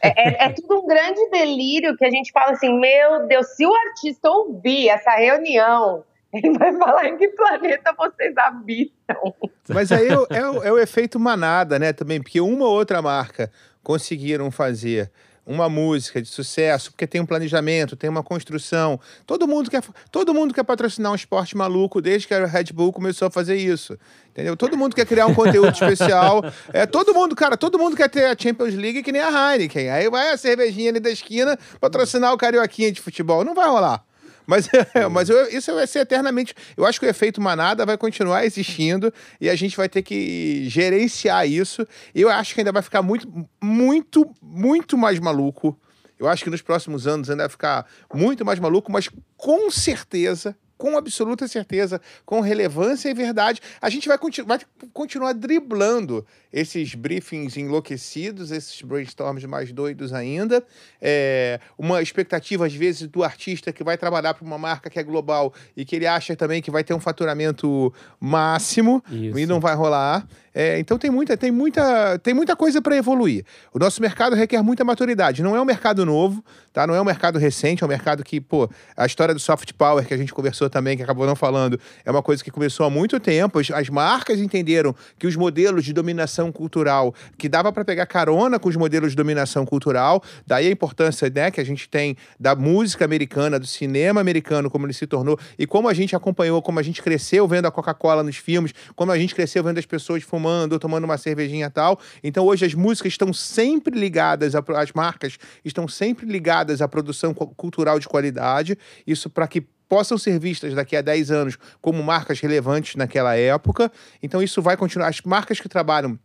É, 0.00 0.44
é- 0.44 0.46
é 0.46 0.48
tudo 0.50 0.80
um 0.82 0.86
grande 0.86 1.28
delírio 1.30 1.96
que 1.96 2.04
a 2.04 2.10
gente 2.10 2.30
fala 2.30 2.52
assim: 2.52 2.78
meu 2.78 3.26
Deus, 3.26 3.46
se 3.56 3.66
o 3.66 3.74
artista 3.74 4.28
ouvir 4.30 4.88
essa 4.88 5.10
reunião, 5.12 6.04
ele 6.32 6.56
vai 6.58 6.76
falar 6.76 7.06
em 7.06 7.16
que 7.16 7.28
planeta 7.28 7.94
vocês 7.96 8.36
habitam. 8.36 9.34
Mas 9.68 9.90
aí 9.90 10.08
é, 10.08 10.12
é 10.12 10.68
é 10.68 10.72
o 10.72 10.78
efeito 10.78 11.18
manada, 11.18 11.78
né, 11.78 11.92
também, 11.92 12.20
porque 12.22 12.40
uma 12.40 12.64
ou 12.66 12.72
outra 12.72 13.00
marca 13.00 13.50
conseguiram 13.82 14.50
fazer 14.50 15.10
uma 15.46 15.68
música 15.68 16.22
de 16.22 16.28
sucesso, 16.28 16.90
porque 16.90 17.06
tem 17.06 17.20
um 17.20 17.26
planejamento, 17.26 17.96
tem 17.96 18.08
uma 18.08 18.22
construção. 18.22 18.98
Todo 19.26 19.46
mundo 19.46 19.70
quer, 19.70 19.82
todo 20.10 20.32
mundo 20.32 20.54
quer 20.54 20.64
patrocinar 20.64 21.12
um 21.12 21.14
esporte 21.14 21.56
maluco 21.56 22.00
desde 22.00 22.28
que 22.28 22.34
a 22.34 22.46
Red 22.46 22.72
Bull 22.72 22.92
começou 22.92 23.28
a 23.28 23.30
fazer 23.30 23.56
isso. 23.56 23.98
Entendeu? 24.30 24.56
Todo 24.56 24.76
mundo 24.76 24.96
quer 24.96 25.06
criar 25.06 25.26
um 25.26 25.34
conteúdo 25.34 25.72
especial. 25.72 26.42
É, 26.72 26.86
todo 26.86 27.14
mundo, 27.14 27.36
cara, 27.36 27.56
todo 27.56 27.78
mundo 27.78 27.96
quer 27.96 28.08
ter 28.08 28.24
a 28.24 28.36
Champions 28.36 28.74
League 28.74 29.02
que 29.02 29.12
nem 29.12 29.20
a 29.20 29.52
Heineken. 29.52 29.90
Aí 29.90 30.10
vai 30.10 30.30
a 30.30 30.36
cervejinha 30.36 30.90
ali 30.90 31.00
da 31.00 31.10
esquina 31.10 31.58
patrocinar 31.80 32.32
o 32.32 32.38
carioquinha 32.38 32.90
de 32.90 33.00
futebol. 33.00 33.44
Não 33.44 33.54
vai 33.54 33.68
rolar. 33.68 34.04
Mas, 34.46 34.68
mas 35.10 35.28
eu- 35.30 35.48
isso 35.48 35.72
vai 35.74 35.86
ser 35.86 36.00
eternamente. 36.00 36.54
Eu 36.76 36.84
acho 36.84 37.00
que 37.00 37.06
o 37.06 37.08
efeito 37.08 37.40
manada 37.40 37.86
vai 37.86 37.96
continuar 37.96 38.44
existindo 38.44 39.12
e 39.40 39.48
a 39.48 39.54
gente 39.56 39.76
vai 39.76 39.88
ter 39.88 40.02
que 40.02 40.68
gerenciar 40.68 41.48
isso. 41.48 41.86
E 42.14 42.20
eu 42.20 42.28
acho 42.28 42.54
que 42.54 42.60
ainda 42.60 42.72
vai 42.72 42.82
ficar 42.82 43.02
muito, 43.02 43.26
muito, 43.62 44.30
muito 44.42 44.98
mais 44.98 45.18
maluco. 45.18 45.78
Eu 46.18 46.28
acho 46.28 46.44
que 46.44 46.50
nos 46.50 46.62
próximos 46.62 47.06
anos 47.06 47.28
ainda 47.28 47.42
vai 47.44 47.50
ficar 47.50 47.86
muito 48.12 48.44
mais 48.44 48.58
maluco, 48.60 48.90
mas 48.92 49.08
com 49.36 49.70
certeza, 49.70 50.56
com 50.76 50.96
absoluta 50.96 51.46
certeza, 51.46 52.00
com 52.24 52.40
relevância 52.40 53.08
e 53.08 53.14
verdade, 53.14 53.60
a 53.80 53.88
gente 53.88 54.08
vai, 54.08 54.18
continu 54.18 54.46
vai 54.46 54.58
continuar 54.92 55.32
driblando 55.32 56.26
esses 56.52 56.94
briefings 56.94 57.56
enlouquecidos, 57.56 58.50
esses 58.50 58.80
brainstorms 58.82 59.44
mais 59.44 59.72
doidos 59.72 60.12
ainda. 60.12 60.64
É, 61.00 61.58
uma 61.78 62.00
expectativa, 62.00 62.66
às 62.66 62.74
vezes, 62.74 63.08
do 63.08 63.24
artista 63.24 63.72
que 63.72 63.82
vai 63.82 63.98
trabalhar 63.98 64.34
para 64.34 64.44
uma 64.44 64.58
marca 64.58 64.88
que 64.88 64.98
é 64.98 65.02
global 65.02 65.52
e 65.76 65.84
que 65.84 65.96
ele 65.96 66.06
acha 66.06 66.36
também 66.36 66.62
que 66.62 66.70
vai 66.70 66.84
ter 66.84 66.94
um 66.94 67.00
faturamento 67.00 67.92
máximo 68.20 69.02
Isso. 69.10 69.38
e 69.38 69.46
não 69.46 69.60
vai 69.60 69.74
rolar. 69.74 70.26
É, 70.54 70.78
então 70.78 70.96
tem 70.96 71.10
muita, 71.10 71.36
tem 71.36 71.50
muita, 71.50 72.18
tem 72.20 72.32
muita 72.32 72.54
coisa 72.54 72.80
para 72.80 72.96
evoluir. 72.96 73.44
O 73.72 73.78
nosso 73.78 74.00
mercado 74.00 74.36
requer 74.36 74.62
muita 74.62 74.84
maturidade. 74.84 75.42
Não 75.42 75.56
é 75.56 75.60
um 75.60 75.64
mercado 75.64 76.06
novo, 76.06 76.44
tá? 76.72 76.86
Não 76.86 76.94
é 76.94 77.00
um 77.00 77.04
mercado 77.04 77.38
recente, 77.38 77.82
é 77.82 77.86
um 77.86 77.88
mercado 77.88 78.22
que, 78.22 78.40
pô, 78.40 78.70
a 78.96 79.04
história 79.04 79.34
do 79.34 79.40
soft 79.40 79.72
power 79.72 80.06
que 80.06 80.14
a 80.14 80.16
gente 80.16 80.32
conversou 80.32 80.70
também, 80.70 80.96
que 80.96 81.02
acabou 81.02 81.26
não 81.26 81.34
falando, 81.34 81.78
é 82.04 82.10
uma 82.10 82.22
coisa 82.22 82.42
que 82.44 82.52
começou 82.52 82.86
há 82.86 82.90
muito 82.90 83.18
tempo. 83.18 83.58
As, 83.58 83.70
as 83.72 83.88
marcas 83.88 84.38
entenderam 84.38 84.94
que 85.18 85.26
os 85.26 85.34
modelos 85.34 85.84
de 85.84 85.92
dominação 85.92 86.52
cultural, 86.52 87.12
que 87.36 87.48
dava 87.48 87.72
para 87.72 87.84
pegar 87.84 88.06
carona 88.06 88.58
com 88.58 88.68
os 88.68 88.76
modelos 88.76 89.10
de 89.10 89.16
dominação 89.16 89.66
cultural, 89.66 90.22
daí 90.46 90.68
a 90.68 90.70
importância 90.70 91.28
né, 91.34 91.50
que 91.50 91.60
a 91.60 91.64
gente 91.64 91.88
tem 91.88 92.16
da 92.38 92.54
música 92.54 93.04
americana, 93.04 93.58
do 93.58 93.66
cinema 93.66 94.20
americano, 94.20 94.70
como 94.70 94.86
ele 94.86 94.92
se 94.92 95.06
tornou, 95.06 95.36
e 95.58 95.66
como 95.66 95.88
a 95.88 95.94
gente 95.94 96.14
acompanhou, 96.14 96.62
como 96.62 96.78
a 96.78 96.82
gente 96.82 97.02
cresceu 97.02 97.48
vendo 97.48 97.66
a 97.66 97.72
Coca-Cola 97.72 98.22
nos 98.22 98.36
filmes, 98.36 98.72
como 98.94 99.10
a 99.10 99.18
gente 99.18 99.34
cresceu 99.34 99.64
vendo 99.64 99.78
as 99.78 99.86
pessoas 99.86 100.22
fumando, 100.22 100.43
tomando 100.78 101.04
uma 101.04 101.18
cervejinha 101.18 101.70
tal. 101.70 101.98
Então 102.22 102.44
hoje 102.44 102.64
as 102.66 102.74
músicas 102.74 103.12
estão 103.12 103.32
sempre 103.32 103.98
ligadas, 103.98 104.54
a, 104.54 104.62
as 104.76 104.92
marcas 104.92 105.38
estão 105.64 105.88
sempre 105.88 106.26
ligadas 106.26 106.80
à 106.82 106.88
produção 106.88 107.34
cultural 107.34 107.98
de 107.98 108.08
qualidade, 108.08 108.78
isso 109.06 109.30
para 109.30 109.46
que 109.46 109.66
possam 109.88 110.18
ser 110.18 110.38
vistas 110.38 110.74
daqui 110.74 110.96
a 110.96 111.02
10 111.02 111.30
anos 111.30 111.58
como 111.80 112.02
marcas 112.02 112.40
relevantes 112.40 112.96
naquela 112.96 113.36
época. 113.36 113.92
Então 114.22 114.42
isso 114.42 114.60
vai 114.62 114.76
continuar. 114.76 115.08
As 115.08 115.20
marcas 115.22 115.60
que 115.60 115.68
trabalham 115.68 116.18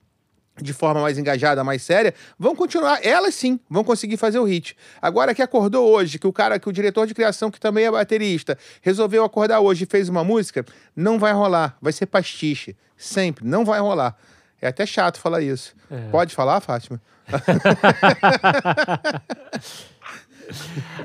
de 0.61 0.73
forma 0.73 1.01
mais 1.01 1.17
engajada, 1.17 1.63
mais 1.63 1.81
séria, 1.81 2.13
vão 2.37 2.55
continuar, 2.55 2.99
elas 3.05 3.33
sim, 3.35 3.59
vão 3.69 3.83
conseguir 3.83 4.17
fazer 4.17 4.39
o 4.39 4.43
hit. 4.43 4.75
Agora 5.01 5.33
que 5.33 5.41
acordou 5.41 5.89
hoje, 5.89 6.19
que 6.19 6.27
o 6.27 6.33
cara, 6.33 6.59
que 6.59 6.69
o 6.69 6.71
diretor 6.71 7.07
de 7.07 7.13
criação, 7.13 7.51
que 7.51 7.59
também 7.59 7.85
é 7.85 7.91
baterista, 7.91 8.57
resolveu 8.81 9.23
acordar 9.23 9.59
hoje 9.59 9.83
e 9.83 9.87
fez 9.87 10.09
uma 10.09 10.23
música, 10.23 10.65
não 10.95 11.19
vai 11.19 11.33
rolar, 11.33 11.77
vai 11.81 11.93
ser 11.93 12.05
pastiche, 12.05 12.75
sempre, 12.97 13.45
não 13.45 13.65
vai 13.65 13.79
rolar. 13.79 14.15
É 14.61 14.67
até 14.67 14.85
chato 14.85 15.19
falar 15.19 15.41
isso. 15.41 15.73
É. 15.89 16.09
Pode 16.09 16.35
falar, 16.35 16.59
Fátima? 16.59 17.01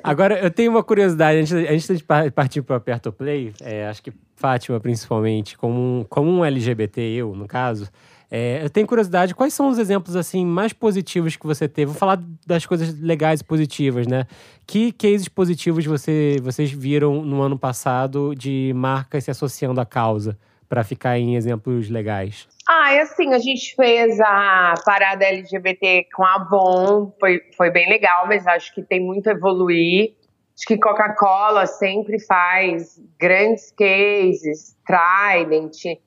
Agora, 0.03 0.39
eu 0.39 0.51
tenho 0.51 0.71
uma 0.71 0.83
curiosidade, 0.83 1.39
antes, 1.39 1.53
antes 1.53 1.99
de 1.99 2.05
partir 2.33 2.63
para 2.63 2.75
o 2.75 2.77
Aperto 2.77 3.13
Play, 3.13 3.53
é, 3.61 3.87
acho 3.87 4.03
que 4.03 4.13
Fátima, 4.35 4.81
principalmente, 4.81 5.57
como 5.57 5.81
um, 5.81 6.05
como 6.05 6.31
um 6.31 6.45
LGBT, 6.45 7.01
eu, 7.01 7.35
no 7.35 7.47
caso, 7.47 7.89
é, 8.37 8.65
eu 8.65 8.69
tenho 8.69 8.85
curiosidade, 8.85 9.33
quais 9.33 9.55
são 9.55 9.69
os 9.69 9.79
exemplos 9.79 10.17
assim 10.17 10.45
mais 10.45 10.73
positivos 10.73 11.37
que 11.37 11.47
você 11.47 11.69
teve? 11.69 11.93
Vou 11.93 11.95
falar 11.95 12.21
das 12.45 12.67
coisas 12.67 12.99
legais 13.01 13.39
e 13.39 13.45
positivas, 13.45 14.09
né? 14.09 14.27
Que 14.67 14.91
cases 14.91 15.29
positivos 15.29 15.87
você, 15.87 16.39
vocês 16.43 16.69
viram 16.73 17.23
no 17.23 17.41
ano 17.43 17.57
passado 17.57 18.35
de 18.35 18.73
marcas 18.75 19.23
se 19.23 19.31
associando 19.31 19.81
à 19.81 19.87
causa, 19.87 20.37
para 20.69 20.83
ficar 20.83 21.17
em 21.17 21.37
exemplos 21.37 21.89
legais? 21.89 22.49
Ah, 22.69 22.93
é 22.93 23.03
assim, 23.03 23.33
a 23.33 23.39
gente 23.39 23.77
fez 23.77 24.19
a 24.19 24.75
parada 24.85 25.25
LGBT 25.25 26.09
com 26.13 26.25
a 26.25 26.35
Avon, 26.35 27.13
foi, 27.21 27.41
foi 27.57 27.71
bem 27.71 27.89
legal, 27.89 28.27
mas 28.27 28.45
acho 28.49 28.75
que 28.75 28.83
tem 28.83 28.99
muito 28.99 29.29
a 29.29 29.33
evoluir. 29.33 30.13
Acho 30.57 30.67
que 30.67 30.77
Coca-Cola 30.77 31.67
sempre 31.67 32.19
faz 32.19 33.01
grandes 33.17 33.71
cases, 33.71 34.77
Trident. 34.85 36.01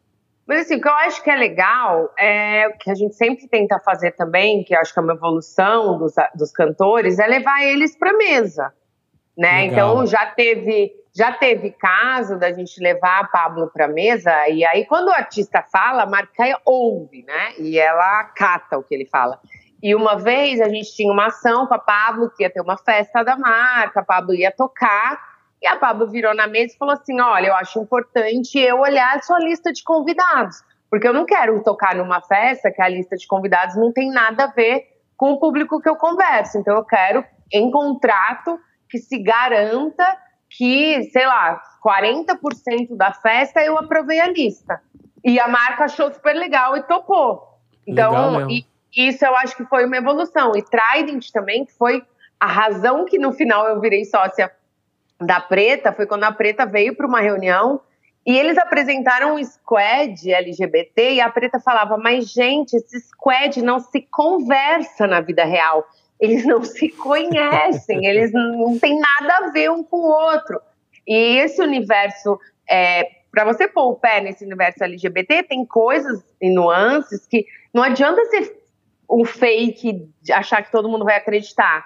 Mas 0.47 0.61
assim, 0.61 0.75
o 0.75 0.81
que 0.81 0.87
eu 0.87 0.93
acho 0.93 1.21
que 1.21 1.29
é 1.29 1.35
legal 1.35 2.09
é 2.17 2.69
o 2.69 2.77
que 2.77 2.89
a 2.89 2.95
gente 2.95 3.13
sempre 3.15 3.47
tenta 3.49 3.77
fazer 3.79 4.11
também, 4.11 4.63
que 4.63 4.73
eu 4.73 4.79
acho 4.79 4.93
que 4.93 4.99
é 4.99 5.01
uma 5.03 5.13
evolução 5.13 5.97
dos, 5.97 6.13
dos 6.33 6.51
cantores, 6.53 7.19
é 7.19 7.27
levar 7.27 7.61
eles 7.63 7.97
para 7.97 8.13
mesa, 8.13 8.73
né? 9.37 9.65
Então 9.65 10.05
já 10.05 10.25
teve 10.27 10.95
já 11.13 11.31
teve 11.31 11.71
caso 11.71 12.37
da 12.37 12.53
gente 12.53 12.79
levar 12.79 13.21
a 13.21 13.27
Pablo 13.27 13.71
para 13.73 13.87
mesa 13.87 14.47
e 14.47 14.63
aí 14.63 14.85
quando 14.85 15.07
o 15.07 15.13
artista 15.13 15.63
fala, 15.63 16.03
a 16.03 16.05
marca 16.05 16.43
ouve, 16.63 17.23
né? 17.23 17.53
E 17.59 17.77
ela 17.77 18.23
cata 18.35 18.77
o 18.77 18.83
que 18.83 18.95
ele 18.95 19.05
fala. 19.05 19.39
E 19.81 19.93
uma 19.93 20.15
vez 20.17 20.61
a 20.61 20.69
gente 20.69 20.95
tinha 20.95 21.11
uma 21.11 21.27
ação 21.27 21.67
com 21.67 21.73
a 21.73 21.79
Pablo 21.79 22.29
que 22.29 22.43
ia 22.43 22.49
ter 22.49 22.61
uma 22.61 22.77
festa 22.77 23.21
da 23.21 23.35
marca, 23.35 23.99
a 23.99 24.05
Pablo 24.05 24.33
ia 24.33 24.51
tocar 24.51 25.36
e 25.61 25.67
a 25.67 25.75
Pablo 25.75 26.07
virou 26.07 26.35
na 26.35 26.47
mesa 26.47 26.73
e 26.73 26.77
falou 26.77 26.93
assim: 26.93 27.19
"Olha, 27.19 27.47
eu 27.47 27.55
acho 27.55 27.79
importante 27.79 28.59
eu 28.59 28.79
olhar 28.79 29.15
a 29.15 29.21
sua 29.21 29.39
lista 29.39 29.71
de 29.71 29.83
convidados, 29.83 30.63
porque 30.89 31.07
eu 31.07 31.13
não 31.13 31.25
quero 31.25 31.63
tocar 31.63 31.95
numa 31.95 32.21
festa 32.21 32.71
que 32.71 32.81
a 32.81 32.87
lista 32.87 33.15
de 33.15 33.27
convidados 33.27 33.75
não 33.75 33.91
tem 33.91 34.11
nada 34.11 34.45
a 34.45 34.51
ver 34.51 34.85
com 35.15 35.31
o 35.31 35.39
público 35.39 35.81
que 35.81 35.89
eu 35.89 35.95
converso. 35.95 36.57
Então 36.57 36.75
eu 36.75 36.85
quero 36.85 37.23
em 37.51 37.71
contrato 37.71 38.59
que 38.89 38.97
se 38.97 39.17
garanta 39.21 40.17
que, 40.49 41.03
sei 41.11 41.25
lá, 41.25 41.61
40% 41.85 42.95
da 42.95 43.11
festa 43.11 43.61
eu 43.63 43.77
aprovei 43.77 44.19
a 44.19 44.27
lista. 44.27 44.81
E 45.23 45.39
a 45.39 45.47
marca 45.47 45.85
achou 45.85 46.13
super 46.13 46.33
legal 46.35 46.77
e 46.77 46.83
topou. 46.83 47.59
Então, 47.85 48.49
e, 48.49 48.65
isso 48.95 49.25
eu 49.25 49.35
acho 49.35 49.55
que 49.55 49.65
foi 49.65 49.85
uma 49.85 49.97
evolução. 49.97 50.53
E 50.55 50.63
Trident 50.63 51.31
também, 51.31 51.65
que 51.65 51.73
foi 51.73 52.03
a 52.39 52.47
razão 52.47 53.05
que 53.05 53.17
no 53.17 53.33
final 53.33 53.67
eu 53.67 53.81
virei 53.81 54.05
sócia 54.05 54.51
da 55.19 55.39
Preta, 55.39 55.91
foi 55.91 56.05
quando 56.05 56.23
a 56.23 56.31
Preta 56.31 56.65
veio 56.65 56.95
para 56.95 57.07
uma 57.07 57.21
reunião 57.21 57.81
e 58.25 58.37
eles 58.37 58.57
apresentaram 58.57 59.35
um 59.35 59.43
squad 59.43 60.31
LGBT 60.31 61.13
e 61.13 61.21
a 61.21 61.29
Preta 61.29 61.59
falava: 61.59 61.97
Mas, 61.97 62.31
gente, 62.31 62.75
esse 62.75 62.99
squad 62.99 63.61
não 63.61 63.79
se 63.79 64.01
conversa 64.01 65.07
na 65.07 65.21
vida 65.21 65.43
real 65.45 65.85
eles 66.19 66.45
não 66.45 66.63
se 66.63 66.89
conhecem, 66.89 68.05
eles 68.05 68.31
não 68.31 68.77
têm 68.79 68.99
nada 68.99 69.37
a 69.37 69.51
ver 69.51 69.71
um 69.71 69.83
com 69.83 69.97
o 69.97 70.09
outro. 70.09 70.59
E 71.07 71.37
esse 71.37 71.61
universo, 71.61 72.39
é, 72.69 73.07
para 73.31 73.45
você 73.45 73.67
pôr 73.67 73.91
o 73.91 73.95
pé 73.95 74.19
nesse 74.19 74.43
universo 74.43 74.83
LGBT, 74.83 75.43
tem 75.43 75.65
coisas 75.65 76.23
e 76.41 76.49
nuances 76.49 77.25
que 77.25 77.45
não 77.73 77.83
adianta 77.83 78.23
ser 78.25 78.57
um 79.09 79.23
fake, 79.23 80.09
achar 80.31 80.63
que 80.63 80.71
todo 80.71 80.89
mundo 80.89 81.05
vai 81.05 81.15
acreditar. 81.15 81.85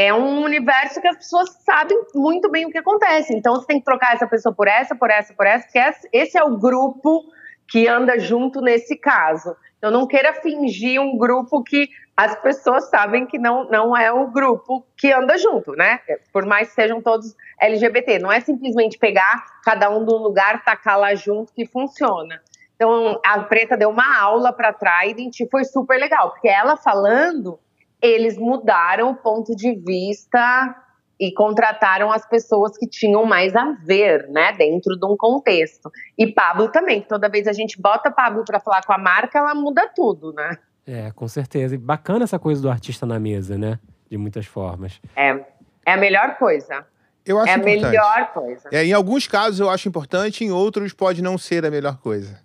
É 0.00 0.14
um 0.14 0.44
universo 0.44 1.00
que 1.00 1.08
as 1.08 1.16
pessoas 1.16 1.50
sabem 1.64 2.00
muito 2.14 2.48
bem 2.48 2.64
o 2.64 2.70
que 2.70 2.78
acontece. 2.78 3.34
Então 3.34 3.56
você 3.56 3.66
tem 3.66 3.80
que 3.80 3.84
trocar 3.84 4.14
essa 4.14 4.28
pessoa 4.28 4.54
por 4.54 4.68
essa, 4.68 4.94
por 4.94 5.10
essa, 5.10 5.34
por 5.34 5.44
essa, 5.44 5.64
porque 5.64 5.80
esse 6.12 6.38
é 6.38 6.44
o 6.44 6.56
grupo 6.56 7.24
que 7.66 7.88
anda 7.88 8.16
junto 8.16 8.60
nesse 8.60 8.96
caso. 8.96 9.56
Então 9.76 9.90
não 9.90 10.06
queira 10.06 10.34
fingir 10.34 11.00
um 11.00 11.18
grupo 11.18 11.64
que 11.64 11.88
as 12.16 12.40
pessoas 12.40 12.88
sabem 12.88 13.26
que 13.26 13.40
não, 13.40 13.68
não 13.68 13.96
é 13.96 14.12
o 14.12 14.28
grupo 14.28 14.86
que 14.96 15.10
anda 15.10 15.36
junto, 15.36 15.72
né? 15.72 15.98
Por 16.32 16.46
mais 16.46 16.68
que 16.68 16.74
sejam 16.74 17.02
todos 17.02 17.34
LGBT. 17.60 18.20
Não 18.20 18.30
é 18.30 18.38
simplesmente 18.38 18.96
pegar 18.98 19.46
cada 19.64 19.90
um 19.90 20.04
do 20.04 20.16
lugar, 20.16 20.62
tacar 20.62 20.96
lá 20.96 21.12
junto 21.16 21.52
que 21.52 21.66
funciona. 21.66 22.40
Então, 22.76 23.20
a 23.26 23.40
Preta 23.40 23.76
deu 23.76 23.90
uma 23.90 24.16
aula 24.16 24.52
para 24.52 24.72
Trident 24.72 25.40
e 25.40 25.48
foi 25.50 25.64
super 25.64 25.98
legal, 25.98 26.30
porque 26.30 26.46
ela 26.46 26.76
falando, 26.76 27.58
eles 28.00 28.38
mudaram 28.38 29.10
o 29.10 29.16
ponto 29.16 29.54
de 29.54 29.74
vista 29.74 30.74
e 31.20 31.32
contrataram 31.32 32.12
as 32.12 32.26
pessoas 32.28 32.76
que 32.78 32.86
tinham 32.86 33.24
mais 33.24 33.54
a 33.56 33.72
ver, 33.84 34.28
né, 34.28 34.52
dentro 34.52 34.96
de 34.96 35.04
um 35.04 35.16
contexto. 35.16 35.90
E 36.16 36.26
Pablo 36.32 36.68
também, 36.68 37.00
que 37.02 37.08
toda 37.08 37.28
vez 37.28 37.48
a 37.48 37.52
gente 37.52 37.80
bota 37.80 38.10
Pablo 38.10 38.44
para 38.44 38.60
falar 38.60 38.84
com 38.84 38.92
a 38.92 38.98
marca, 38.98 39.38
ela 39.38 39.54
muda 39.54 39.90
tudo, 39.94 40.32
né? 40.32 40.56
É, 40.86 41.10
com 41.10 41.26
certeza. 41.26 41.74
E 41.74 41.78
bacana 41.78 42.24
essa 42.24 42.38
coisa 42.38 42.62
do 42.62 42.70
artista 42.70 43.04
na 43.04 43.18
mesa, 43.18 43.58
né? 43.58 43.78
De 44.08 44.16
muitas 44.16 44.46
formas. 44.46 45.00
É, 45.14 45.44
é 45.84 45.92
a 45.92 45.96
melhor 45.96 46.36
coisa. 46.38 46.86
Eu 47.26 47.38
acho 47.38 47.50
é 47.50 47.52
a 47.52 47.58
importante. 47.58 47.82
melhor 47.82 48.32
coisa. 48.32 48.68
É, 48.72 48.84
em 48.86 48.92
alguns 48.94 49.26
casos 49.26 49.60
eu 49.60 49.68
acho 49.68 49.86
importante, 49.86 50.44
em 50.44 50.50
outros 50.50 50.94
pode 50.94 51.20
não 51.20 51.36
ser 51.36 51.66
a 51.66 51.70
melhor 51.70 51.98
coisa. 51.98 52.40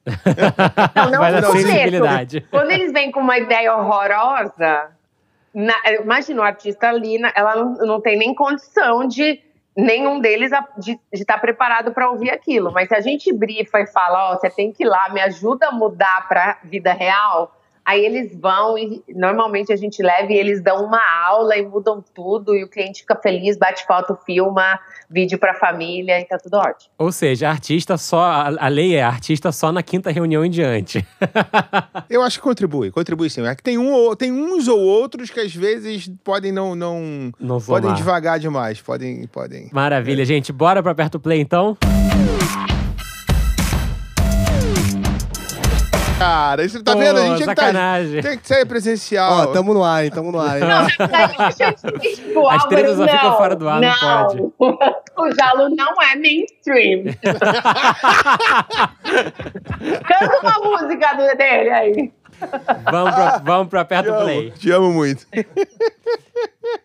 não, 0.94 1.12
não 1.12 1.20
Vai 1.20 1.40
no 1.40 1.48
começo. 1.48 2.48
Quando 2.50 2.72
eles 2.72 2.92
vêm 2.92 3.12
com 3.12 3.22
uma 3.22 3.38
ideia 3.38 3.74
horrorosa, 3.78 4.92
na, 5.54 5.74
imagina 6.02 6.42
o 6.42 6.44
artista 6.44 6.90
ali, 6.90 7.18
ela 7.36 7.56
não, 7.56 7.74
não 7.86 8.02
tem 8.02 8.18
nem 8.18 8.34
condição 8.34 9.08
de 9.08 9.40
nenhum 9.76 10.20
deles 10.20 10.52
de 10.78 11.00
estar 11.12 11.36
tá 11.36 11.40
preparado 11.40 11.92
para 11.94 12.10
ouvir 12.10 12.30
aquilo. 12.30 12.72
Mas 12.72 12.88
se 12.88 12.96
a 12.96 13.02
gente 13.02 13.32
brifa 13.34 13.80
e 13.80 13.88
fala, 13.88 14.30
ó, 14.30 14.34
oh, 14.34 14.40
você 14.40 14.50
tem 14.50 14.72
que 14.72 14.84
ir 14.84 14.88
lá, 14.88 15.10
me 15.10 15.22
ajuda 15.22 15.68
a 15.68 15.72
mudar 15.72 16.28
para 16.28 16.60
vida 16.64 16.94
real, 16.94 17.56
Aí 17.86 18.06
eles 18.06 18.34
vão 18.40 18.78
e 18.78 19.04
normalmente 19.10 19.74
a 19.74 19.76
gente 19.76 20.02
leva 20.02 20.32
e 20.32 20.36
eles 20.36 20.62
dão 20.62 20.86
uma 20.86 21.02
aula 21.26 21.58
e 21.58 21.66
mudam 21.66 22.04
tudo 22.14 22.56
e 22.56 22.64
o 22.64 22.70
cliente 22.70 23.02
fica 23.02 23.16
feliz, 23.16 23.58
bate 23.58 23.86
foto, 23.86 24.18
filma, 24.26 24.80
vídeo 25.10 25.38
para 25.38 25.52
a 25.52 25.56
família 25.56 26.20
e 26.20 26.26
tá 26.26 26.38
tudo 26.38 26.56
ótimo. 26.56 26.92
Ou 26.98 27.12
seja, 27.12 27.50
artista 27.50 27.98
só, 27.98 28.24
a 28.58 28.68
lei 28.68 28.96
é 28.96 29.04
artista 29.04 29.52
só 29.52 29.72
na 29.72 29.84
quinta 29.84 30.12
reunião 30.12 30.46
em 30.46 30.50
diante. 30.50 31.06
Eu 32.10 32.22
acho 32.22 32.38
que 32.38 32.44
contribui, 32.44 32.92
contribui 32.92 33.30
sim. 33.30 33.46
É 33.46 33.54
que 33.56 33.64
tem, 33.64 33.78
um, 33.78 34.16
tem 34.16 34.32
uns 34.32 34.68
ou 34.68 34.80
outros 34.80 35.30
que 35.30 35.40
às 35.40 35.54
vezes 35.54 36.10
podem 36.24 36.52
não 36.52 36.76
não, 36.76 37.32
não 37.40 37.60
podem 37.60 37.94
devagar 37.94 38.40
demais, 38.40 38.82
podem 38.82 39.28
podem. 39.28 39.70
Maravilha, 39.74 40.22
é. 40.22 40.26
gente. 40.26 40.54
Bora 40.54 40.82
para 40.82 40.96
perto 40.96 41.20
play 41.20 41.42
então. 41.42 41.78
Cara. 46.24 46.64
Isso, 46.64 46.84
tá 46.84 46.94
Pô, 46.94 47.00
vendo? 47.00 47.20
A 47.20 47.26
gente 47.28 47.46
sacanagem. 47.46 48.22
Tá, 48.22 48.30
tem 48.30 48.38
que 48.38 48.48
ser 48.48 48.66
presencial. 48.66 49.34
Ó, 49.34 49.46
tamo 49.48 49.74
no 49.74 49.84
ar, 49.84 50.04
hein? 50.04 50.12
Tamo 50.12 50.32
no 50.32 50.40
ar, 50.40 50.62
hein? 50.62 50.68
Não, 50.68 50.88
tipo, 52.00 52.48
As 52.48 52.66
tretas 52.66 52.98
não 52.98 53.08
ficam 53.08 53.38
fora 53.38 53.56
do 53.56 53.68
ar, 53.68 53.82
não, 53.82 54.36
não 54.36 54.50
pode. 54.52 54.80
o 55.18 55.32
Jalo 55.36 55.70
não 55.76 55.94
é 56.02 56.16
mainstream. 56.16 57.04
Canta 60.08 60.40
uma 60.42 60.60
música 60.64 61.14
dele 61.14 61.70
aí. 61.70 62.12
Vamos 62.92 63.16
pro, 63.16 63.44
vamos 63.44 63.68
pro 63.70 63.80
Aperta 63.80 64.12
Te 64.12 64.18
o 64.18 64.22
Play. 64.22 64.52
te 64.52 64.72
amo 64.72 64.92
muito. 64.92 65.26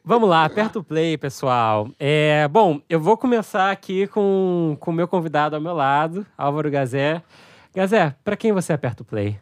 Vamos 0.05 0.29
lá, 0.29 0.45
aperta 0.45 0.79
o 0.79 0.85
play, 0.85 1.17
pessoal. 1.17 1.89
É, 1.99 2.47
bom, 2.49 2.81
eu 2.89 3.01
vou 3.01 3.17
começar 3.17 3.71
aqui 3.71 4.07
com 4.07 4.77
o 4.81 4.93
meu 4.93 5.09
convidado 5.09 5.57
ao 5.57 5.63
meu 5.63 5.75
lado, 5.75 6.27
Álvaro 6.37 6.71
Gazé. 6.71 7.23
Gazé, 7.75 8.15
pra 8.25 8.37
quem 8.37 8.53
você 8.53 8.73
aperta 8.73 9.03
o 9.03 9.07
play? 9.07 9.39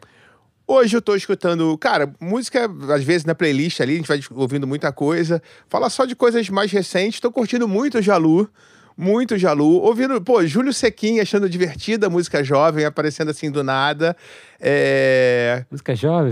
Hoje 0.69 0.97
eu 0.97 1.01
tô 1.01 1.15
escutando, 1.15 1.77
cara, 1.77 2.13
música, 2.19 2.69
às 2.93 3.03
vezes 3.03 3.23
na 3.23 3.33
playlist 3.33 3.79
ali, 3.79 3.93
a 3.93 3.95
gente 3.97 4.07
vai 4.07 4.19
ouvindo 4.31 4.67
muita 4.67 4.91
coisa. 4.91 5.41
Fala 5.69 5.89
só 5.89 6.03
de 6.03 6.13
coisas 6.13 6.49
mais 6.49 6.71
recentes. 6.71 7.21
Tô 7.21 7.31
curtindo 7.31 7.67
muito 7.67 7.99
o 7.99 8.01
Jalu. 8.01 8.49
Muito 8.97 9.37
Jalu. 9.37 9.83
Ouvindo, 9.83 10.19
pô, 10.19 10.43
Júlio 10.45 10.73
Sequim 10.73 11.19
achando 11.19 11.47
divertida 11.47 12.07
a 12.07 12.09
música 12.09 12.43
jovem, 12.43 12.83
aparecendo 12.83 13.29
assim 13.29 13.51
do 13.51 13.63
nada. 13.63 14.17
É... 14.59 15.63
Música 15.69 15.95
jovem? 15.95 16.31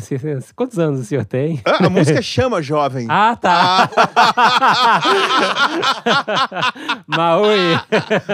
Quantos 0.56 0.80
anos 0.80 1.02
o 1.02 1.06
senhor 1.06 1.26
tem? 1.26 1.62
Ah, 1.64 1.86
a 1.86 1.90
música 1.92 2.20
chama 2.24 2.64
jovem. 2.64 3.06
Ah, 3.08 3.36
tá. 3.36 3.88
Maui. 7.06 7.80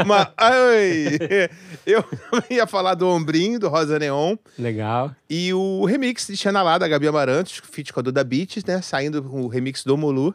Mas, 0.07 0.27
ai, 0.37 1.49
eu 1.85 2.01
ia 2.49 2.65
falar 2.65 2.93
do 2.93 3.09
Ombrinho, 3.09 3.59
do 3.59 3.67
Rosa 3.67 3.99
Neon. 3.99 4.37
Legal. 4.57 5.13
E 5.29 5.53
o 5.53 5.83
remix 5.83 6.27
de 6.27 6.37
Xanalá, 6.37 6.77
da 6.77 6.87
Gabi 6.87 7.07
Amarantos, 7.07 7.61
feat 7.69 7.91
com 7.91 7.99
a 7.99 8.03
Duda 8.03 8.23
Beats, 8.23 8.63
né? 8.63 8.81
Saindo 8.81 9.29
o 9.29 9.49
remix 9.49 9.83
do 9.83 9.97
Molu. 9.97 10.33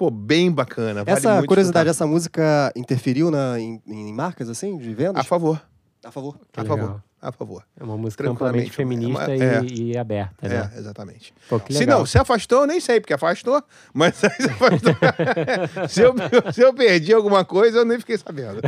Pô, 0.00 0.10
bem 0.10 0.50
bacana. 0.50 1.04
vale 1.04 1.10
Essa 1.18 1.34
muito 1.34 1.48
curiosidade, 1.48 1.90
escutar. 1.90 2.04
essa 2.04 2.10
música 2.10 2.72
interferiu 2.74 3.30
na, 3.30 3.60
em, 3.60 3.82
em 3.86 4.14
marcas, 4.14 4.48
assim, 4.48 4.78
de 4.78 4.94
vendas? 4.94 5.20
A 5.20 5.22
favor. 5.22 5.60
A 6.02 6.10
favor. 6.10 6.38
Que 6.50 6.58
a 6.58 6.62
legal. 6.62 6.78
favor. 6.78 7.02
A 7.20 7.30
favor. 7.32 7.64
É 7.78 7.84
uma 7.84 7.98
música 7.98 8.26
amplamente 8.26 8.70
feminista 8.70 9.30
é 9.30 9.58
uma- 9.60 9.66
e, 9.66 9.90
e 9.92 9.98
aberta, 9.98 10.46
É, 10.46 10.48
né? 10.48 10.70
exatamente. 10.74 11.34
Pô, 11.50 11.60
que 11.60 11.74
Se 11.74 11.84
não, 11.84 12.06
se 12.06 12.16
afastou, 12.16 12.62
eu 12.62 12.66
nem 12.66 12.80
sei, 12.80 12.98
porque 12.98 13.12
afastou. 13.12 13.62
Mas 13.92 14.14
se 14.16 14.24
afastou. 14.24 14.94
se, 15.86 16.00
eu, 16.00 16.14
se 16.50 16.62
eu 16.62 16.72
perdi 16.72 17.12
alguma 17.12 17.44
coisa, 17.44 17.80
eu 17.80 17.84
nem 17.84 17.98
fiquei 17.98 18.16
sabendo. 18.16 18.62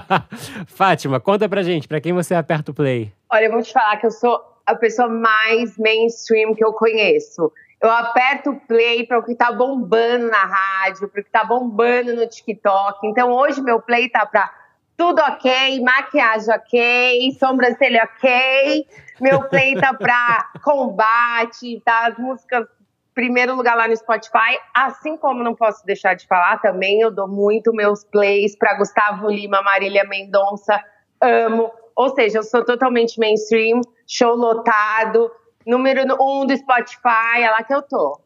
Fátima, 0.68 1.20
conta 1.20 1.46
pra 1.50 1.62
gente, 1.62 1.86
pra 1.86 2.00
quem 2.00 2.14
você 2.14 2.34
aperta 2.34 2.70
o 2.70 2.74
play? 2.74 3.12
Olha, 3.30 3.44
eu 3.44 3.52
vou 3.52 3.60
te 3.62 3.74
falar 3.74 3.98
que 3.98 4.06
eu 4.06 4.10
sou 4.10 4.40
a 4.66 4.74
pessoa 4.74 5.06
mais 5.08 5.76
mainstream 5.76 6.54
que 6.54 6.64
eu 6.64 6.72
conheço. 6.72 7.52
Eu 7.82 7.90
aperto 7.90 8.50
o 8.50 8.60
play 8.60 9.04
para 9.04 9.18
o 9.18 9.24
que 9.24 9.34
tá 9.34 9.50
bombando 9.50 10.28
na 10.28 10.44
rádio, 10.44 11.08
para 11.08 11.20
o 11.20 11.24
que 11.24 11.30
tá 11.30 11.42
bombando 11.42 12.14
no 12.14 12.28
TikTok. 12.28 13.04
Então 13.08 13.32
hoje 13.32 13.60
meu 13.60 13.80
play 13.80 14.08
tá 14.08 14.24
para 14.24 14.48
tudo 14.96 15.20
ok, 15.20 15.80
maquiagem 15.80 16.54
ok, 16.54 17.32
sobrancelha 17.40 18.04
ok. 18.04 18.86
Meu 19.20 19.48
play 19.48 19.74
tá 19.74 19.92
para 19.92 20.52
combate, 20.62 21.82
tá 21.84 22.06
as 22.06 22.16
músicas 22.16 22.68
primeiro 23.14 23.54
lugar 23.54 23.76
lá 23.76 23.88
no 23.88 23.96
Spotify. 23.96 24.58
Assim 24.74 25.16
como 25.16 25.42
não 25.42 25.54
posso 25.54 25.84
deixar 25.84 26.14
de 26.14 26.26
falar 26.26 26.58
também, 26.58 27.00
eu 27.00 27.10
dou 27.10 27.28
muito 27.28 27.72
meus 27.72 28.04
plays 28.04 28.56
para 28.56 28.74
Gustavo 28.74 29.28
Lima, 29.28 29.60
Marília 29.60 30.04
Mendonça, 30.04 30.82
amo. 31.20 31.70
Ou 31.94 32.14
seja, 32.14 32.38
eu 32.38 32.42
sou 32.42 32.64
totalmente 32.64 33.18
mainstream, 33.18 33.80
show 34.06 34.34
lotado, 34.34 35.30
número 35.66 36.02
um 36.20 36.46
do 36.46 36.56
Spotify, 36.56 37.40
é 37.42 37.50
lá 37.50 37.62
que 37.62 37.74
eu 37.74 37.82
tô. 37.82 38.20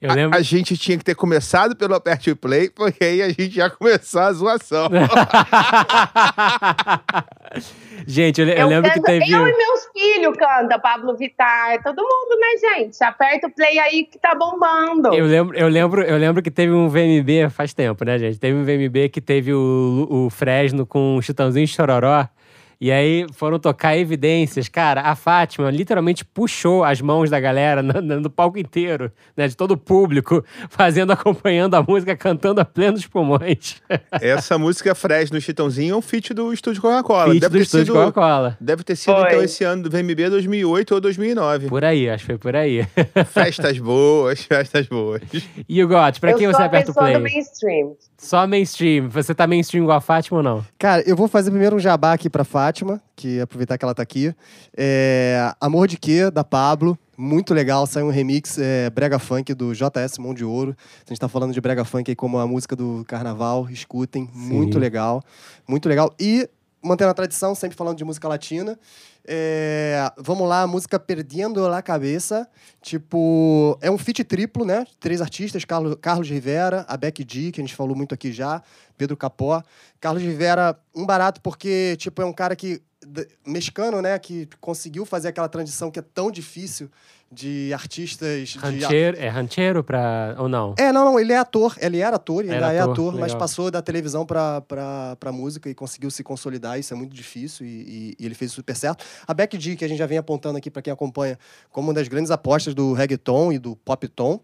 Eu 0.00 0.10
A, 0.10 0.14
lembro. 0.14 0.38
a 0.38 0.40
gente 0.40 0.78
tinha 0.78 0.96
que 0.96 1.04
ter 1.04 1.14
começado 1.14 1.76
pelo 1.76 1.94
Aperte 1.94 2.30
o 2.30 2.36
Play, 2.36 2.70
porque 2.70 3.04
aí 3.04 3.20
a 3.20 3.28
gente 3.28 3.50
já 3.50 3.68
começou 3.68 4.22
a 4.22 4.32
zoação. 4.32 4.88
gente, 8.06 8.40
eu, 8.40 8.46
le- 8.46 8.58
eu 8.60 8.66
lembro 8.66 8.90
que 8.90 9.00
teve. 9.02 9.30
eu 9.30 9.46
e 9.46 9.56
meus 9.56 9.86
filhos 9.92 10.36
canta 10.36 10.78
Pablo 10.78 11.16
Vittar, 11.16 11.82
todo 11.82 11.98
mundo, 12.02 12.38
né, 12.40 12.56
gente? 12.78 13.02
Aperta 13.04 13.46
o 13.48 13.50
play 13.50 13.78
aí 13.78 14.04
que 14.04 14.18
tá 14.18 14.34
bombando. 14.34 15.14
Eu 15.14 15.26
lembro, 15.26 15.56
eu, 15.56 15.68
lembro, 15.68 16.02
eu 16.02 16.16
lembro 16.16 16.42
que 16.42 16.50
teve 16.50 16.72
um 16.72 16.88
VMB 16.88 17.50
faz 17.50 17.74
tempo, 17.74 18.04
né, 18.04 18.18
gente? 18.18 18.38
Teve 18.38 18.56
um 18.56 18.64
VMB 18.64 19.08
que 19.10 19.20
teve 19.20 19.52
o, 19.52 20.06
o 20.10 20.30
Fresno 20.30 20.86
com 20.86 21.16
o 21.16 21.22
Chitãozinho 21.22 21.64
e 21.64 21.68
Chororó. 21.68 22.26
E 22.80 22.90
aí 22.90 23.26
foram 23.34 23.58
tocar 23.58 23.96
evidências. 23.96 24.66
Cara, 24.68 25.02
a 25.02 25.14
Fátima 25.14 25.70
literalmente 25.70 26.24
puxou 26.24 26.82
as 26.82 27.00
mãos 27.00 27.28
da 27.28 27.38
galera 27.38 27.82
no, 27.82 28.00
no- 28.00 28.20
no 28.20 28.30
palco 28.30 28.58
inteiro, 28.58 29.12
né? 29.36 29.46
De 29.46 29.54
todo 29.56 29.72
o 29.72 29.76
público, 29.76 30.42
fazendo, 30.70 31.12
acompanhando 31.12 31.74
a 31.74 31.82
música, 31.82 32.16
cantando 32.16 32.60
a 32.60 32.64
plenos 32.64 33.06
pulmões. 33.06 33.82
Essa 34.20 34.56
música 34.56 34.94
Fresno 34.94 35.38
Chitãozinho 35.40 35.92
é 35.94 35.96
um 35.96 36.00
feat 36.00 36.32
do 36.32 36.52
Estúdio 36.54 36.80
Coca-Cola. 36.80 37.32
Feat 37.32 37.40
Deve 37.40 37.50
do 37.52 37.58
ter 37.58 37.62
estúdio 37.64 37.86
sido, 37.86 37.94
Coca-Cola. 38.04 38.56
deve 38.60 38.82
ter 38.82 38.96
sido 38.96 39.14
Foi. 39.14 39.28
então 39.28 39.42
esse 39.42 39.62
ano 39.62 39.82
do 39.82 39.90
VMB 39.90 40.30
2008 40.30 40.94
ou 40.94 41.00
2009. 41.02 41.68
Por 41.68 41.84
aí, 41.84 42.08
acho 42.08 42.22
que 42.24 42.26
foi 42.28 42.38
por 42.38 42.56
aí. 42.56 42.86
Festas 43.30 43.78
boas, 43.78 44.42
festas 44.42 44.86
boas. 44.86 45.20
E 45.68 45.84
o 45.84 45.88
Got, 45.88 46.18
pra 46.18 46.30
eu 46.30 46.38
quem 46.38 46.46
você 46.46 46.62
aperta 46.62 46.90
o 46.90 46.94
pessoa 46.94 47.12
do 47.12 47.20
play? 47.20 47.34
mainstream. 47.34 47.92
Só 48.16 48.46
mainstream. 48.46 49.08
Você 49.08 49.34
tá 49.34 49.46
mainstream 49.46 49.82
igual 49.82 49.98
a 49.98 50.00
Fátima 50.00 50.38
ou 50.38 50.42
não? 50.42 50.64
Cara, 50.78 51.02
eu 51.06 51.16
vou 51.16 51.28
fazer 51.28 51.50
primeiro 51.50 51.76
um 51.76 51.78
jabá 51.78 52.12
aqui 52.12 52.28
pra 52.28 52.44
Fátima, 52.44 52.69
que 53.16 53.40
aproveitar 53.40 53.76
que 53.78 53.84
ela 53.84 53.94
tá 53.94 54.02
aqui. 54.02 54.34
É, 54.76 55.52
Amor 55.60 55.88
de 55.88 55.96
Quê, 55.96 56.30
da 56.30 56.44
Pablo. 56.44 56.98
Muito 57.16 57.52
legal, 57.52 57.86
saiu 57.86 58.06
um 58.06 58.10
remix 58.10 58.58
é, 58.58 58.88
brega 58.88 59.18
funk 59.18 59.52
do 59.52 59.74
JS 59.74 60.16
Mão 60.18 60.32
de 60.32 60.44
Ouro. 60.44 60.74
A 61.06 61.08
gente 61.08 61.20
tá 61.20 61.28
falando 61.28 61.52
de 61.52 61.60
brega 61.60 61.84
funk 61.84 62.10
aí 62.10 62.16
como 62.16 62.38
a 62.38 62.46
música 62.46 62.74
do 62.74 63.04
carnaval, 63.06 63.68
escutem, 63.68 64.28
muito 64.32 64.78
legal, 64.78 65.22
muito 65.68 65.88
legal. 65.88 66.14
E 66.18 66.48
mantendo 66.82 67.10
a 67.10 67.14
tradição, 67.14 67.54
sempre 67.54 67.76
falando 67.76 67.98
de 67.98 68.04
música 68.04 68.26
latina. 68.26 68.78
É, 69.26 70.10
vamos 70.18 70.48
lá, 70.48 70.62
a 70.62 70.66
música 70.66 70.98
Perdendo 70.98 71.66
la 71.68 71.82
Cabeça. 71.82 72.48
Tipo, 72.82 73.78
é 73.80 73.90
um 73.90 73.98
feat 73.98 74.24
triplo, 74.24 74.64
né? 74.64 74.86
Três 74.98 75.20
artistas, 75.20 75.64
Carlos, 75.64 75.96
Carlos 76.00 76.28
Rivera, 76.28 76.84
a 76.88 76.96
Beck 76.96 77.24
G, 77.28 77.52
que 77.52 77.60
a 77.60 77.64
gente 77.64 77.74
falou 77.76 77.96
muito 77.96 78.14
aqui 78.14 78.32
já, 78.32 78.62
Pedro 78.96 79.16
Capó. 79.16 79.62
Carlos 80.00 80.22
Rivera, 80.22 80.78
um 80.94 81.04
barato 81.04 81.40
porque, 81.40 81.96
tipo, 81.98 82.22
é 82.22 82.24
um 82.24 82.32
cara 82.32 82.56
que 82.56 82.82
d- 83.06 83.28
mexicano, 83.46 84.00
né, 84.02 84.18
que 84.18 84.48
conseguiu 84.60 85.04
fazer 85.04 85.28
aquela 85.28 85.48
transição 85.48 85.90
que 85.90 85.98
é 85.98 86.02
tão 86.02 86.30
difícil 86.30 86.90
de 87.32 87.72
artistas 87.72 88.48
de 88.48 88.58
Rancheiro, 88.58 89.16
é 89.16 89.28
rancheiro 89.28 89.84
pra. 89.84 90.34
ou 90.38 90.48
não? 90.48 90.74
é, 90.76 90.90
não, 90.92 91.04
não, 91.04 91.20
ele 91.20 91.32
é 91.32 91.36
ator, 91.38 91.76
ele 91.80 91.98
era 91.98 92.16
ator, 92.16 92.42
ele 92.44 92.52
Era 92.52 92.66
ainda 92.68 92.78
é 92.78 92.80
ator, 92.82 92.92
ator, 93.10 93.20
mas 93.20 93.32
passou 93.34 93.70
da 93.70 93.80
televisão 93.80 94.26
pra, 94.26 94.60
pra, 94.62 95.14
pra 95.14 95.30
música 95.30 95.70
e 95.70 95.74
conseguiu 95.74 96.10
se 96.10 96.24
consolidar, 96.24 96.78
isso 96.80 96.92
é 96.92 96.96
muito 96.96 97.14
difícil 97.14 97.64
e, 97.64 97.68
e- 97.70 98.16
e 98.18 98.26
ele 98.26 98.34
fez 98.34 98.50
super 98.50 98.74
certo. 98.74 99.04
A 99.28 99.32
Beck 99.32 99.58
G, 99.60 99.76
que 99.76 99.84
a 99.84 99.88
gente 99.88 99.98
já 99.98 100.06
vem 100.06 100.18
apontando 100.18 100.58
aqui 100.58 100.70
pra 100.72 100.82
quem 100.82 100.92
acompanha, 100.92 101.38
como 101.70 101.86
uma 101.88 101.94
das 101.94 102.08
grandes 102.08 102.32
apostas 102.32 102.74
do 102.74 102.92
reggaeton 102.94 103.52
e 103.52 103.58
do 103.60 103.76
pop 103.76 104.08
tom. 104.08 104.40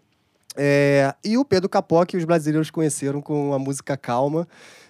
É, 0.55 1.13
e 1.23 1.37
o 1.37 1.43
Pedro 1.45 1.67
Capó, 1.69 2.03
que 2.05 2.15
os 2.17 2.23
brasileiros 2.25 2.71
conheceram 2.71 3.21
com 3.21 3.53
a 3.53 3.59
música 3.59 3.95
Calma, 3.97 4.47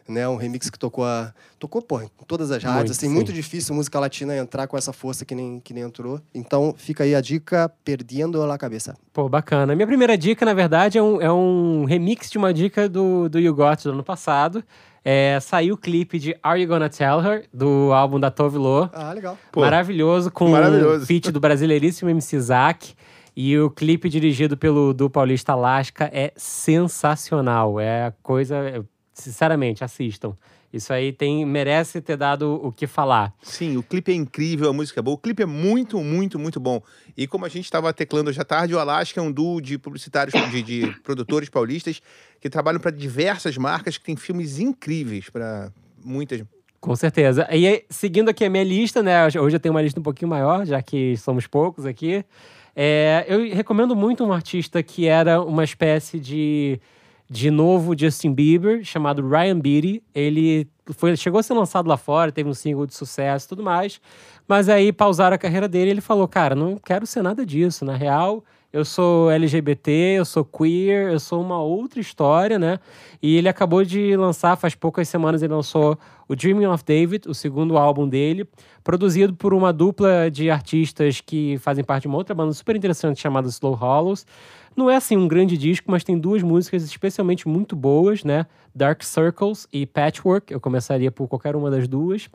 né? 0.07 0.27
Um 0.27 0.35
remix 0.35 0.69
que 0.69 0.79
tocou 0.79 1.03
a. 1.03 1.33
Tocou, 1.59 1.81
pô, 1.81 2.01
em 2.01 2.09
todas 2.27 2.51
as 2.51 2.63
rádios. 2.63 2.81
Muito, 2.81 2.91
assim, 2.91 3.07
sim. 3.07 3.13
muito 3.13 3.33
difícil 3.33 3.73
música 3.73 3.99
latina 3.99 4.35
entrar 4.35 4.67
com 4.67 4.77
essa 4.77 4.93
força 4.93 5.25
que 5.25 5.33
nem, 5.33 5.59
que 5.59 5.73
nem 5.73 5.83
entrou. 5.83 6.21
Então 6.33 6.73
fica 6.77 7.03
aí 7.03 7.15
a 7.15 7.21
dica, 7.21 7.71
Perdendo 7.83 8.41
a 8.43 8.57
Cabeça. 8.57 8.95
Pô, 9.11 9.27
bacana. 9.27 9.75
Minha 9.75 9.87
primeira 9.87 10.17
dica, 10.17 10.45
na 10.45 10.53
verdade, 10.53 10.97
é 10.97 11.03
um, 11.03 11.21
é 11.21 11.31
um 11.31 11.85
remix 11.85 12.29
de 12.29 12.37
uma 12.37 12.53
dica 12.53 12.87
do, 12.87 13.27
do 13.27 13.39
You 13.39 13.53
Got 13.53 13.83
do 13.83 13.91
ano 13.91 14.03
passado. 14.03 14.63
É, 15.03 15.39
saiu 15.39 15.75
o 15.75 15.77
clipe 15.77 16.19
de 16.19 16.35
Are 16.43 16.59
You 16.61 16.67
Gonna 16.67 16.89
Tell 16.89 17.21
Her, 17.21 17.45
do 17.53 17.93
álbum 17.93 18.19
da 18.19 18.29
Tove 18.29 18.57
Lo. 18.57 18.89
Ah, 18.91 19.13
legal. 19.13 19.37
Pô, 19.53 19.61
maravilhoso, 19.61 20.29
com 20.29 20.49
maravilhoso. 20.49 21.03
o 21.03 21.07
feat 21.07 21.31
do 21.31 21.39
brasileiríssimo 21.39 22.09
MC 22.09 22.39
Zack. 22.39 22.93
E 23.33 23.57
o 23.57 23.69
clipe 23.69 24.09
dirigido 24.09 24.57
pelo 24.57 24.93
do 24.93 25.09
Paulista 25.09 25.53
Lasca 25.53 26.09
é 26.11 26.33
sensacional. 26.35 27.79
É 27.79 28.07
a 28.07 28.13
coisa. 28.23 28.83
Sinceramente, 29.17 29.83
assistam. 29.83 30.35
Isso 30.71 30.93
aí 30.93 31.11
tem, 31.11 31.43
merece 31.43 31.99
ter 32.01 32.15
dado 32.15 32.61
o 32.63 32.71
que 32.71 32.85
falar. 32.85 33.33
Sim, 33.41 33.77
o 33.77 33.83
clipe 33.83 34.11
é 34.11 34.15
incrível, 34.15 34.69
a 34.69 34.73
música 34.73 34.99
é 34.99 35.03
boa. 35.03 35.15
O 35.15 35.17
clipe 35.17 35.41
é 35.41 35.45
muito, 35.45 35.99
muito, 36.03 36.37
muito 36.37 36.59
bom. 36.59 36.81
E 37.15 37.25
como 37.25 37.43
a 37.43 37.49
gente 37.49 37.65
estava 37.65 37.91
teclando 37.91 38.29
hoje 38.29 38.39
à 38.39 38.43
tarde, 38.43 38.75
o 38.75 38.79
Alaska 38.79 39.19
é 39.19 39.23
um 39.23 39.31
duo 39.31 39.59
de 39.59 39.79
publicitários, 39.79 40.33
de, 40.51 40.61
de 40.61 40.87
produtores 41.01 41.49
paulistas 41.49 41.99
que 42.39 42.47
trabalham 42.47 42.79
para 42.79 42.91
diversas 42.91 43.57
marcas 43.57 43.97
que 43.97 44.03
têm 44.03 44.15
filmes 44.15 44.59
incríveis 44.59 45.29
para 45.29 45.71
muitas. 46.03 46.43
Com 46.79 46.95
certeza. 46.95 47.47
E 47.51 47.85
seguindo 47.89 48.29
aqui 48.29 48.45
a 48.45 48.49
minha 48.49 48.63
lista, 48.63 49.01
né? 49.01 49.25
Hoje 49.25 49.55
eu 49.55 49.59
tenho 49.59 49.73
uma 49.73 49.81
lista 49.81 49.99
um 49.99 50.03
pouquinho 50.03 50.29
maior, 50.29 50.63
já 50.63 50.79
que 50.81 51.17
somos 51.17 51.47
poucos 51.47 51.87
aqui. 51.87 52.23
É, 52.75 53.25
eu 53.27 53.55
recomendo 53.55 53.95
muito 53.95 54.23
um 54.23 54.31
artista 54.31 54.83
que 54.83 55.07
era 55.07 55.41
uma 55.41 55.63
espécie 55.63 56.19
de, 56.19 56.79
de 57.29 57.51
novo 57.51 57.97
Justin 57.97 58.33
Bieber, 58.33 58.83
chamado 58.83 59.27
Ryan 59.27 59.59
Beatty. 59.59 60.03
Ele 60.15 60.67
foi, 60.93 61.15
chegou 61.17 61.39
a 61.39 61.43
ser 61.43 61.53
lançado 61.53 61.87
lá 61.87 61.97
fora, 61.97 62.31
teve 62.31 62.49
um 62.49 62.53
single 62.53 62.85
de 62.85 62.95
sucesso 62.95 63.45
e 63.45 63.49
tudo 63.49 63.63
mais. 63.63 63.99
Mas 64.47 64.69
aí 64.69 64.93
pausaram 64.93 65.35
a 65.35 65.37
carreira 65.37 65.67
dele 65.67 65.89
e 65.89 65.93
ele 65.93 66.01
falou: 66.01 66.27
Cara, 66.27 66.55
não 66.55 66.77
quero 66.77 67.05
ser 67.05 67.21
nada 67.21 67.45
disso. 67.45 67.83
Na 67.83 67.95
real, 67.95 68.43
eu 68.71 68.83
sou 68.83 69.31
LGBT, 69.31 69.91
eu 70.17 70.25
sou 70.25 70.43
queer, 70.43 71.11
eu 71.11 71.19
sou 71.19 71.41
uma 71.41 71.61
outra 71.61 71.99
história, 71.99 72.59
né? 72.59 72.79
E 73.21 73.37
ele 73.37 73.47
acabou 73.47 73.83
de 73.83 74.15
lançar, 74.15 74.55
faz 74.57 74.75
poucas 74.75 75.07
semanas, 75.07 75.41
ele 75.41 75.53
lançou 75.53 75.97
o 76.27 76.35
Dreaming 76.35 76.65
of 76.65 76.83
David, 76.83 77.27
o 77.27 77.33
segundo 77.33 77.77
álbum 77.77 78.07
dele, 78.07 78.47
produzido 78.83 79.33
por 79.33 79.53
uma 79.53 79.71
dupla 79.71 80.29
de 80.29 80.49
artistas 80.49 81.21
que 81.21 81.57
fazem 81.59 81.83
parte 81.83 82.03
de 82.03 82.07
uma 82.07 82.17
outra 82.17 82.35
banda 82.35 82.51
super 82.53 82.75
interessante 82.75 83.21
chamada 83.21 83.47
Slow 83.47 83.73
Hollows. 83.73 84.25
Não 84.75 84.89
é 84.89 84.95
assim 84.95 85.17
um 85.17 85.27
grande 85.27 85.57
disco, 85.57 85.89
mas 85.89 86.03
tem 86.03 86.19
duas 86.19 86.43
músicas 86.43 86.83
especialmente 86.83 87.47
muito 87.47 87.75
boas, 87.75 88.23
né? 88.23 88.45
Dark 88.75 89.01
Circles 89.01 89.67
e 89.73 89.85
Patchwork. 89.87 90.53
Eu 90.53 90.59
começaria 90.59 91.11
por 91.11 91.27
qualquer 91.27 91.55
uma 91.55 91.71
das 91.71 91.87
duas. 91.87 92.29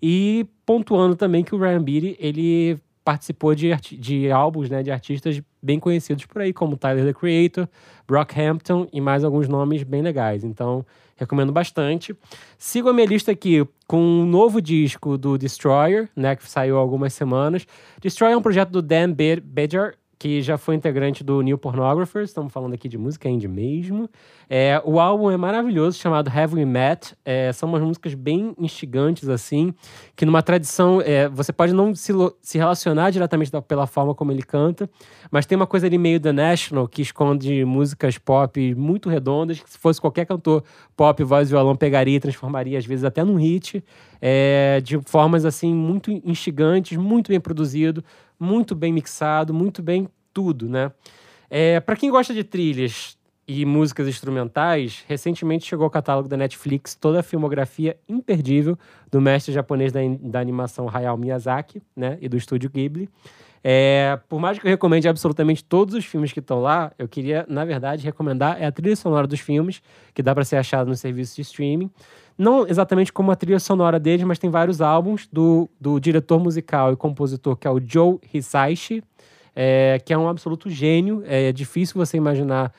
E 0.00 0.46
pontuando 0.64 1.16
também 1.16 1.42
que 1.42 1.54
o 1.54 1.58
Ryan 1.58 1.82
Beatty, 1.82 2.16
ele 2.20 2.78
participou 3.04 3.54
de, 3.54 3.74
de 3.98 4.30
álbuns 4.30 4.68
né, 4.68 4.82
de 4.82 4.90
artistas 4.90 5.40
bem 5.62 5.78
conhecidos 5.78 6.26
por 6.26 6.42
aí, 6.42 6.52
como 6.52 6.76
Tyler, 6.76 7.04
the 7.04 7.12
Creator, 7.12 7.68
Brockhampton 8.06 8.88
e 8.92 9.00
mais 9.00 9.24
alguns 9.24 9.48
nomes 9.48 9.82
bem 9.82 10.02
legais. 10.02 10.44
Então, 10.44 10.84
recomendo 11.16 11.52
bastante. 11.52 12.16
Sigo 12.56 12.88
a 12.88 12.92
minha 12.92 13.06
lista 13.06 13.32
aqui 13.32 13.66
com 13.86 14.00
um 14.00 14.24
novo 14.24 14.62
disco 14.62 15.18
do 15.18 15.36
Destroyer, 15.36 16.08
né, 16.14 16.36
que 16.36 16.48
saiu 16.48 16.76
há 16.76 16.80
algumas 16.80 17.12
semanas. 17.12 17.66
Destroyer 18.00 18.34
é 18.34 18.36
um 18.36 18.42
projeto 18.42 18.70
do 18.70 18.80
Dan 18.80 19.12
Bedjar, 19.12 19.94
que 20.18 20.42
já 20.42 20.58
foi 20.58 20.74
integrante 20.74 21.22
do 21.22 21.40
New 21.42 21.56
Pornographers, 21.56 22.30
estamos 22.30 22.52
falando 22.52 22.74
aqui 22.74 22.88
de 22.88 22.98
música 22.98 23.28
indie 23.28 23.46
mesmo. 23.46 24.10
É, 24.50 24.82
o 24.84 24.98
álbum 24.98 25.30
é 25.30 25.36
maravilhoso, 25.36 25.96
chamado 25.96 26.28
Have 26.28 26.56
We 26.56 26.64
Met. 26.64 27.14
É, 27.24 27.52
são 27.52 27.68
umas 27.68 27.82
músicas 27.82 28.14
bem 28.14 28.52
instigantes, 28.58 29.28
assim, 29.28 29.72
que 30.16 30.26
numa 30.26 30.42
tradição, 30.42 31.00
é, 31.00 31.28
você 31.28 31.52
pode 31.52 31.72
não 31.72 31.94
se, 31.94 32.12
se 32.42 32.58
relacionar 32.58 33.10
diretamente 33.10 33.52
da, 33.52 33.62
pela 33.62 33.86
forma 33.86 34.12
como 34.12 34.32
ele 34.32 34.42
canta, 34.42 34.90
mas 35.30 35.46
tem 35.46 35.54
uma 35.54 35.66
coisa 35.66 35.86
ali 35.86 35.98
meio 35.98 36.18
The 36.18 36.32
National, 36.32 36.88
que 36.88 37.02
esconde 37.02 37.64
músicas 37.64 38.18
pop 38.18 38.74
muito 38.74 39.08
redondas, 39.08 39.60
que 39.60 39.70
se 39.70 39.78
fosse 39.78 40.00
qualquer 40.00 40.26
cantor 40.26 40.64
pop, 40.96 41.22
voz 41.22 41.48
e 41.48 41.52
violão, 41.52 41.76
pegaria 41.76 42.16
e 42.16 42.20
transformaria, 42.20 42.76
às 42.76 42.84
vezes, 42.84 43.04
até 43.04 43.22
num 43.22 43.36
hit, 43.36 43.84
é, 44.20 44.80
de 44.82 44.98
formas, 45.02 45.44
assim, 45.44 45.72
muito 45.72 46.10
instigantes, 46.10 46.96
muito 46.96 47.28
bem 47.28 47.38
produzido, 47.38 48.02
muito 48.38 48.74
bem 48.74 48.92
mixado, 48.92 49.52
muito 49.52 49.82
bem 49.82 50.08
tudo, 50.32 50.68
né? 50.68 50.92
É, 51.50 51.80
para 51.80 51.96
quem 51.96 52.10
gosta 52.10 52.34
de 52.34 52.44
trilhas 52.44 53.16
e 53.46 53.64
músicas 53.64 54.06
instrumentais, 54.06 55.04
recentemente 55.08 55.66
chegou 55.66 55.84
ao 55.84 55.90
catálogo 55.90 56.28
da 56.28 56.36
Netflix 56.36 56.94
toda 56.94 57.20
a 57.20 57.22
filmografia 57.22 57.98
imperdível 58.06 58.78
do 59.10 59.22
mestre 59.22 59.54
japonês 59.54 59.90
da, 59.90 60.00
da 60.20 60.38
animação 60.38 60.86
Hayao 60.86 61.16
Miyazaki, 61.16 61.82
né, 61.96 62.18
e 62.20 62.28
do 62.28 62.36
estúdio 62.36 62.68
Ghibli. 62.68 63.08
É, 63.62 64.18
por 64.28 64.40
mais 64.40 64.58
que 64.58 64.66
eu 64.66 64.70
recomende 64.70 65.08
absolutamente 65.08 65.64
todos 65.64 65.94
os 65.94 66.04
filmes 66.04 66.32
que 66.32 66.40
estão 66.40 66.60
lá, 66.60 66.92
eu 66.98 67.08
queria, 67.08 67.44
na 67.48 67.64
verdade, 67.64 68.04
recomendar 68.04 68.60
é 68.60 68.66
a 68.66 68.72
trilha 68.72 68.94
sonora 68.96 69.26
dos 69.26 69.40
filmes, 69.40 69.82
que 70.14 70.22
dá 70.22 70.34
para 70.34 70.44
ser 70.44 70.56
achada 70.56 70.88
no 70.88 70.96
serviço 70.96 71.36
de 71.36 71.42
streaming. 71.42 71.90
Não 72.36 72.66
exatamente 72.66 73.12
como 73.12 73.32
a 73.32 73.36
trilha 73.36 73.58
sonora 73.58 73.98
deles, 73.98 74.24
mas 74.24 74.38
tem 74.38 74.48
vários 74.48 74.80
álbuns 74.80 75.28
do, 75.32 75.68
do 75.80 75.98
diretor 75.98 76.38
musical 76.38 76.92
e 76.92 76.96
compositor, 76.96 77.56
que 77.56 77.66
é 77.66 77.70
o 77.70 77.80
Joe 77.84 78.18
Hisaishi, 78.32 79.02
é, 79.56 80.00
que 80.04 80.12
é 80.12 80.18
um 80.18 80.28
absoluto 80.28 80.70
gênio. 80.70 81.24
É 81.26 81.50
difícil 81.50 81.96
você 81.96 82.16
imaginar 82.16 82.72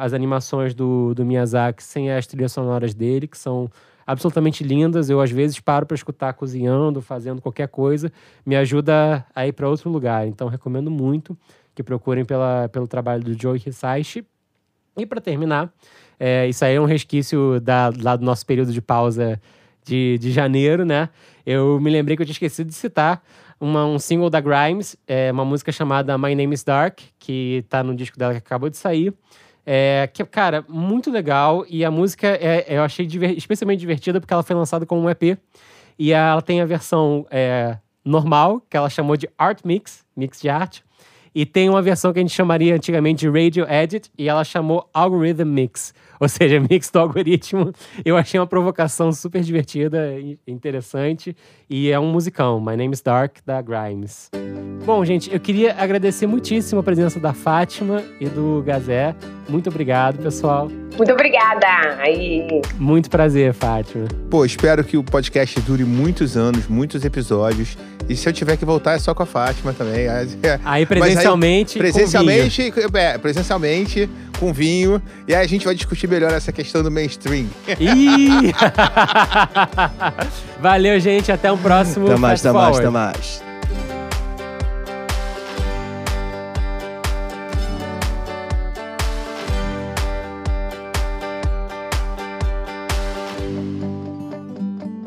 as 0.00 0.12
animações 0.12 0.74
do, 0.74 1.12
do 1.14 1.26
Miyazaki 1.26 1.82
sem 1.82 2.10
as 2.10 2.26
trilhas 2.26 2.52
sonoras 2.52 2.94
dele, 2.94 3.26
que 3.26 3.36
são 3.36 3.68
absolutamente 4.06 4.64
lindas. 4.64 5.10
Eu, 5.10 5.20
às 5.20 5.30
vezes, 5.30 5.58
paro 5.60 5.86
para 5.86 5.94
escutar 5.94 6.32
cozinhando, 6.34 7.00
fazendo 7.00 7.40
qualquer 7.40 7.68
coisa. 7.68 8.12
Me 8.44 8.56
ajuda 8.56 9.24
a 9.34 9.46
ir 9.46 9.52
para 9.52 9.68
outro 9.68 9.90
lugar. 9.90 10.26
Então, 10.26 10.48
recomendo 10.48 10.90
muito 10.90 11.36
que 11.74 11.82
procurem 11.82 12.24
pela, 12.24 12.68
pelo 12.68 12.86
trabalho 12.86 13.22
do 13.22 13.40
Joe 13.40 13.60
Hisaishi. 13.64 14.24
E, 14.96 15.06
para 15.06 15.20
terminar, 15.20 15.72
é, 16.18 16.46
isso 16.46 16.64
aí 16.64 16.74
é 16.74 16.80
um 16.80 16.84
resquício 16.84 17.60
da, 17.60 17.92
lá 18.00 18.16
do 18.16 18.24
nosso 18.24 18.44
período 18.44 18.72
de 18.72 18.80
pausa 18.80 19.40
de, 19.84 20.18
de 20.18 20.30
janeiro, 20.30 20.84
né? 20.84 21.08
Eu 21.44 21.80
me 21.80 21.90
lembrei 21.90 22.16
que 22.16 22.22
eu 22.22 22.26
tinha 22.26 22.34
esquecido 22.34 22.68
de 22.68 22.74
citar 22.74 23.22
uma, 23.62 23.86
um 23.86 23.98
single 23.98 24.28
da 24.28 24.40
Grimes, 24.40 24.96
é, 25.06 25.30
uma 25.30 25.44
música 25.44 25.70
chamada 25.70 26.18
My 26.18 26.34
Name 26.34 26.52
is 26.52 26.64
Dark, 26.64 26.98
que 27.18 27.64
tá 27.68 27.82
no 27.82 27.94
disco 27.94 28.18
dela 28.18 28.32
que 28.32 28.38
acabou 28.38 28.68
de 28.68 28.76
sair. 28.76 29.14
É, 29.64 30.08
que, 30.12 30.24
cara, 30.24 30.64
muito 30.68 31.10
legal. 31.10 31.64
E 31.68 31.84
a 31.84 31.90
música 31.90 32.28
é, 32.28 32.64
eu 32.68 32.82
achei 32.82 33.06
diver, 33.06 33.36
especialmente 33.36 33.80
divertida 33.80 34.20
porque 34.20 34.32
ela 34.32 34.42
foi 34.42 34.56
lançada 34.56 34.84
como 34.84 35.02
um 35.02 35.10
EP. 35.10 35.38
E 35.98 36.12
ela 36.12 36.42
tem 36.42 36.60
a 36.60 36.66
versão 36.66 37.26
é, 37.30 37.78
normal, 38.04 38.60
que 38.68 38.76
ela 38.76 38.90
chamou 38.90 39.16
de 39.16 39.28
Art 39.38 39.60
Mix, 39.64 40.04
mix 40.16 40.40
de 40.40 40.48
arte. 40.48 40.84
E 41.34 41.46
tem 41.46 41.68
uma 41.68 41.80
versão 41.80 42.12
que 42.12 42.18
a 42.18 42.22
gente 42.22 42.34
chamaria 42.34 42.74
antigamente 42.74 43.20
de 43.20 43.28
Radio 43.28 43.66
Edit, 43.68 44.10
e 44.18 44.28
ela 44.28 44.44
chamou 44.44 44.88
Algorithm 44.92 45.46
Mix, 45.46 45.94
ou 46.20 46.28
seja, 46.28 46.60
mix 46.70 46.90
do 46.90 46.98
algoritmo. 46.98 47.72
Eu 48.04 48.16
achei 48.16 48.38
uma 48.38 48.46
provocação 48.46 49.12
super 49.12 49.42
divertida 49.42 50.18
e 50.18 50.38
interessante, 50.46 51.36
e 51.68 51.90
é 51.90 51.98
um 51.98 52.12
musicão, 52.12 52.60
My 52.60 52.76
Name 52.76 52.92
is 52.92 53.00
Dark, 53.00 53.38
da 53.46 53.62
Grimes. 53.62 54.30
Bom, 54.84 55.04
gente, 55.04 55.32
eu 55.32 55.38
queria 55.38 55.76
agradecer 55.78 56.26
muitíssimo 56.26 56.80
a 56.80 56.82
presença 56.82 57.20
da 57.20 57.32
Fátima 57.32 58.02
e 58.20 58.28
do 58.28 58.62
Gazé. 58.66 59.14
Muito 59.48 59.70
obrigado, 59.70 60.18
pessoal. 60.18 60.68
Muito 60.96 61.12
obrigada. 61.12 61.66
Aí. 61.98 62.48
Muito 62.78 63.08
prazer, 63.08 63.52
Fátima. 63.52 64.06
Pô, 64.28 64.44
espero 64.44 64.82
que 64.82 64.96
o 64.96 65.04
podcast 65.04 65.60
dure 65.60 65.84
muitos 65.84 66.36
anos, 66.36 66.66
muitos 66.66 67.04
episódios. 67.04 67.78
E 68.08 68.16
se 68.16 68.28
eu 68.28 68.32
tiver 68.32 68.56
que 68.56 68.64
voltar, 68.64 68.94
é 68.94 68.98
só 68.98 69.14
com 69.14 69.22
a 69.22 69.26
Fátima 69.26 69.72
também. 69.72 70.06
Aí 70.64 70.84
presencialmente. 70.84 71.21
Aí, 71.76 71.78
presencialmente, 71.78 72.72
com 72.72 72.98
é, 72.98 73.18
presencialmente, 73.18 74.10
com 74.38 74.52
vinho. 74.52 75.00
E 75.26 75.34
aí 75.34 75.44
a 75.44 75.48
gente 75.48 75.64
vai 75.64 75.74
discutir 75.74 76.08
melhor 76.08 76.32
essa 76.32 76.52
questão 76.52 76.82
do 76.82 76.90
mainstream. 76.90 77.46
Valeu, 80.60 80.98
gente. 81.00 81.30
Até 81.30 81.50
o 81.50 81.58
próximo. 81.58 82.06
Até 82.06 82.16
mais, 82.16 82.40
até 82.40 82.52
mais, 82.52 82.78
até 82.78 82.90
mais. 82.90 83.51